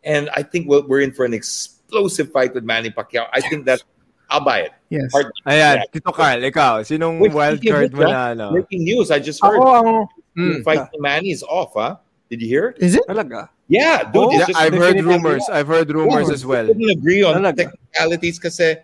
[0.04, 3.28] and I think we're, we're in for an explosive fight with Manny Pacquiao.
[3.32, 3.84] I think that
[4.30, 4.72] I'll buy it.
[4.90, 5.12] Yes.
[5.12, 5.84] Hard- Ayan, Yeah.
[5.92, 8.46] Tito Carl, ikaw, sinong Wait, wild speaking of card mo ah, na ano?
[8.52, 9.12] Breaking news!
[9.12, 10.64] I just heard Ako ang Mm.
[10.66, 11.78] fight with Manny is off.
[11.78, 11.98] Huh?
[12.32, 12.82] Did you hear it?
[12.82, 13.06] Is it?
[13.06, 13.50] talaga.
[13.70, 14.18] Yeah, dude.
[14.18, 15.46] Oh, it's Yeah, just, I've heard rumors.
[15.52, 16.34] I've heard rumors Yeah.
[16.34, 16.66] as well.
[16.66, 17.70] couldn't agree on Talaga.
[17.70, 18.82] technicalities kasi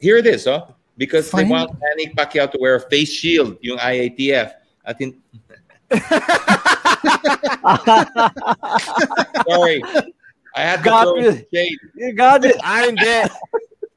[0.00, 0.66] here it is, huh?
[0.96, 4.52] Because they want Manny Pacquiao to wear a face shield, yung IATF.
[4.84, 5.20] At in...
[9.46, 9.82] Sorry.
[10.56, 11.32] I had Got throw in you.
[11.32, 11.78] some shade.
[11.94, 12.56] You got it.
[12.64, 13.28] Ah, hindi.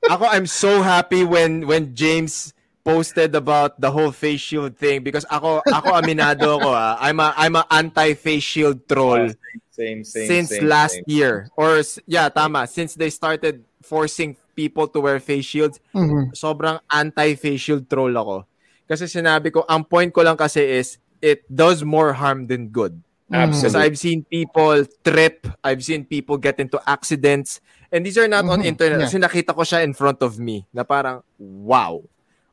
[0.10, 5.24] Ako, I'm so happy when when James posted about the whole face shield thing because
[5.32, 6.98] ako ako aminado ako ah.
[7.00, 9.30] I'm a I'm a anti-face shield troll
[9.70, 11.08] Same, same, since same, last same.
[11.08, 16.36] year or yeah, tama, since they started forcing people to wear face shields, Mhm.
[16.36, 18.44] sobrang anti-face shield troll ako.
[18.84, 23.00] Kasi sinabi ko, ang point ko lang kasi is it does more harm than good.
[23.30, 23.80] Because Absolutely.
[23.86, 27.62] I've seen people trip, I've seen people get into accidents,
[27.94, 29.00] and these are not on Mhm, internet.
[29.00, 29.06] yeah.
[29.06, 32.02] Kasi nakita ko siya in front of me na parang, wow.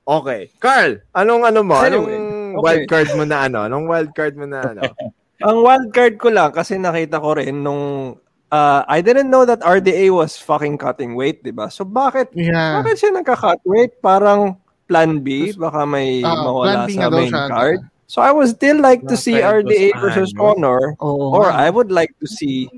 [0.07, 0.53] Okay.
[0.61, 1.81] Carl, anong ano mo?
[1.81, 2.63] Anyway, anong okay.
[2.63, 3.59] wild card mo na ano?
[3.65, 4.83] Anong wild card mo na ano?
[5.49, 8.17] Ang wild card ko lang kasi nakita ko rin nung
[8.51, 11.71] uh, I didn't know that RDA was fucking cutting weight, 'di ba?
[11.71, 12.81] So bakit Yeah.
[12.83, 13.99] bakit siya nagka-cut weight?
[14.01, 17.51] Parang plan B, baka may Ah, mawala plan B sa main siya.
[17.51, 17.79] card.
[18.07, 20.31] So I would still like to see RDA Dos versus.
[20.31, 21.35] Connor Oo.
[21.35, 22.71] or I would like to see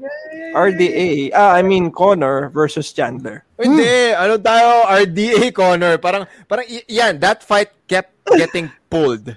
[0.56, 3.44] RDA, ah I mean Connor versus Chandler.
[3.60, 6.00] Hindi, ano tayo, RDA Connor.
[6.00, 9.36] Parang, parang yan, that fight kept getting pulled.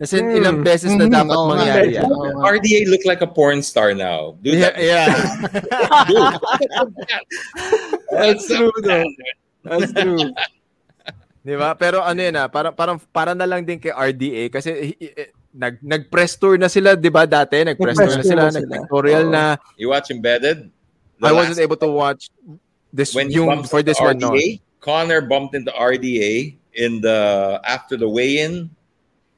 [0.00, 0.32] Kasi Hmm.
[0.32, 1.44] ilang beses na Mhm, dapat nga.
[1.52, 2.08] mangyari yan.
[2.40, 4.32] RDA look like a porn star now.
[4.40, 5.08] Dude, Yeah, that- yeah.
[6.08, 6.36] dude.
[8.10, 9.04] That's true, though.
[9.60, 10.32] That's true.
[11.40, 11.72] Di ba?
[11.76, 15.28] Pero ano yun ah, parang, parang, para na lang din kay RDA kasi eh, eh,
[15.52, 17.60] nag, nag-press tour na sila, di ba dati?
[17.60, 18.64] Nag-press tour na tour sila, na sila.
[18.68, 19.32] nag-tutorial Oo.
[19.32, 19.42] na.
[19.76, 20.68] You watch Embedded?
[21.20, 22.28] The I wasn't able to watch
[22.88, 24.32] this when he yung for this one, no.
[24.32, 27.18] RDA, Connor bumped into RDA in the
[27.64, 28.72] after the weigh-in.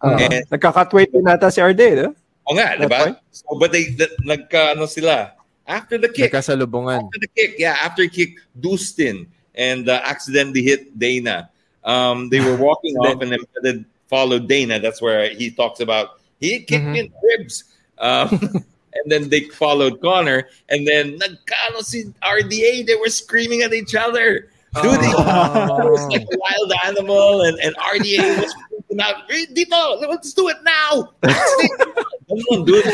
[0.02, 2.14] Uh, And- nagka-cut din nata si RDA, no?
[2.50, 3.14] O nga, di ba?
[3.30, 5.30] So, but they, the, nagka, ano sila,
[5.66, 7.06] after the kick, Nagkasalubungan.
[7.06, 11.50] after the kick, yeah, after he kicked Dustin and uh, accidentally hit Dana,
[11.84, 14.78] um, they were walking off and then, then followed Dana.
[14.78, 17.64] That's where he talks about he kicked me in ribs.
[17.98, 18.28] Um,
[18.94, 22.86] and then they followed Conor, and then nagkano si RDA.
[22.86, 24.50] They were screaming at each other.
[24.82, 28.54] Dude, it was like a wild animal, and, and RDA was
[28.92, 31.12] freaking "Eh, Dito, let's do it now.
[31.22, 32.86] Let's do it now." Ganun, dude.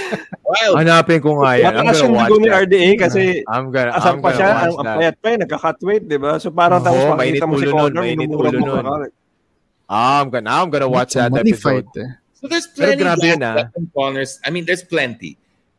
[0.42, 0.74] Wild.
[0.78, 1.72] Hanapin ko nga yan.
[1.76, 2.62] I'm Mataas gonna yung watch dugo ni that.
[2.64, 4.96] RDA kasi I'm gonna, asar I'm pa gonna siya, watch ang ang that.
[4.99, 6.32] payat pa eh, nagka-cut weight, di ba?
[6.42, 8.66] So parang Oo, tapos mainit makikita mo si ulo nun, Conor, mainit minumura ulo mo
[8.66, 8.82] nun.
[8.82, 8.92] ka.
[9.89, 11.86] Ah, I'm gonna, I'm gonna watch It's a that money episode.
[11.86, 12.10] fight, eh.
[12.35, 13.55] So there's Pero plenty grabe of yun, ah.
[13.62, 14.40] weapon corners.
[14.44, 15.39] I mean, there's plenty.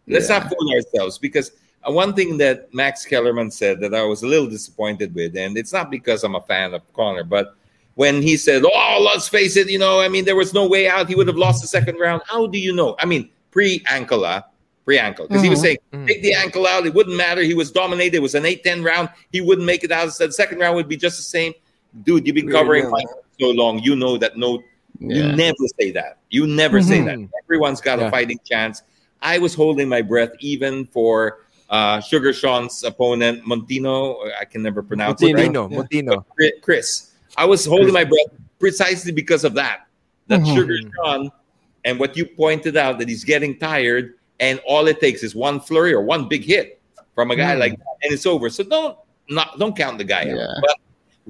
[0.09, 1.51] Let's not fool ourselves because
[1.85, 5.53] uh, one thing that Max Kellerman said that I was a little disappointed with, and
[5.57, 7.53] it's not because I'm a fan of Conor, but
[7.99, 10.87] when he said, "Oh, let's face it," you know, I mean, there was no way
[10.87, 11.09] out.
[11.09, 12.21] He would have lost the second round.
[12.25, 12.95] How do you know?
[12.97, 14.43] I mean, pre-ankle, ah,
[14.85, 15.63] pre-ankle, because he was Mhm.
[15.63, 16.07] saying, Mhm.
[16.07, 16.85] "Take the ankle out.
[16.85, 17.41] It wouldn't matter.
[17.41, 18.15] He was dominated.
[18.15, 19.09] It was an 8-10 round.
[19.33, 20.05] He wouldn't make it out.
[20.17, 21.51] The second round would be just the same."
[22.05, 22.91] Dude, you've been covering yeah.
[22.91, 23.79] fights so long.
[23.79, 24.63] You know that no
[25.01, 26.17] you never say that.
[26.29, 27.17] You never say that.
[27.17, 27.29] Mhm.
[27.45, 28.07] Everyone's got Yeah.
[28.07, 28.81] a fighting chance.
[29.21, 31.39] I was holding my breath even for
[31.69, 34.17] uh, Sugar Sean's opponent, Montino.
[34.41, 35.49] I can never pronounce it right.
[35.51, 35.77] Motino, Yeah.
[35.77, 36.25] Motino.
[36.39, 37.08] Chri- Kris.
[37.37, 38.27] I was holding my breath
[38.59, 39.87] precisely because of that.
[40.27, 40.55] That Mhm.
[40.55, 41.31] Sugar Sean
[41.85, 45.59] and what you pointed out that he's getting tired, and all it takes is one
[45.59, 46.79] flurry or one big hit
[47.15, 47.59] from a guy Mhm.
[47.59, 48.49] like that, and it's over.
[48.49, 48.97] So don't
[49.29, 50.43] not don't count the guy Yeah.
[50.43, 50.57] out.
[50.61, 50.75] But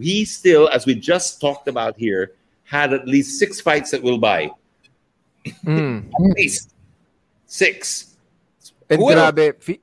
[0.01, 4.17] he still, as we just talked about here, had at least six fights that will
[4.17, 4.49] buy.
[5.65, 6.09] Mm.
[6.13, 6.71] At least
[7.45, 8.15] six.
[8.89, 9.79] And Who grabe,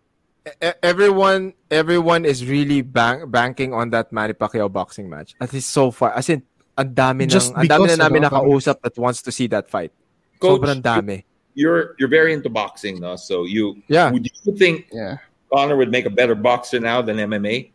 [0.82, 5.34] everyone everyone is really bank, banking on that Manny Pacquiao boxing match.
[5.40, 6.12] At least so far.
[6.14, 6.42] As in,
[6.78, 9.46] ang dami Just ng, ang dami na because, namin ano, nakausap that wants to see
[9.48, 9.92] that fight.
[10.38, 11.24] Coach, Sobrang dami.
[11.54, 13.16] you're you're very into boxing, no?
[13.16, 14.12] So you Yeah.
[14.12, 15.18] Would you think Yeah.
[15.52, 17.70] Conor would make a better boxer now than MMA,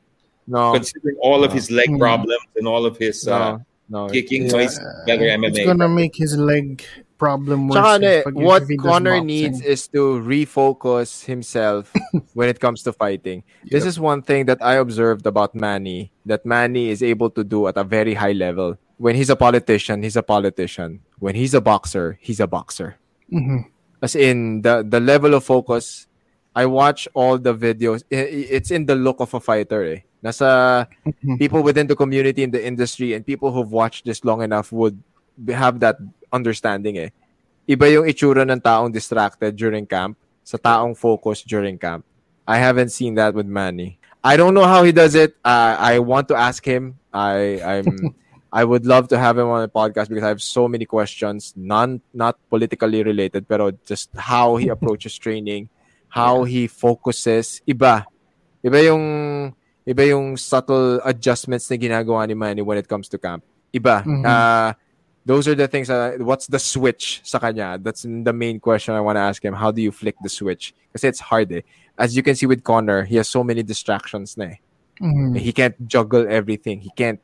[0.45, 1.97] No, considering all of his leg Hmm.
[1.97, 3.57] problems and all of his uh,
[3.89, 4.09] no, no.
[4.13, 4.49] kicking?
[4.49, 4.77] So he's
[5.07, 5.57] better MMA.
[5.57, 6.83] It's gonna make his leg
[7.21, 7.77] problem worse.
[7.77, 11.93] Tsaka eh, what Conor needs is to refocus himself
[12.33, 13.45] when it comes to fighting.
[13.69, 17.69] This is one thing that I observed about Manny that Manny is able to do
[17.69, 18.81] at a very high level.
[18.97, 21.05] When he's a politician, he's a politician.
[21.21, 22.97] When he's a boxer, he's a boxer.
[23.29, 23.69] Mhm.
[24.01, 26.09] As in the the level of focus.
[26.51, 28.03] I watch all the videos.
[28.11, 29.87] It's in the look of a fighter.
[29.87, 29.99] Eh.
[30.19, 30.83] Nasa
[31.23, 31.39] Mhm.
[31.39, 34.99] people within the community in the industry and people who've watched this long enough would
[35.47, 35.95] have that
[36.31, 37.11] understanding eh.
[37.69, 42.03] Iba yung itsura ng taong distracted during camp sa taong focused during camp.
[42.47, 44.01] I haven't seen that with Manny.
[44.23, 45.37] I don't know how he does it.
[45.45, 46.97] Uh, I want to ask him.
[47.13, 48.15] I I'm
[48.51, 51.53] I would love to have him on the podcast because I have so many questions,
[51.55, 55.69] none not politically related, pero just how he approaches training,
[56.09, 57.61] how he focuses.
[57.63, 58.05] Iba.
[58.59, 59.05] Iba yung
[59.87, 63.41] iba yung subtle adjustments na ginagawa ni Manny when it comes to camp.
[63.73, 64.03] Iba.
[64.03, 64.21] Mhm.
[64.27, 64.75] Uh,
[65.25, 65.89] those are the things.
[65.89, 67.77] Uh, what's the switch sa kanya?
[67.81, 69.53] That's the main question I want to ask him.
[69.53, 70.73] How do you flick the switch?
[70.89, 71.61] Because it's hard eh.
[71.97, 74.57] As you can see with Conor, he has so many distractions na eh.
[75.01, 75.37] Mhm.
[75.37, 76.81] He can't juggle everything.
[76.81, 77.19] He can't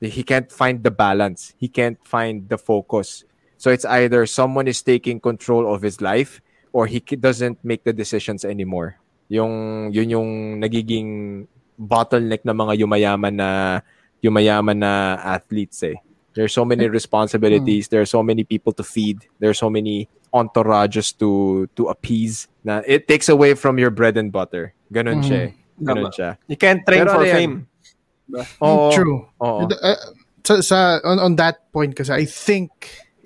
[0.00, 1.52] he can't find the balance.
[1.58, 3.24] He can't find the focus.
[3.58, 6.40] So it's either someone is taking control of his life
[6.72, 8.96] or he doesn't make the decisions anymore.
[9.28, 10.30] Yung yun yung
[10.62, 11.44] nagiging
[11.76, 13.48] bottleneck ng mga yumayaman na
[14.22, 15.98] yumayaman na athletes eh.
[16.38, 20.06] There's so many responsibilities, there are so many people to feed, there are so many
[20.30, 24.70] entourages to to appease na it takes away from your bread and butter.
[24.94, 25.50] Ganun siya.
[25.50, 25.52] eh.
[25.82, 26.38] Ganun siya.
[26.46, 27.34] You can't train Pero for yan?
[27.34, 27.56] fame.
[28.62, 28.92] Oo.
[28.94, 29.26] True.
[29.42, 29.66] Oo.
[29.66, 29.98] Uh,
[30.46, 32.70] sa, sa on, on that point kasi I think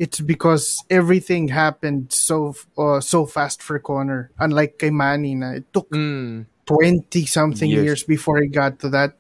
[0.01, 5.69] it's because everything happened so uh, so fast for Conor unlike kay Manny na it
[5.71, 6.47] took Mm.
[6.67, 7.85] 20 something Years.
[7.85, 8.03] years.
[8.07, 9.19] before he got to that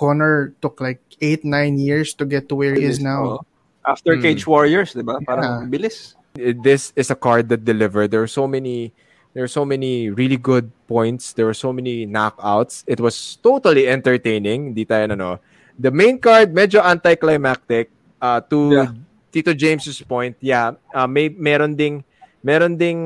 [0.00, 3.38] Conor took like 8 9 years to get to where he is now Oo.
[3.84, 4.22] After Mm.
[4.24, 5.20] Cage Warriors, di ba?
[5.28, 5.68] Parang Yeah.
[5.68, 6.16] bilis.
[6.62, 8.08] this is a card that delivered.
[8.08, 8.96] There are so many
[9.34, 11.34] there are so many really good points.
[11.34, 12.82] There were so many knockouts.
[12.86, 14.74] It was totally entertaining.
[14.74, 15.38] Di tayo ano.
[15.76, 17.90] The main card medyo anticlimactic
[18.22, 18.90] uh, to Yeah.
[19.30, 20.34] Tito James's point.
[20.42, 22.02] Yeah, uh, may meron ding
[22.42, 22.98] meron ding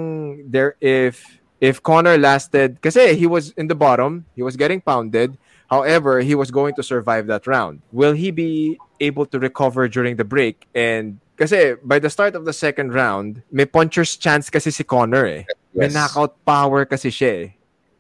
[0.48, 1.20] there if
[1.60, 5.36] if Conor lasted kasi he was in the bottom, he was getting pounded.
[5.74, 7.82] However, he was going to survive that round.
[7.90, 10.70] Will he be able to recover during the break?
[10.70, 15.26] And kasi by the start of the second round, may puncher's chance kasi si Connor
[15.26, 15.42] eh.
[15.74, 15.94] May Yes.
[15.98, 17.48] knockout power kasi siya eh.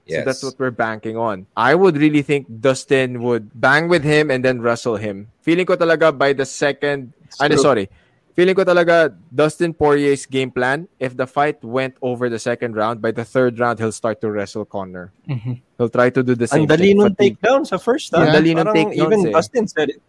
[0.06, 0.24] So Yes.
[0.28, 1.50] that's what we're banking on.
[1.58, 5.34] I would really think Dustin would bang with him and then wrestle him.
[5.42, 7.10] Feeling ko talaga by the second,
[7.42, 7.90] ano, sorry.
[8.34, 12.98] Feeling ko talaga Dustin Poirier's game plan, if the fight went over the second round,
[12.98, 15.14] by the third round, he'll start to wrestle Connor.
[15.24, 15.62] Mhm.
[15.78, 16.98] He'll try to do the same Ang dali thing.
[16.98, 18.10] nung takedown sa first.
[18.10, 18.18] Yeah.
[18.18, 18.22] ah.
[18.26, 19.32] Ang dali nung Parang takedowns Even eh.
[19.32, 20.02] Dustin said it.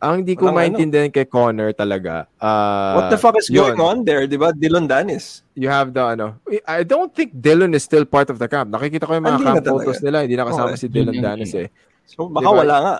[0.00, 2.24] Ang di ko Walang maintindihan kay Connor talaga.
[2.40, 4.48] uh, What the fuck is yun, going on there, di ba?
[4.52, 5.44] Dylan Danis.
[5.52, 6.40] You have the ano.
[6.64, 8.72] I don't think Dylan is still part of the camp.
[8.72, 10.24] Nakikita ko yung mga Hindi camp na photos nila.
[10.24, 10.80] Hindi nakasama Okay.
[10.80, 11.24] si Dylan Hindi.
[11.24, 11.68] Danis eh.
[12.04, 12.60] So baka Diba?
[12.64, 12.96] wala nga.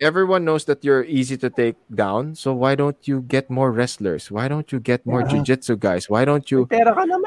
[0.00, 2.34] Everyone knows that you're easy to take down.
[2.34, 4.30] So why don't you get more wrestlers?
[4.30, 5.38] Why don't you get more Yeah.
[5.38, 6.10] jiu-jitsu guys?
[6.10, 6.66] Why don't you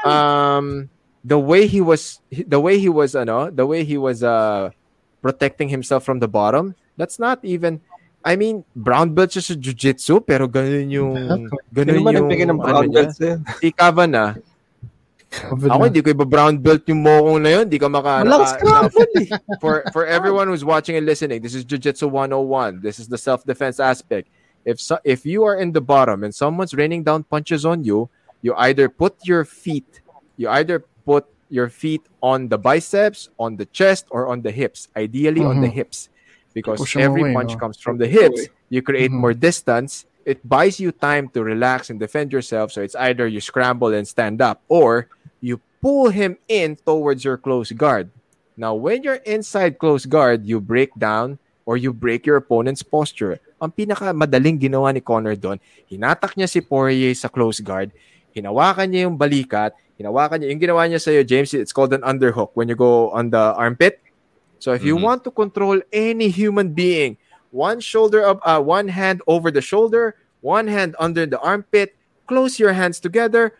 [0.04, 0.90] um
[1.24, 4.70] the way he was the way he was ano, the way he was uh
[5.20, 7.80] protecting himself from the bottom, that's not even
[8.26, 11.14] I mean, brown belt siya sa jiu-jitsu, pero ganun yung
[11.72, 12.84] ganun yung nagbigay ng ano?
[13.62, 14.34] Si Kavan ah.
[15.28, 15.84] Ako na.
[15.92, 17.64] hindi ko iba brown belt yung mokong na yun.
[17.68, 18.24] Hindi ka maka...
[18.56, 19.28] Scramble eh.
[19.60, 22.80] for for everyone who's watching and listening, this is Jiu-Jitsu 101.
[22.80, 24.28] This is the self-defense aspect.
[24.64, 28.08] If so, if you are in the bottom and someone's raining down punches on you,
[28.40, 30.00] you either put your feet,
[30.36, 34.88] you either put your feet on the biceps, on the chest, or on the hips.
[34.96, 35.80] Ideally on the Mhm.
[35.84, 36.08] hips,
[36.52, 37.60] because every away, punch no?
[37.60, 38.48] comes from the hips.
[38.68, 39.20] You create Mhm.
[39.20, 40.04] more distance.
[40.28, 42.68] It buys you time to relax and defend yourself.
[42.72, 45.08] So it's either you scramble and stand up, or
[45.80, 48.10] pull him in towards your close guard.
[48.58, 53.38] Now, when you're inside close guard, you break down or you break your opponent's posture.
[53.62, 57.94] Ang pinaka madaling ginawa ni Conor doon, hinatak niya si Poirier sa close guard,
[58.34, 62.54] hinawakan niya yung balikat, hinawakan niya, yung ginawa niya sa'yo, James, it's called an underhook
[62.54, 64.02] when you go on the armpit.
[64.58, 65.02] So if you Mhm.
[65.06, 67.18] want to control any human being,
[67.54, 71.94] one shoulder up, uh, one hand over the shoulder, one hand under the armpit,
[72.26, 73.54] close your hands together,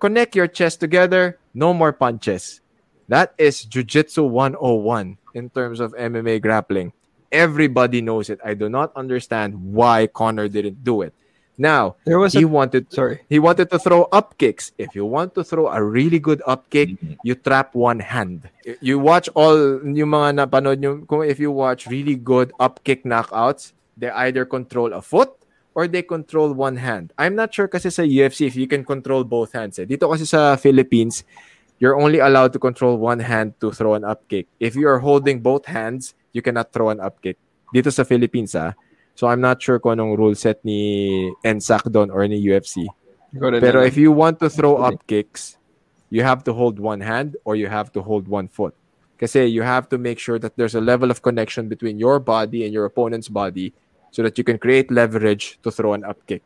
[0.00, 2.60] connect your chest together, no more punches.
[3.08, 6.92] That is Jiu-Jitsu 101 in terms of MMA grappling.
[7.30, 8.40] Everybody knows it.
[8.44, 11.12] I do not understand why Conor didn't do it.
[11.58, 13.20] Now, There was he a wanted sorry.
[13.28, 14.72] he wanted to throw up kicks.
[14.80, 17.16] If you want to throw a really good up kick, Mhm.
[17.22, 18.48] you trap one hand.
[18.80, 23.04] You watch all yung mga napanood nyo, kung if you watch really good up kick
[23.04, 25.28] knockouts, they either control a foot
[25.74, 27.12] or they control one hand.
[27.18, 29.78] I'm not sure kasi sa UFC if you can control both hands.
[29.78, 29.88] Eh.
[29.88, 31.24] Dito kasi sa Philippines,
[31.80, 34.46] you're only allowed to control one hand to throw an up kick.
[34.60, 37.40] If you are holding both hands, you cannot throw an up kick.
[37.72, 38.76] Dito sa Philippines, ah.
[39.14, 42.88] So I'm not sure kung anong rule set ni NSAC doon or ni UFC.
[43.32, 45.56] Pero if you want to throw up kicks,
[46.12, 48.76] you have to hold one hand or you have to hold one foot.
[49.16, 52.64] Kasi you have to make sure that there's a level of connection between your body
[52.64, 53.72] and your opponent's body
[54.12, 56.44] so that you can create leverage to throw an up kick.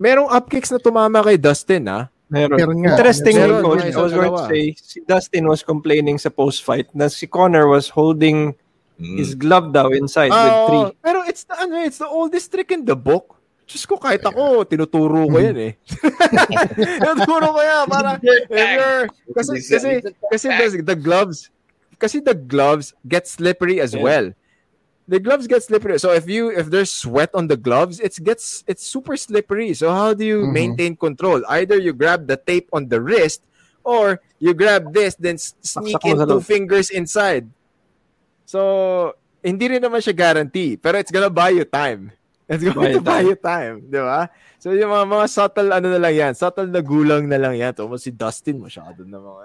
[0.00, 2.08] Merong up kicks na tumama kay Dustin, ah.
[2.26, 2.56] Meron.
[2.58, 2.96] Meron nga.
[2.96, 3.84] Interesting, Meron, coach.
[3.84, 7.68] may I was going to say, si Dustin was complaining sa post-fight na si Connor
[7.68, 8.56] was holding
[8.94, 9.18] Mm.
[9.18, 10.86] his glove daw inside with Oo, three.
[11.02, 13.34] Pero it's the, ano, it's the oldest trick in the book.
[13.66, 15.72] Diyos ko, kahit ako, tinuturo ko yan eh.
[17.02, 17.90] tinuturo ko yan.
[17.90, 19.88] Para, if you're, kasi, kasi,
[20.30, 21.50] kasi the, the gloves,
[21.98, 24.02] kasi the gloves get slippery as Yeah.
[24.06, 24.26] well.
[25.04, 26.00] The gloves get slippery.
[26.00, 29.76] So if you if there's sweat on the gloves, it gets it's super slippery.
[29.76, 30.52] So how do you Mhm.
[30.52, 31.44] maintain control?
[31.44, 33.44] Either you grab the tape on the wrist
[33.84, 36.48] or you grab this then sneak Saksak in two loob.
[36.48, 37.44] fingers inside.
[38.48, 39.12] So
[39.44, 42.08] hindi rin naman siya guarantee, pero it's gonna buy you time.
[42.48, 43.28] It's going Buy to you buy time.
[43.28, 44.28] you time, di ba?
[44.56, 47.76] So yung mga, mga subtle ano na lang yan, subtle na gulang na lang yan.
[47.76, 49.44] So si Dustin masyado na mga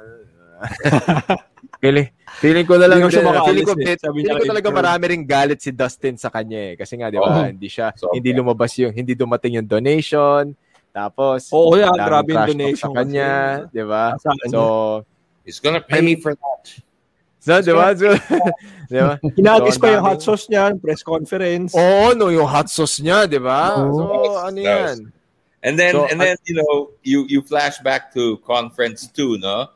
[1.80, 3.96] ano, Feeling, ko na lang, Hindi ko siya feeling ko, eh.
[3.98, 6.74] Sabi feeling niya ko talaga marami ring galit si Dustin sa kanya eh.
[6.76, 7.48] Kasi nga, di ba, Oo.
[7.48, 8.14] hindi siya, Sobra.
[8.20, 10.52] hindi lumabas yung, hindi dumating yung donation.
[10.92, 13.32] Tapos, Oo, yeah, grabe yung donation sa kanya,
[13.66, 13.74] kasi.
[13.76, 14.04] di ba?
[14.52, 14.62] So,
[15.48, 16.64] He's gonna pay me for that.
[17.42, 17.96] so, di ba?
[17.96, 18.12] So,
[18.92, 19.16] di ba?
[19.40, 21.72] Hinagis So, pa yung hot sauce niya, press conference.
[21.74, 23.80] Oo, no, yung hot sauce niya, di ba?
[23.80, 23.96] Oo.
[23.96, 24.04] So,
[24.44, 24.96] ano yan?
[25.60, 29.68] And then So, and then you know you you flash back to conference two, no?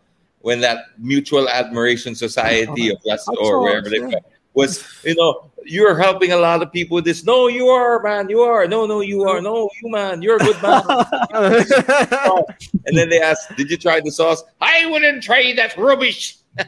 [0.44, 4.20] When that mutual admiration society of That's or wherever they yeah.
[4.54, 7.24] was, you know, you're helping a lot of people with this.
[7.24, 8.68] No, you are, man, you are.
[8.68, 9.42] No, no, you are.
[9.42, 10.84] No, you man, you're a good man.
[12.86, 14.44] and then they asked, Did you try the sauce?
[14.60, 16.38] I wouldn't try that rubbish.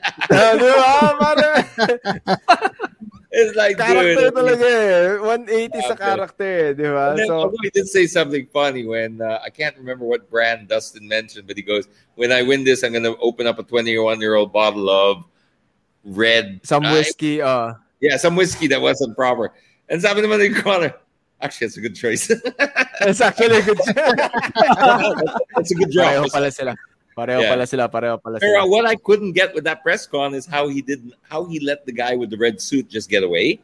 [3.36, 3.52] Di ba?
[3.52, 4.36] Parang, It's like character dude.
[4.36, 5.20] talaga eh.
[5.20, 6.00] 180 sa Okay.
[6.08, 7.06] character eh, di ba?
[7.20, 10.68] Then, So, although he did say something funny when uh, I can't remember what brand
[10.72, 13.64] Dustin mentioned, but he goes, "When I win this, I'm going to open up a
[13.68, 15.28] 21 year old bottle of
[16.08, 19.52] red, some whiskey, uh, yeah, some whiskey that wasn't proper."
[19.92, 20.96] And sabi naman ni Conor,
[21.44, 22.32] actually, it's a good choice.
[23.06, 23.94] it's actually a good choice.
[25.60, 26.74] it's a good Pareho pala sila.
[27.16, 27.50] Pareho Yeah.
[27.56, 28.68] pala sila, pareho pala Pero sila.
[28.68, 31.86] what I couldn't get with that press con is how he didn't, how he let
[31.88, 33.60] the guy with the red suit just get away,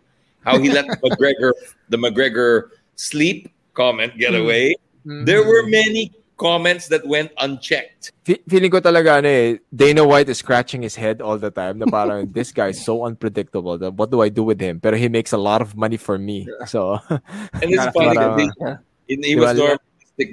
[0.48, 1.52] how he let McGregor,
[1.92, 4.48] the McGregor sleep comment get Hmm.
[4.48, 4.76] away.
[5.04, 8.14] There were many comments that went unchecked.
[8.24, 11.78] Fe- feeling ko talaga ano eh, Dana White is scratching his head all the time
[11.78, 13.78] na parang this guy is so unpredictable.
[13.78, 14.80] that What do I do with him?
[14.80, 16.48] Pero he makes a lot of money for me.
[16.66, 18.80] So, And it's funny that
[19.12, 19.58] he, he was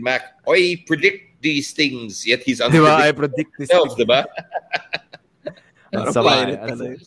[0.00, 0.36] Mac.
[0.46, 2.98] I predict these things, yet he's di ba?
[2.98, 3.70] I unpredictable predict this.
[3.70, 4.24] himself, diba?
[5.88, 7.00] Ang Parang sama, pirate ang talaga.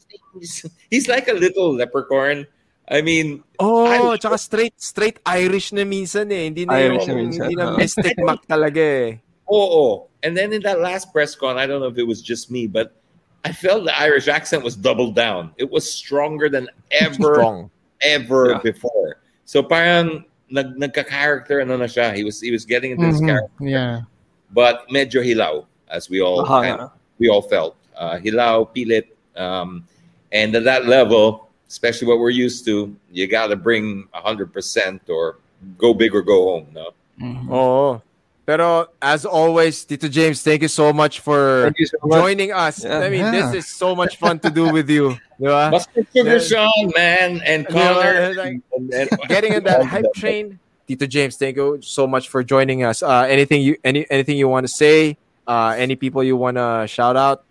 [0.90, 2.48] He's like a little leprechaun.
[2.90, 6.50] I mean, Oh, I- tsaka straight straight Irish na minsan eh.
[6.50, 7.78] Hindi na Irish yung, na minsan, hindi na oo.
[7.78, 9.10] mystic Mac talaga eh.
[9.46, 9.94] oh, oh.
[10.26, 12.66] And then in that last press con, I don't know if it was just me,
[12.66, 12.98] but
[13.46, 15.54] I felt the Irish accent was doubled down.
[15.62, 17.70] It was stronger than ever, Strong.
[18.02, 18.66] ever Yeah.
[18.66, 19.22] before.
[19.46, 22.14] So parang nag nagka-character ano na siya.
[22.18, 23.28] He was he was getting into his Mhm.
[23.30, 24.10] character, Yeah.
[24.54, 26.92] But medyo hilaw as we all Aha kind nga.
[27.20, 27.76] we all felt.
[27.96, 29.08] Uh, hilaw, pilit,
[29.38, 29.86] um,
[30.32, 35.02] and at that level, especially what we're used to, you got to bring hundred percent
[35.10, 35.38] or
[35.78, 36.68] go big or go home.
[36.74, 36.92] No,
[37.22, 38.02] Oo.
[38.44, 42.18] Pero as always, Tito James, thank you so much for Thank you so much.
[42.20, 42.84] joining us.
[42.84, 43.00] Yeah.
[43.00, 43.32] I mean, Yeah.
[43.54, 45.14] this is so much fun to do with you.
[45.40, 45.78] Di ba?
[46.12, 46.44] Sugar Yeah.
[46.44, 47.80] Sean, man, and Di ba?
[47.80, 48.34] Conor.
[48.34, 50.58] Like, and- and- Getting in that hype train.
[50.92, 53.02] Tito James, thank you so much for joining us.
[53.02, 55.16] Uh, anything you any anything you want to say?
[55.48, 57.48] Uh, any people you want to shout out?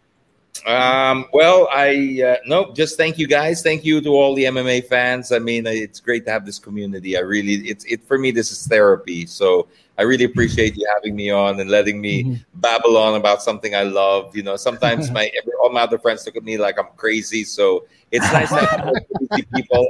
[0.67, 2.77] Um, well, I uh, nope.
[2.77, 3.63] Just thank you guys.
[3.63, 5.33] Thank you to all the MMA fans.
[5.33, 7.17] I mean, it's great to have this community.
[7.17, 8.31] I really, it's it for me.
[8.31, 9.27] This is therapy.
[9.27, 9.69] So
[9.99, 13.83] I really appreciate you having me on and letting me babble on about something I
[13.83, 14.35] love.
[14.37, 17.45] You know, sometimes my every, all my other friends look at me like I'm crazy.
[17.45, 18.93] So it's nice to have
[19.29, 19.87] crazy people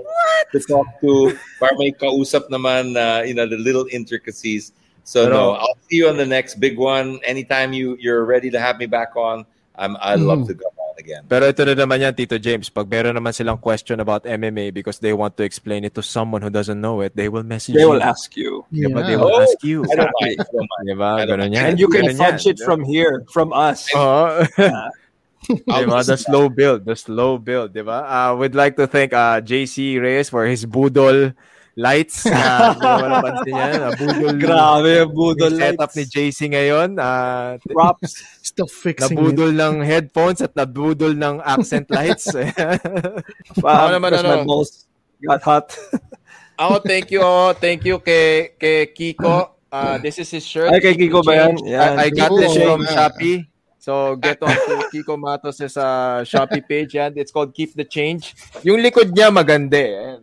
[0.52, 1.38] to talk to.
[1.58, 4.72] Para may kausap naman, uh, you know, the little intricacies.
[5.04, 7.18] So no, I'll see you on the next big one.
[7.24, 9.46] Anytime you you're ready to have me back on,
[9.80, 10.52] I'm I love Mhm.
[10.52, 11.22] to come on again.
[11.24, 12.68] Pero ito na naman yan, Tito James.
[12.68, 16.44] Pag meron naman silang question about MMA because they want to explain it to someone
[16.44, 17.80] who doesn't know it, they will message you.
[17.80, 17.92] They you.
[17.96, 18.52] will ask you.
[18.68, 19.00] Diba?
[19.08, 19.88] They will Oh, ask you.
[19.88, 20.36] I don't mind.
[20.36, 20.84] I don't mind.
[20.84, 21.08] Diba?
[21.08, 21.54] I don't Ganun mind.
[21.56, 21.64] yan.
[21.64, 22.52] And you can Ganun fudge yan.
[22.52, 23.88] it from here, from us.
[23.96, 24.44] Oo.
[25.72, 26.04] I'll diba?
[26.04, 26.84] The slow build.
[26.84, 27.72] The slow build.
[27.72, 28.04] Diba?
[28.04, 31.32] Uh, we'd like to thank uh, JC Reyes for his Budol
[31.76, 32.26] lights.
[32.26, 33.72] Uh, di ba napansin yan?
[33.78, 34.34] Uh, Budol.
[34.40, 35.96] Grabe, budol yung setup lights.
[35.96, 36.88] ni JC ngayon.
[36.98, 38.12] Uh, Props.
[38.50, 39.20] Still fixing it.
[39.20, 42.30] nabudol ng headphones at nabudol ng accent lights.
[43.62, 44.28] Wow, naman, ano?
[44.28, 44.90] my balls
[45.22, 45.66] got hot.
[46.60, 47.24] Ako, thank you.
[47.24, 49.56] Oh, thank you kay, kay Kiko.
[49.70, 50.68] Uh, this is his shirt.
[50.68, 51.54] Ay, kay Kiko ba yan?
[51.64, 51.96] Yan.
[51.96, 52.80] I, I got Kiko, this from.
[52.84, 53.46] Shopee.
[53.80, 57.00] So, get on to Kiko Matos' uh, Shopee page.
[57.00, 57.16] Yan.
[57.16, 58.36] It's called Keep the Change.
[58.60, 60.20] Yung likod niya maganda eh.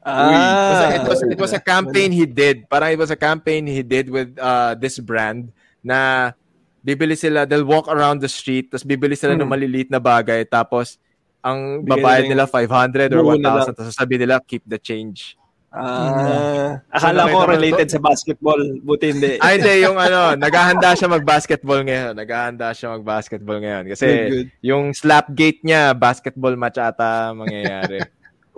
[0.00, 2.64] Ah, it, was, it was a campaign he did.
[2.66, 5.52] Parang it was a campaign he did with uh, this brand
[5.84, 6.32] na
[6.80, 9.52] bibili sila, they'll walk around the street, tapos bibili sila ng Hmm.
[9.52, 10.96] maliliit na bagay, tapos
[11.40, 15.36] ang babayad nila nila 500 or buo na 1,000, tapos sabi nila, keep the change.
[15.70, 18.58] Ah, akala So, ko nakita- related sa basketball.
[18.82, 19.38] Buti hindi.
[19.38, 22.12] Ay, hindi, yung ano, naghahanda siya mag-basketball ngayon.
[22.18, 23.84] Naghahanda siya mag-basketball ngayon.
[23.86, 24.48] Kasi Good, good.
[24.66, 28.02] yung slap gate niya, basketball match ata mangyayari.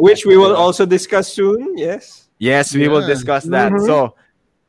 [0.03, 1.79] Which we will also discuss soon.
[1.79, 2.29] Yes.
[2.39, 3.71] Yes, we will discuss that.
[3.71, 3.87] Mhm.
[3.87, 4.15] So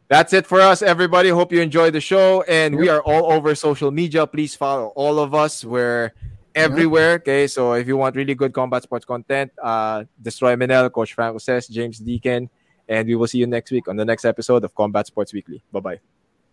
[0.08, 1.30] that's it for us, everybody.
[1.30, 2.44] Hope you enjoyed the show.
[2.44, 4.28] And we are all over social media.
[4.28, 5.66] Please follow all of us.
[5.66, 6.14] We're
[6.54, 7.14] everywhere.
[7.26, 7.48] Okay.
[7.48, 11.68] So if you want really good combat sports content, uh, Destroy MNL, Coach Franco says,
[11.68, 12.48] James Deacon.
[12.88, 15.64] And we will see you next week on the next episode of Combat Sports Weekly.
[15.72, 16.00] Bye bye.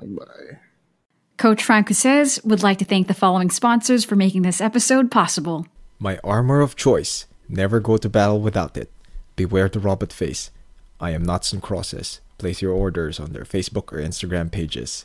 [0.01, 0.57] Bye.
[1.37, 5.67] Coach Franco says would like to thank the following sponsors for making this episode possible.
[5.99, 7.27] My armor of choice.
[7.51, 8.93] Never go to battle without it.
[9.35, 10.53] Beware the robot face.
[11.01, 12.21] I am not and crosses.
[12.39, 15.05] Place your orders on their Facebook or Instagram pages.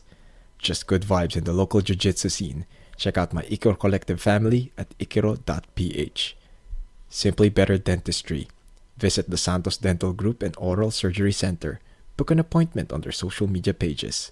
[0.60, 2.68] Just good vibes in the local jiu-jitsu scene.
[2.98, 6.38] Check out my Ikiro Collective family at ikiro.ph.
[7.10, 8.48] Simply Better Dentistry.
[8.98, 11.80] Visit the Santos Dental Group and Oral Surgery Center.
[12.16, 14.32] Book an appointment on their social media pages.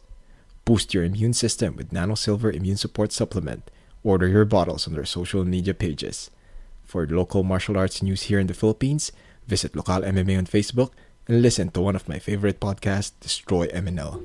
[0.66, 3.72] Boost your immune system with Nano Silver Immune Support Supplement.
[4.04, 6.30] Order your bottles on their social media pages.
[6.94, 9.12] For local martial arts news here in the Philippines,
[9.48, 10.92] visit Local MMA on Facebook
[11.26, 14.22] and listen to one of my favorite podcasts, Destroy MNL.